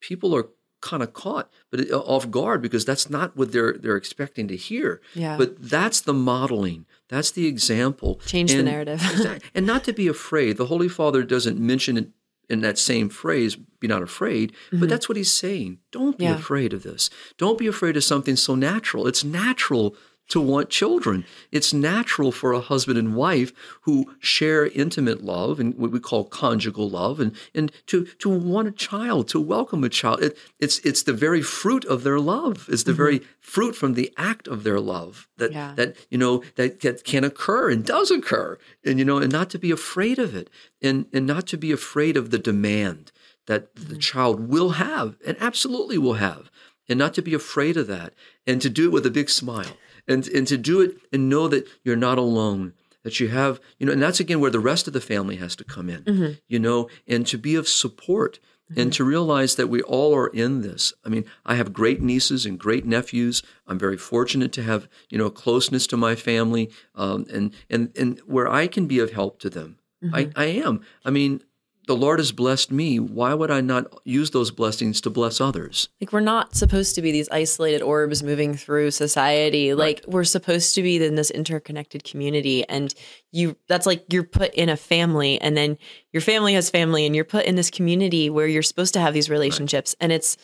people 0.00 0.34
are 0.34 0.48
kind 0.80 1.02
of 1.02 1.12
caught 1.12 1.50
but 1.70 1.90
uh, 1.90 1.98
off 2.00 2.30
guard 2.30 2.60
because 2.60 2.84
that's 2.84 3.08
not 3.08 3.36
what 3.36 3.50
they're 3.52 3.74
they're 3.78 3.96
expecting 3.96 4.46
to 4.46 4.56
hear 4.56 5.00
yeah. 5.14 5.36
but 5.36 5.54
that's 5.58 6.00
the 6.00 6.12
modeling 6.12 6.84
that's 7.08 7.30
the 7.30 7.46
example 7.46 8.20
change 8.26 8.50
and, 8.50 8.60
the 8.60 8.64
narrative 8.70 9.40
and 9.54 9.66
not 9.66 9.84
to 9.84 9.92
be 9.92 10.06
afraid 10.06 10.56
the 10.56 10.66
holy 10.66 10.88
father 10.88 11.22
doesn't 11.22 11.58
mention 11.58 11.96
it 11.96 12.08
in 12.48 12.60
that 12.60 12.78
same 12.78 13.08
phrase, 13.08 13.56
be 13.56 13.88
not 13.88 14.02
afraid, 14.02 14.52
mm-hmm. 14.52 14.80
but 14.80 14.88
that's 14.88 15.08
what 15.08 15.16
he's 15.16 15.32
saying. 15.32 15.78
Don't 15.90 16.18
be 16.18 16.24
yeah. 16.24 16.34
afraid 16.36 16.72
of 16.72 16.82
this. 16.82 17.10
Don't 17.38 17.58
be 17.58 17.66
afraid 17.66 17.96
of 17.96 18.04
something 18.04 18.36
so 18.36 18.54
natural. 18.54 19.06
It's 19.06 19.24
natural 19.24 19.96
to 20.28 20.40
want 20.40 20.70
children. 20.70 21.24
It's 21.52 21.72
natural 21.72 22.32
for 22.32 22.52
a 22.52 22.60
husband 22.60 22.98
and 22.98 23.14
wife 23.14 23.52
who 23.82 24.14
share 24.18 24.66
intimate 24.66 25.22
love 25.22 25.60
and 25.60 25.74
what 25.76 25.92
we 25.92 26.00
call 26.00 26.24
conjugal 26.24 26.90
love 26.90 27.20
and, 27.20 27.34
and 27.54 27.70
to, 27.86 28.06
to 28.18 28.28
want 28.28 28.68
a 28.68 28.72
child, 28.72 29.28
to 29.28 29.40
welcome 29.40 29.84
a 29.84 29.88
child. 29.88 30.22
It, 30.22 30.38
it's, 30.58 30.78
it's 30.80 31.02
the 31.04 31.12
very 31.12 31.42
fruit 31.42 31.84
of 31.84 32.02
their 32.02 32.18
love. 32.18 32.68
It's 32.68 32.82
the 32.82 32.92
mm-hmm. 32.92 32.96
very 32.96 33.20
fruit 33.40 33.76
from 33.76 33.94
the 33.94 34.12
act 34.16 34.48
of 34.48 34.64
their 34.64 34.80
love 34.80 35.28
that, 35.36 35.52
yeah. 35.52 35.74
that, 35.76 35.96
you 36.10 36.18
know, 36.18 36.42
that, 36.56 36.80
that 36.80 37.04
can 37.04 37.22
occur 37.22 37.70
and 37.70 37.84
does 37.84 38.10
occur. 38.10 38.58
And, 38.84 38.98
you 38.98 39.04
know, 39.04 39.18
and 39.18 39.32
not 39.32 39.50
to 39.50 39.58
be 39.58 39.70
afraid 39.70 40.18
of 40.18 40.34
it 40.34 40.50
and, 40.82 41.06
and 41.12 41.26
not 41.26 41.46
to 41.48 41.56
be 41.56 41.70
afraid 41.70 42.16
of 42.16 42.30
the 42.30 42.38
demand 42.38 43.12
that 43.46 43.74
mm-hmm. 43.74 43.92
the 43.92 43.98
child 43.98 44.48
will 44.48 44.70
have 44.70 45.16
and 45.24 45.36
absolutely 45.40 45.98
will 45.98 46.14
have 46.14 46.50
and 46.88 46.98
not 46.98 47.14
to 47.14 47.22
be 47.22 47.34
afraid 47.34 47.76
of 47.76 47.86
that 47.86 48.12
and 48.46 48.60
to 48.62 48.68
do 48.68 48.86
it 48.86 48.92
with 48.92 49.06
a 49.06 49.10
big 49.10 49.30
smile 49.30 49.76
and 50.08 50.26
and 50.28 50.46
to 50.46 50.56
do 50.56 50.80
it 50.80 50.96
and 51.12 51.28
know 51.28 51.48
that 51.48 51.68
you're 51.84 51.96
not 51.96 52.18
alone 52.18 52.72
that 53.02 53.20
you 53.20 53.28
have 53.28 53.60
you 53.78 53.86
know 53.86 53.92
and 53.92 54.02
that's 54.02 54.20
again 54.20 54.40
where 54.40 54.50
the 54.50 54.60
rest 54.60 54.86
of 54.86 54.92
the 54.92 55.00
family 55.00 55.36
has 55.36 55.54
to 55.54 55.64
come 55.64 55.88
in 55.88 56.02
mm-hmm. 56.02 56.32
you 56.48 56.58
know 56.58 56.88
and 57.06 57.26
to 57.26 57.38
be 57.38 57.54
of 57.54 57.68
support 57.68 58.40
mm-hmm. 58.70 58.80
and 58.80 58.92
to 58.92 59.04
realize 59.04 59.54
that 59.54 59.68
we 59.68 59.80
all 59.82 60.12
are 60.14 60.26
in 60.28 60.62
this 60.62 60.92
i 61.04 61.08
mean 61.08 61.24
i 61.44 61.54
have 61.54 61.72
great 61.72 62.02
nieces 62.02 62.44
and 62.44 62.58
great 62.58 62.84
nephews 62.84 63.44
i'm 63.68 63.78
very 63.78 63.96
fortunate 63.96 64.52
to 64.52 64.62
have 64.62 64.88
you 65.08 65.16
know 65.16 65.30
closeness 65.30 65.86
to 65.86 65.96
my 65.96 66.16
family 66.16 66.68
um, 66.96 67.24
and 67.32 67.54
and 67.70 67.96
and 67.96 68.18
where 68.26 68.48
i 68.48 68.66
can 68.66 68.86
be 68.86 68.98
of 68.98 69.12
help 69.12 69.38
to 69.38 69.48
them 69.48 69.78
mm-hmm. 70.02 70.14
I, 70.14 70.30
I 70.34 70.46
am 70.46 70.80
i 71.04 71.10
mean 71.10 71.42
the 71.86 71.96
Lord 71.96 72.18
has 72.18 72.32
blessed 72.32 72.72
me. 72.72 72.98
Why 72.98 73.32
would 73.32 73.50
I 73.50 73.60
not 73.60 74.00
use 74.04 74.30
those 74.30 74.50
blessings 74.50 75.00
to 75.02 75.10
bless 75.10 75.40
others? 75.40 75.88
Like 76.00 76.12
we're 76.12 76.20
not 76.20 76.56
supposed 76.56 76.96
to 76.96 77.02
be 77.02 77.12
these 77.12 77.28
isolated 77.30 77.80
orbs 77.80 78.22
moving 78.22 78.54
through 78.54 78.90
society. 78.90 79.70
Right. 79.70 79.78
Like 79.78 80.04
we're 80.08 80.24
supposed 80.24 80.74
to 80.74 80.82
be 80.82 81.04
in 81.04 81.14
this 81.14 81.30
interconnected 81.30 82.02
community 82.02 82.68
and 82.68 82.92
you 83.30 83.56
that's 83.68 83.86
like 83.86 84.04
you're 84.12 84.24
put 84.24 84.52
in 84.54 84.68
a 84.68 84.76
family 84.76 85.40
and 85.40 85.56
then 85.56 85.78
your 86.12 86.20
family 86.20 86.54
has 86.54 86.70
family 86.70 87.06
and 87.06 87.14
you're 87.14 87.24
put 87.24 87.46
in 87.46 87.54
this 87.54 87.70
community 87.70 88.30
where 88.30 88.48
you're 88.48 88.62
supposed 88.62 88.94
to 88.94 89.00
have 89.00 89.14
these 89.14 89.30
relationships 89.30 89.94
right. 90.00 90.04
and 90.04 90.12
it's 90.12 90.36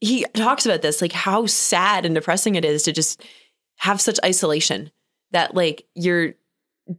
he 0.00 0.24
talks 0.34 0.66
about 0.66 0.82
this 0.82 1.00
like 1.00 1.12
how 1.12 1.46
sad 1.46 2.04
and 2.04 2.14
depressing 2.14 2.54
it 2.56 2.64
is 2.64 2.82
to 2.82 2.92
just 2.92 3.22
have 3.76 4.00
such 4.00 4.18
isolation 4.24 4.90
that 5.30 5.54
like 5.54 5.86
you're 5.94 6.34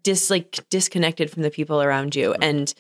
dis 0.04 0.30
like 0.30 0.60
disconnected 0.70 1.30
from 1.30 1.42
the 1.42 1.52
people 1.52 1.82
around 1.82 2.16
you 2.16 2.32
right. 2.32 2.44
and 2.44 2.74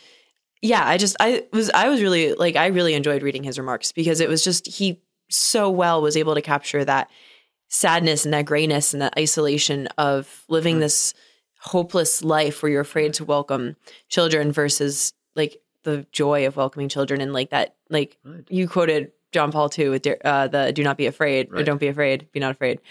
yeah, 0.62 0.88
I 0.88 0.98
just 0.98 1.16
I 1.20 1.44
was 1.52 1.70
I 1.72 1.90
was 1.90 2.02
really 2.02 2.34
like 2.34 2.56
I 2.56 2.68
really 2.68 2.94
enjoyed 2.94 3.24
reading 3.24 3.44
his 3.44 3.58
remarks 3.58 3.92
because 3.92 4.20
it 4.20 4.30
was 4.30 4.44
just 4.44 4.68
he 4.68 5.02
so 5.30 5.70
well 5.70 6.02
was 6.02 6.16
able 6.16 6.36
to 6.36 6.42
capture 6.42 6.86
that 6.86 7.10
sadness 7.70 8.26
and 8.26 8.34
that 8.34 8.46
grayness 8.46 8.94
and 8.94 9.02
that 9.02 9.18
isolation 9.18 9.88
of 9.98 10.44
living 10.50 10.76
mm-hmm. 10.76 10.82
this 10.82 11.14
hopeless 11.60 12.24
life 12.24 12.62
where 12.62 12.72
you're 12.72 12.82
afraid 12.82 13.14
to 13.14 13.24
welcome 13.24 13.76
children 14.10 14.52
versus 14.52 15.14
like 15.36 15.58
the 15.84 16.06
joy 16.12 16.46
of 16.46 16.58
welcoming 16.58 16.90
children 16.90 17.22
and 17.22 17.34
like 17.34 17.50
that 17.50 17.76
like 17.90 18.18
right. 18.24 18.46
you 18.50 18.68
quoted 18.68 19.12
John 19.32 19.52
Paul 19.52 19.70
II 19.78 19.90
with 19.90 20.08
uh, 20.26 20.48
the 20.48 20.72
"Do 20.74 20.84
not 20.84 20.98
be 20.98 21.06
afraid" 21.06 21.50
right. 21.52 21.62
or 21.62 21.64
"Don't 21.64 21.80
be 21.80 21.88
afraid, 21.88 22.30
be 22.32 22.40
not 22.40 22.52
afraid." 22.52 22.82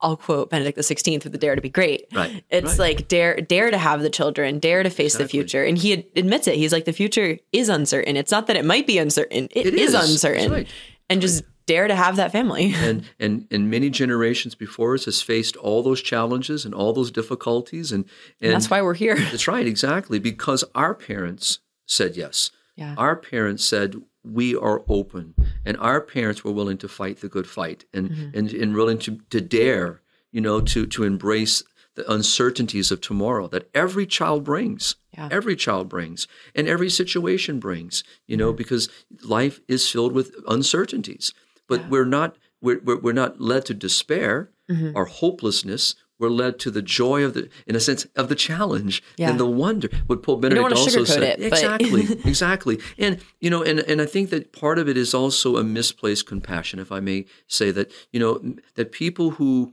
I'll 0.00 0.16
quote 0.16 0.50
Benedict 0.50 0.76
the 0.76 0.82
Sixteenth 0.82 1.24
with 1.24 1.32
the 1.32 1.38
dare 1.38 1.54
to 1.54 1.60
be 1.60 1.70
great. 1.70 2.06
Right. 2.14 2.44
It's 2.50 2.72
right. 2.72 2.78
like 2.78 3.08
dare 3.08 3.40
dare 3.40 3.70
to 3.70 3.78
have 3.78 4.02
the 4.02 4.10
children, 4.10 4.58
dare 4.58 4.82
to 4.82 4.90
face 4.90 5.14
exactly. 5.14 5.24
the 5.24 5.28
future. 5.28 5.64
And 5.64 5.78
he 5.78 5.92
admits 6.16 6.46
it. 6.46 6.56
He's 6.56 6.72
like 6.72 6.84
the 6.84 6.92
future 6.92 7.38
is 7.52 7.68
uncertain. 7.68 8.16
It's 8.16 8.30
not 8.30 8.46
that 8.48 8.56
it 8.56 8.64
might 8.64 8.86
be 8.86 8.98
uncertain. 8.98 9.48
it, 9.50 9.66
it 9.66 9.74
is. 9.74 9.94
is. 9.94 10.10
uncertain. 10.10 10.52
Right. 10.52 10.68
And 11.08 11.20
just 11.20 11.44
dare 11.66 11.88
to 11.88 11.94
have 11.94 12.16
that 12.16 12.32
family. 12.32 12.74
And 12.86 13.04
and 13.18 13.46
and 13.50 13.70
many 13.70 13.90
generations 13.90 14.54
before 14.54 14.94
us 14.94 15.06
has 15.06 15.22
faced 15.22 15.56
all 15.56 15.82
those 15.82 16.02
challenges 16.02 16.64
and 16.64 16.74
all 16.74 16.92
those 16.92 17.10
difficulties 17.10 17.90
and, 17.90 18.04
and, 18.40 18.48
and 18.48 18.52
that's 18.52 18.70
why 18.70 18.82
we're 18.82 18.94
here. 18.94 19.16
That's 19.16 19.48
right, 19.48 19.66
exactly. 19.66 20.18
Because 20.18 20.62
our 20.74 20.94
parents 20.94 21.60
said 21.86 22.16
yes. 22.16 22.50
Yeah. 22.76 22.94
Our 22.98 23.16
parents 23.16 23.64
said 23.64 23.96
we 24.26 24.56
are 24.56 24.82
open 24.88 25.34
and 25.64 25.76
our 25.78 26.00
parents 26.00 26.44
were 26.44 26.52
willing 26.52 26.78
to 26.78 26.88
fight 26.88 27.20
the 27.20 27.28
good 27.28 27.46
fight 27.46 27.84
and 27.92 28.10
mm-hmm. 28.10 28.38
and, 28.38 28.52
and 28.52 28.74
willing 28.74 28.98
to, 28.98 29.20
to 29.30 29.40
dare 29.40 30.02
you 30.32 30.40
know 30.40 30.60
to 30.60 30.86
to 30.86 31.04
embrace 31.04 31.62
the 31.94 32.10
uncertainties 32.12 32.90
of 32.90 33.00
tomorrow 33.00 33.48
that 33.48 33.70
every 33.74 34.06
child 34.06 34.44
brings 34.44 34.96
yeah. 35.16 35.28
every 35.30 35.56
child 35.56 35.88
brings 35.88 36.26
and 36.54 36.68
every 36.68 36.90
situation 36.90 37.58
brings 37.58 38.04
you 38.26 38.36
know 38.36 38.48
mm-hmm. 38.48 38.58
because 38.58 38.88
life 39.22 39.60
is 39.68 39.88
filled 39.88 40.12
with 40.12 40.34
uncertainties 40.48 41.32
but 41.68 41.80
yeah. 41.80 41.88
we're 41.88 42.04
not 42.04 42.36
we're, 42.60 42.80
we're, 42.80 42.98
we're, 42.98 43.12
not 43.12 43.40
led 43.40 43.64
to 43.66 43.74
despair 43.74 44.50
mm-hmm. 44.68 44.96
or 44.96 45.04
hopelessness 45.04 45.94
we're 46.18 46.30
led 46.30 46.58
to 46.60 46.70
the 46.70 46.82
joy 46.82 47.24
of 47.24 47.34
the, 47.34 47.48
in 47.66 47.76
a 47.76 47.80
sense, 47.80 48.06
of 48.16 48.28
the 48.28 48.34
challenge 48.34 49.02
yeah. 49.16 49.30
and 49.30 49.40
the 49.40 49.46
wonder. 49.46 49.88
What 50.06 50.22
Pope 50.22 50.40
Benedict 50.40 50.72
also 50.72 51.04
said, 51.04 51.22
it, 51.22 51.40
exactly, 51.40 52.02
exactly, 52.24 52.80
and 52.98 53.20
you 53.40 53.50
know, 53.50 53.62
and 53.62 53.80
and 53.80 54.00
I 54.00 54.06
think 54.06 54.30
that 54.30 54.52
part 54.52 54.78
of 54.78 54.88
it 54.88 54.96
is 54.96 55.14
also 55.14 55.56
a 55.56 55.64
misplaced 55.64 56.26
compassion, 56.26 56.78
if 56.78 56.90
I 56.90 57.00
may 57.00 57.26
say 57.46 57.70
that, 57.72 57.92
you 58.12 58.20
know, 58.20 58.56
that 58.74 58.92
people 58.92 59.32
who 59.32 59.72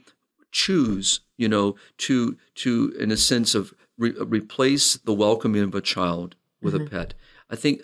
choose, 0.51 1.21
you 1.37 1.47
know, 1.47 1.75
to 1.99 2.37
to 2.55 2.93
in 2.99 3.11
a 3.11 3.17
sense 3.17 3.55
of 3.55 3.73
re- 3.97 4.15
replace 4.19 4.97
the 4.97 5.13
welcoming 5.13 5.63
of 5.63 5.75
a 5.75 5.81
child 5.81 6.35
with 6.61 6.73
mm-hmm. 6.73 6.87
a 6.87 6.89
pet. 6.89 7.13
I 7.49 7.55
think, 7.55 7.81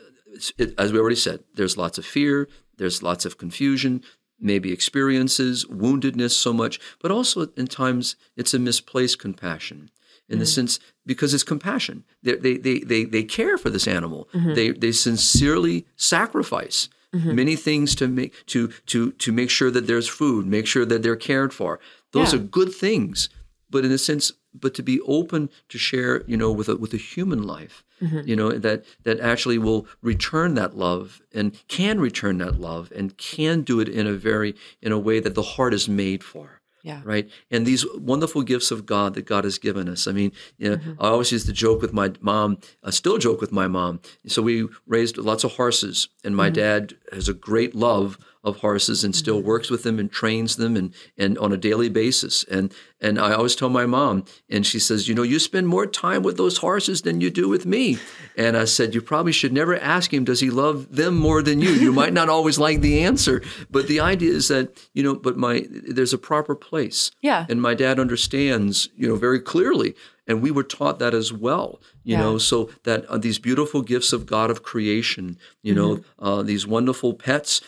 it, 0.58 0.74
as 0.78 0.92
we 0.92 1.00
already 1.00 1.16
said, 1.16 1.44
there's 1.56 1.78
lots 1.78 1.98
of 1.98 2.06
fear, 2.06 2.48
there's 2.78 3.04
lots 3.04 3.26
of 3.26 3.38
confusion, 3.38 4.02
maybe 4.40 4.72
experiences, 4.72 5.66
woundedness 5.66 6.32
so 6.32 6.54
much, 6.54 6.80
but 7.02 7.12
also 7.12 7.48
in 7.58 7.68
times 7.68 8.16
it's 8.36 8.54
a 8.54 8.60
misplaced 8.60 9.20
compassion 9.20 9.90
in 10.28 10.36
mm-hmm. 10.36 10.40
the 10.40 10.46
sense 10.46 10.80
because 11.06 11.34
it's 11.34 11.44
compassion. 11.44 12.04
They, 12.24 12.36
they, 12.36 12.58
they, 12.58 12.80
they, 12.80 13.04
they 13.06 13.24
care 13.24 13.58
for 13.58 13.70
this 13.70 13.88
animal. 13.88 14.30
Mm-hmm. 14.34 14.54
They, 14.54 14.72
they 14.72 14.92
sincerely 14.92 15.86
sacrifice 15.96 16.90
mm-hmm. 17.14 17.36
many 17.36 17.56
things 17.56 17.96
to 17.96 18.08
make, 18.08 18.46
to, 18.48 18.68
to, 18.88 19.12
to 19.14 19.32
make 19.32 19.50
sure 19.50 19.72
that 19.72 19.88
there's 19.88 20.08
food, 20.08 20.46
make 20.46 20.68
sure 20.68 20.86
that 20.86 21.04
they're 21.04 21.16
cared 21.16 21.54
for. 21.54 21.80
Those 22.12 22.34
yeah. 22.34 22.40
are 22.40 22.44
good 22.44 22.74
things. 22.74 23.30
But 23.70 23.86
in 23.86 23.92
a 23.92 23.98
sense, 23.98 24.32
but 24.54 24.74
to 24.76 24.84
be 24.84 25.00
open 25.02 25.50
to 25.70 25.78
share, 25.78 26.24
you 26.26 26.38
know, 26.38 26.52
with 26.52 26.70
a, 26.70 26.76
with 26.76 26.94
a 26.94 26.98
human 26.98 27.44
life 27.44 27.84
mm-hmm. 28.02 28.22
you 28.26 28.36
know 28.36 28.52
that 28.52 28.86
that 29.04 29.20
actually 29.20 29.58
will 29.58 29.88
return 30.02 30.56
that 30.56 30.76
love 30.76 31.22
and 31.34 31.58
can 31.68 32.00
return 32.00 32.38
that 32.40 32.60
love 32.60 32.92
and 32.96 33.18
can 33.18 33.62
do 33.62 33.80
it 33.80 33.90
in 33.90 34.08
a 34.08 34.14
very 34.14 34.56
in 34.82 34.92
a 34.92 35.00
way 35.00 35.20
that 35.20 35.36
the 35.36 35.42
heart 35.42 35.74
is 35.74 35.88
made 35.88 36.24
for 36.24 36.60
yeah. 36.82 37.02
Right. 37.04 37.30
And 37.52 37.66
these 37.66 37.86
wonderful 37.98 38.42
gifts 38.42 38.72
of 38.72 38.86
God 38.86 39.14
that 39.16 39.26
God 39.26 39.44
has 39.44 39.58
given 39.58 39.90
us. 39.90 40.08
I 40.08 40.14
mean, 40.14 40.32
you 40.58 40.70
know, 40.70 40.78
mm-hmm. 40.78 40.94
I 41.02 41.10
always 41.10 41.32
used 41.32 41.46
to 41.48 41.54
joke 41.54 41.82
with 41.82 41.92
my 41.92 42.14
mom, 42.22 42.58
I 42.84 42.90
still 42.92 43.18
joke 43.18 43.42
with 43.42 43.52
my 43.52 43.68
mom. 43.68 44.00
So 44.28 44.42
we 44.42 44.68
raised 44.88 45.18
lots 45.18 45.44
of 45.44 45.54
horses, 45.54 46.08
and 46.24 46.36
my 46.36 46.48
mm-hmm. 46.48 46.54
dad 46.54 46.94
has 47.12 47.28
a 47.28 47.34
great 47.34 47.76
love 47.76 48.18
of 48.44 48.58
horses 48.58 49.04
and 49.04 49.16
still 49.16 49.40
mm-hmm. 49.40 49.48
works 49.48 49.70
with 49.70 49.84
them 49.84 50.00
and 50.00 50.12
trains 50.12 50.56
them 50.56 50.78
and, 50.78 50.94
and 51.18 51.38
on 51.40 51.52
a 51.52 51.58
daily 51.58 51.90
basis. 51.90 52.46
And 52.46 52.74
and 53.02 53.18
I 53.20 53.34
always 53.34 53.56
tell 53.56 53.70
my 53.70 53.86
mom, 53.86 54.26
and 54.50 54.66
she 54.66 54.78
says, 54.78 55.08
you 55.08 55.16
know, 55.16 55.24
you 55.24 55.40
spend 55.40 55.68
more 55.68 55.86
time 55.86 56.22
with 56.22 56.36
those 56.36 56.58
horses 56.58 57.02
than 57.04 57.22
you 57.22 57.30
do 57.30 57.48
with 57.48 57.66
me. 57.66 57.98
And 58.36 58.58
I 58.58 58.66
said, 58.66 58.94
you 58.94 59.02
probably 59.02 59.32
should 59.32 59.54
never 59.54 59.78
ask 59.78 60.14
him, 60.14 60.26
does 60.26 60.42
he 60.42 60.50
love 60.50 60.94
them 60.94 61.16
more 61.16 61.42
than 61.42 61.62
you? 61.62 61.70
You 61.70 61.94
might 61.94 62.12
not 62.12 62.28
always 62.30 62.60
like 62.60 62.82
the 62.82 63.04
answer, 63.04 63.42
but 63.72 63.88
the 63.88 64.00
idea 64.02 64.34
is 64.34 64.48
that 64.50 64.78
you 64.94 65.04
know, 65.04 65.16
but 65.16 65.38
my 65.38 65.66
there's 65.70 66.14
a 66.14 66.18
proper 66.18 66.56
place. 66.56 67.12
Yeah. 67.22 67.46
And 67.50 67.62
my 67.62 67.74
dad 67.74 68.00
understands, 68.00 68.90
you 68.96 69.08
know, 69.08 69.16
very 69.16 69.40
clearly 69.40 69.96
and 70.28 70.44
we 70.44 70.52
were 70.52 70.64
taught 70.64 71.00
that 71.00 71.14
as 71.16 71.34
well. 71.34 71.82
You 72.04 72.14
Yeah. 72.16 72.22
know, 72.22 72.38
so 72.38 72.70
that 72.84 73.06
uh, 73.06 73.18
these 73.18 73.40
beautiful 73.40 73.82
gifts 73.82 74.14
of 74.14 74.26
God 74.26 74.52
of 74.52 74.62
creation, 74.62 75.38
you 75.64 75.74
know, 75.74 75.96
Mm-hmm. 75.98 76.26
uh, 76.26 76.44
these 76.44 76.68
wonderful 76.68 77.14
pets. 77.14 77.62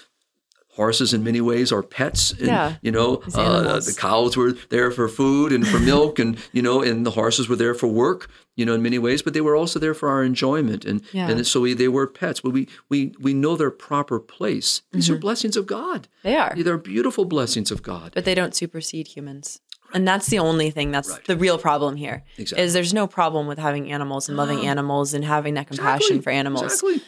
Horses, 0.75 1.13
in 1.13 1.21
many 1.23 1.41
ways, 1.41 1.71
are 1.71 1.83
pets. 1.83 2.31
And, 2.31 2.47
Yeah. 2.47 2.75
You 2.81 2.91
know, 2.91 3.21
uh, 3.35 3.79
the 3.79 3.93
cows 3.97 4.37
were 4.37 4.53
there 4.69 4.89
for 4.91 5.07
food 5.09 5.51
and 5.51 5.67
for 5.67 5.79
milk, 5.79 6.17
and 6.19 6.37
you 6.53 6.61
know, 6.61 6.81
and 6.81 7.05
the 7.05 7.11
horses 7.11 7.49
were 7.49 7.57
there 7.57 7.73
for 7.75 7.87
work. 7.87 8.29
You 8.55 8.65
know, 8.65 8.73
in 8.73 8.81
many 8.81 8.99
ways, 8.99 9.21
but 9.21 9.33
they 9.33 9.41
were 9.41 9.55
also 9.55 9.79
there 9.79 9.93
for 9.93 10.07
our 10.09 10.23
enjoyment, 10.23 10.85
and 10.85 11.01
Yeah. 11.13 11.29
and 11.29 11.45
so 11.47 11.61
we, 11.61 11.73
they 11.73 11.87
were 11.87 12.07
pets. 12.07 12.41
But 12.41 12.51
we 12.51 12.67
we 12.89 13.13
we 13.19 13.33
know 13.33 13.55
their 13.57 13.71
proper 13.71 14.19
place. 14.19 14.81
These 14.91 15.05
Mm-hmm. 15.05 15.13
are 15.15 15.19
blessings 15.19 15.55
of 15.57 15.65
God. 15.65 16.07
They 16.23 16.35
are. 16.37 16.53
They're 16.55 16.77
beautiful 16.77 17.25
blessings 17.25 17.71
of 17.71 17.81
God. 17.81 18.11
but 18.15 18.23
they 18.25 18.35
don't 18.35 18.55
supersede 18.55 19.07
humans. 19.15 19.59
And 19.93 20.07
that's 20.07 20.27
the 20.27 20.39
only 20.39 20.71
thing 20.71 20.91
that's 20.91 21.17
the 21.27 21.35
real 21.35 21.57
problem 21.57 21.97
here. 21.97 22.23
Exactly. 22.37 22.63
Is 22.63 22.71
there's 22.71 22.93
no 22.93 23.07
problem 23.07 23.45
with 23.47 23.59
having 23.59 23.91
animals 23.91 24.29
and 24.29 24.37
loving 24.37 24.65
animals 24.65 25.13
and 25.13 25.25
having 25.25 25.55
that 25.55 25.67
compassion 25.67 26.15
Exactly. 26.17 26.21
for 26.21 26.29
animals. 26.29 26.63
Exactly. 26.63 27.01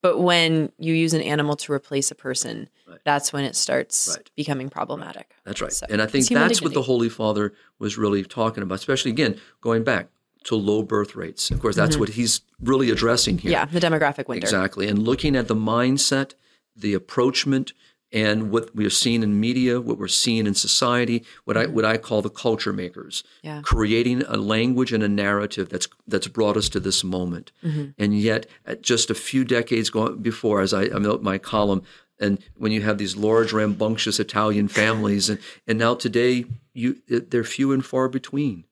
But 0.00 0.18
when 0.20 0.70
you 0.78 0.94
use 0.94 1.12
an 1.12 1.22
animal 1.22 1.56
to 1.56 1.72
replace 1.72 2.10
a 2.10 2.14
person, 2.14 2.68
that's 3.04 3.32
when 3.32 3.44
it 3.44 3.56
starts 3.56 4.16
Right. 4.16 4.30
becoming 4.36 4.68
problematic. 4.70 5.34
That's 5.44 5.60
right. 5.60 5.72
So, 5.72 5.86
and 5.90 6.00
I 6.00 6.06
think 6.06 6.28
that's 6.28 6.62
what 6.62 6.74
the. 6.74 6.82
Holy 6.82 7.08
Father 7.08 7.52
was 7.78 7.98
really 7.98 8.22
talking 8.24 8.62
about, 8.62 8.76
especially 8.76 9.10
again, 9.10 9.40
going 9.60 9.82
back 9.84 10.08
to 10.44 10.54
low 10.54 10.82
birth 10.82 11.16
rates. 11.16 11.50
Of 11.50 11.60
course, 11.60 11.74
that's 11.76 11.96
what 11.96 12.10
he's 12.10 12.42
really 12.62 12.90
addressing 12.90 13.38
here. 13.38 13.52
Mm-hmm. 13.52 13.74
Yeah, 13.74 13.80
the 13.80 13.86
demographic 13.86 14.28
winter. 14.28 14.44
Exactly. 14.46 14.88
And 14.88 15.02
looking 15.02 15.34
at 15.36 15.48
the 15.48 15.56
mindset, 15.56 16.32
the 16.76 16.94
approachment, 16.94 17.72
and 18.10 18.50
what 18.50 18.74
we 18.74 18.86
are 18.86 18.90
seeing 18.90 19.22
in 19.22 19.38
media, 19.38 19.80
what 19.80 19.98
we're 19.98 20.08
seeing 20.08 20.46
in 20.46 20.54
society, 20.54 21.24
what 21.44 21.56
I 21.56 21.66
what 21.66 21.84
I 21.84 21.96
call 21.98 22.22
the 22.22 22.30
culture 22.30 22.72
makers, 22.72 23.22
Mm-hmm. 23.22 23.46
Yeah. 23.48 23.60
creating 23.62 24.22
a 24.26 24.36
language 24.36 24.92
and 24.92 25.02
a 25.02 25.08
narrative 25.08 25.68
that's 25.68 25.88
that's 26.06 26.28
brought 26.28 26.56
us 26.56 26.68
to 26.70 26.80
this 26.80 27.04
moment. 27.04 27.52
Mm-hmm. 27.64 27.90
And 27.98 28.18
yet, 28.18 28.46
at 28.64 28.82
just 28.82 29.10
a 29.10 29.14
few 29.14 29.44
decades 29.44 29.90
go- 29.90 30.14
before, 30.16 30.60
as 30.62 30.72
I, 30.72 30.84
I 30.84 30.98
wrote 30.98 31.22
my 31.22 31.38
column, 31.38 31.82
and 32.20 32.38
when 32.56 32.72
you 32.72 32.80
have 32.82 32.98
these 32.98 33.16
large, 33.16 33.52
rambunctious 33.52 34.18
Italian 34.18 34.68
families, 34.80 35.28
and 35.28 35.38
and 35.66 35.78
now 35.78 35.94
today 35.94 36.44
you 36.74 36.96
they're 37.08 37.44
few 37.44 37.72
and 37.72 37.84
far 37.84 38.08
between. 38.08 38.64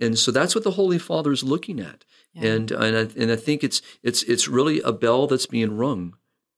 And 0.00 0.18
so 0.18 0.32
that's 0.32 0.56
what 0.56 0.64
the 0.64 0.72
Holy 0.72 0.98
Father 0.98 1.30
is 1.30 1.44
looking 1.44 1.78
at. 1.78 2.04
And 2.34 2.72
and 2.72 2.96
I, 2.96 3.02
and 3.22 3.30
I 3.30 3.36
think 3.36 3.62
it's 3.62 3.80
it's 4.02 4.24
it's 4.24 4.48
really 4.48 4.80
a 4.80 4.90
bell 4.90 5.28
that's 5.28 5.46
being 5.46 5.76
rung, 5.76 6.16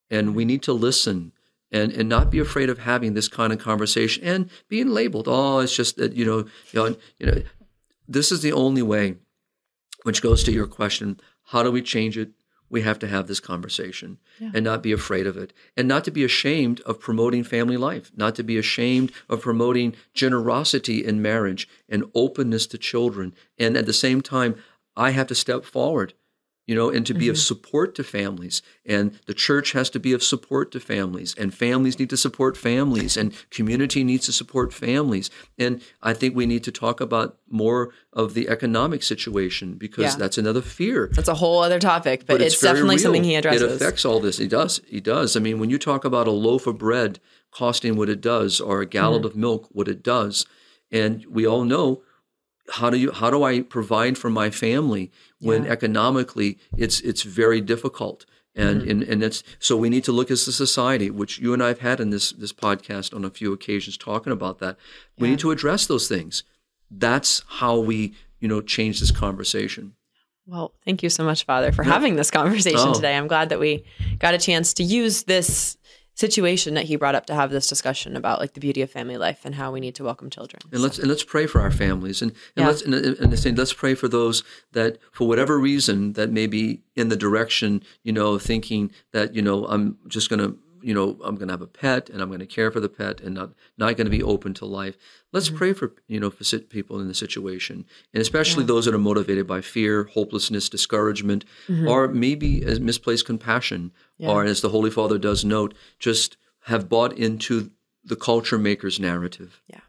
and 0.09 0.35
we 0.35 0.47
need 0.47 0.63
to 0.63 0.73
listen 0.73 1.33
and 1.75 1.93
and 1.93 2.09
not 2.09 2.31
be 2.31 2.39
afraid 2.39 2.71
of 2.71 2.79
having 2.79 3.13
this 3.13 3.29
kind 3.29 3.53
of 3.53 3.59
conversation 3.59 4.25
and 4.25 4.49
being 4.69 4.89
labeled. 4.89 5.27
Oh, 5.29 5.59
it's 5.59 5.77
just 5.77 5.97
that 5.97 6.15
you 6.15 6.25
know 6.25 6.39
you 6.73 6.81
know 6.81 6.97
you 7.19 7.27
know 7.27 7.43
this 8.09 8.33
is 8.33 8.41
the 8.41 8.53
only 8.53 8.83
way. 8.83 9.17
Which 10.05 10.23
goes 10.23 10.45
to 10.45 10.53
your 10.53 10.67
question: 10.67 11.21
How 11.47 11.63
do 11.63 11.71
we 11.73 11.83
change 11.83 12.17
it? 12.17 12.31
We 12.71 12.83
have 12.83 12.99
to 13.01 13.09
have 13.09 13.27
this 13.27 13.41
conversation 13.41 14.19
and 14.41 14.65
not 14.65 14.83
be 14.83 14.91
afraid 14.93 15.27
of 15.27 15.37
it, 15.37 15.53
and 15.77 15.87
not 15.87 16.05
to 16.05 16.11
be 16.11 16.25
ashamed 16.25 16.81
of 16.83 16.99
promoting 16.99 17.45
family 17.45 17.77
life, 17.77 18.11
not 18.17 18.35
to 18.37 18.43
be 18.43 18.59
ashamed 18.59 19.13
of 19.29 19.43
promoting 19.43 19.95
generosity 20.13 21.05
in 21.05 21.23
marriage 21.23 21.69
and 21.89 22.05
openness 22.15 22.67
to 22.69 22.79
children. 22.79 23.35
And 23.59 23.77
at 23.77 23.87
the 23.87 23.93
same 23.93 24.23
time, 24.23 24.57
I 24.97 25.11
have 25.11 25.27
to 25.29 25.35
step 25.35 25.65
forward, 25.65 26.15
you 26.67 26.75
know, 26.75 26.89
and 26.89 27.05
to 27.07 27.13
be 27.15 27.29
of 27.29 27.37
support 27.39 27.95
to 27.95 28.03
families. 28.03 28.63
And 28.87 29.19
the 29.27 29.35
church 29.35 29.73
has 29.73 29.91
to 29.91 30.01
be 30.01 30.13
of 30.15 30.23
support 30.23 30.73
to 30.73 30.81
families, 30.81 31.35
and 31.37 31.53
families 31.53 31.99
need 31.99 32.09
to 32.11 32.17
support 32.17 32.57
families, 32.57 33.17
and 33.17 33.33
community 33.51 34.03
needs 34.05 34.27
to 34.27 34.33
support 34.33 34.73
families. 34.73 35.31
And 35.59 35.83
I 36.03 36.15
think 36.15 36.35
we 36.35 36.47
need 36.47 36.65
to 36.65 36.73
talk 36.73 37.01
about 37.01 37.37
more 37.51 37.91
of 38.13 38.35
the 38.35 38.49
economic 38.49 39.03
situation 39.03 39.75
because 39.75 40.05
Yeah. 40.15 40.17
that's 40.19 40.39
another 40.39 40.63
fear 40.63 41.11
That's 41.13 41.29
a 41.29 41.35
whole 41.35 41.63
other 41.63 41.79
topic, 41.79 42.25
but, 42.27 42.41
it's, 42.41 42.61
very 42.61 42.73
definitely 42.75 42.97
real. 42.97 43.03
something 43.03 43.25
he 43.25 43.35
addresses. 43.35 43.63
It 43.63 43.71
affects 43.73 44.05
all 44.05 44.21
this. 44.21 44.39
He 44.39 44.47
does. 44.49 44.81
He 44.87 45.01
does. 45.01 45.37
I 45.37 45.41
mean, 45.41 45.59
when 45.59 45.71
you 45.71 45.79
talk 45.79 46.05
about 46.05 46.27
a 46.27 46.31
loaf 46.33 46.67
of 46.67 46.79
bread 46.79 47.21
costing 47.51 47.97
what 47.97 48.09
it 48.09 48.21
does, 48.21 48.61
or 48.61 48.81
a 48.81 48.87
gallon 48.87 49.19
Mm-hmm. 49.21 49.27
of 49.27 49.37
milk 49.37 49.69
what 49.71 49.87
it 49.89 50.03
does, 50.03 50.47
and 50.91 51.25
we 51.29 51.47
all 51.47 51.65
know 51.65 52.03
how 52.71 52.91
do 52.91 52.97
you 52.99 53.13
how 53.13 53.31
do 53.31 53.43
I 53.43 53.61
provide 53.61 54.17
for 54.19 54.31
my 54.31 54.51
family 54.51 55.11
when 55.41 55.67
economically 55.67 56.59
it's 56.77 57.01
it's 57.01 57.23
very 57.23 57.61
difficult. 57.61 58.25
And, 58.57 58.83
Mm-hmm. 58.83 58.91
and 58.91 59.03
and 59.03 59.23
it's 59.25 59.43
so 59.59 59.77
we 59.77 59.89
need 59.91 60.05
to 60.05 60.13
look 60.13 60.31
as 60.31 60.47
a 60.47 60.53
society, 60.53 61.11
which 61.11 61.41
you 61.41 61.53
and 61.53 61.63
I 61.63 61.69
have 61.69 61.81
had 61.81 61.99
in 62.01 62.11
this 62.11 62.31
this 62.33 62.53
podcast 62.53 63.13
on 63.15 63.25
a 63.25 63.31
few 63.31 63.53
occasions 63.53 63.97
talking 63.97 64.33
about 64.33 64.59
that. 64.61 64.77
We 65.19 65.29
need 65.29 65.41
to 65.41 65.51
address 65.51 65.87
those 65.87 66.07
things. 66.09 66.45
That's 66.89 67.43
how 67.59 67.79
we 67.81 68.15
you 68.39 68.47
know 68.49 68.61
change 68.61 69.01
this 69.01 69.11
conversation. 69.11 69.95
Well, 70.47 70.73
thank 70.85 71.03
you 71.03 71.09
so 71.09 71.25
much, 71.25 71.45
Father, 71.45 71.73
for 71.73 71.83
having 71.83 72.15
this 72.17 72.31
conversation 72.31 72.91
Oh. 72.91 72.95
today. 72.95 73.17
I'm 73.17 73.27
glad 73.27 73.49
that 73.49 73.59
we 73.59 73.83
got 74.21 74.35
a 74.35 74.39
chance 74.39 74.73
to 74.75 74.85
use 74.85 75.25
this 75.25 75.77
situation 76.15 76.75
that 76.75 76.85
he 76.85 76.97
brought 76.97 77.15
up 77.15 77.27
to 77.27 77.35
have 77.35 77.51
this 77.51 77.69
discussion 77.69 78.17
about 78.17 78.39
like 78.41 78.55
the 78.55 78.61
beauty 78.61 78.83
of 78.83 78.91
family 78.91 79.17
life 79.17 79.41
and 79.45 79.55
how 79.57 79.73
we 79.73 79.81
need 79.81 79.95
to 79.97 80.05
welcome 80.05 80.31
children. 80.31 80.61
And 80.73 80.81
let's 80.81 80.99
and 80.99 81.09
let's 81.09 81.25
pray 81.25 81.47
for 81.47 81.61
our 81.61 81.71
families, 81.73 82.23
and, 82.23 82.31
and 82.57 82.63
Yeah. 82.63 82.67
let's 82.69 82.83
and, 82.83 82.95
and 82.95 83.39
saying 83.39 83.57
let's 83.57 83.73
pray 83.73 83.95
for 83.95 84.09
those 84.09 84.45
that 84.73 84.99
for 85.13 85.27
whatever 85.27 85.59
reason 85.59 86.13
that 86.15 86.31
may 86.31 86.47
be 86.47 86.83
in 86.95 87.09
the 87.09 87.17
direction 87.17 87.83
you 88.05 88.13
know 88.13 88.39
thinking 88.39 88.93
that 89.13 89.35
you 89.35 89.43
know 89.43 89.65
I'm 89.67 89.99
just 90.09 90.31
gonna 90.31 90.55
you 90.85 90.95
know 90.95 91.19
I'm 91.25 91.37
gonna 91.37 91.53
have 91.53 91.63
a 91.63 91.67
pet 91.67 92.11
and 92.11 92.21
I'm 92.23 92.31
gonna 92.31 92.47
care 92.47 92.71
for 92.71 92.81
the 92.81 92.89
pet 92.89 93.21
and 93.21 93.35
not 93.35 93.51
not 93.79 93.97
gonna 93.97 94.11
be 94.11 94.23
open 94.23 94.55
to 94.55 94.67
life. 94.67 94.97
Let's 95.33 95.49
Mm-hmm. 95.49 95.57
pray 95.59 95.73
for 95.73 95.93
you 96.07 96.21
know 96.21 96.31
for 96.31 96.45
people 96.59 97.01
in 97.01 97.09
the 97.09 97.15
situation, 97.15 97.85
and 98.13 98.21
especially 98.21 98.65
those 98.65 98.85
that 98.85 98.95
are 98.95 98.99
motivated 99.13 99.47
by 99.47 99.61
fear, 99.61 100.05
hopelessness, 100.05 100.69
discouragement, 100.69 101.45
or 101.87 102.09
maybe 102.09 102.61
misplaced 102.81 103.27
compassion, 103.27 103.93
Mm-hmm. 103.93 104.23
Yeah. 104.25 104.31
or 104.31 104.45
as 104.45 104.61
the 104.61 104.69
Holy 104.69 104.91
Father 104.91 105.19
does 105.19 105.45
note, 105.45 105.75
just 105.99 106.37
have 106.67 106.89
bought 106.89 107.13
into 107.19 107.71
the 108.05 108.17
culture 108.17 108.59
maker's 108.59 109.01
narrative. 109.01 109.61
Yeah. 109.67 109.81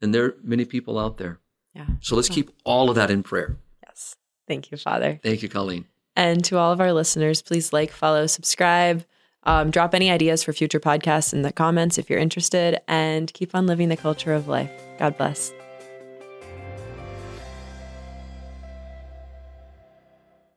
And 0.00 0.14
there 0.14 0.24
are 0.24 0.34
many 0.42 0.64
people 0.64 0.98
out 0.98 1.16
there. 1.18 1.40
Yeah. 1.74 1.86
So 2.00 2.16
let's 2.16 2.28
keep 2.30 2.50
all 2.64 2.88
of 2.88 2.96
that 2.96 3.10
in 3.10 3.22
prayer. 3.22 3.56
Yes. 3.86 4.16
Thank 4.48 4.70
you, 4.70 4.78
Father. 4.78 5.20
Thank 5.22 5.42
you, 5.42 5.48
Colleen. 5.48 5.84
And 6.14 6.42
to 6.46 6.56
all 6.56 6.72
of 6.72 6.80
our 6.80 6.92
listeners, 6.94 7.42
please 7.42 7.72
like, 7.72 7.90
follow, 7.90 8.26
subscribe. 8.26 9.04
Um, 9.46 9.70
drop 9.70 9.94
any 9.94 10.10
ideas 10.10 10.42
for 10.42 10.52
future 10.52 10.80
podcasts 10.80 11.32
in 11.32 11.42
the 11.42 11.52
comments 11.52 11.96
if 11.98 12.10
you're 12.10 12.18
interested, 12.18 12.80
and 12.86 13.32
keep 13.32 13.54
on 13.54 13.66
living 13.66 13.88
the 13.88 13.96
culture 13.96 14.34
of 14.34 14.48
life. 14.48 14.70
God 14.98 15.16
bless. 15.16 15.52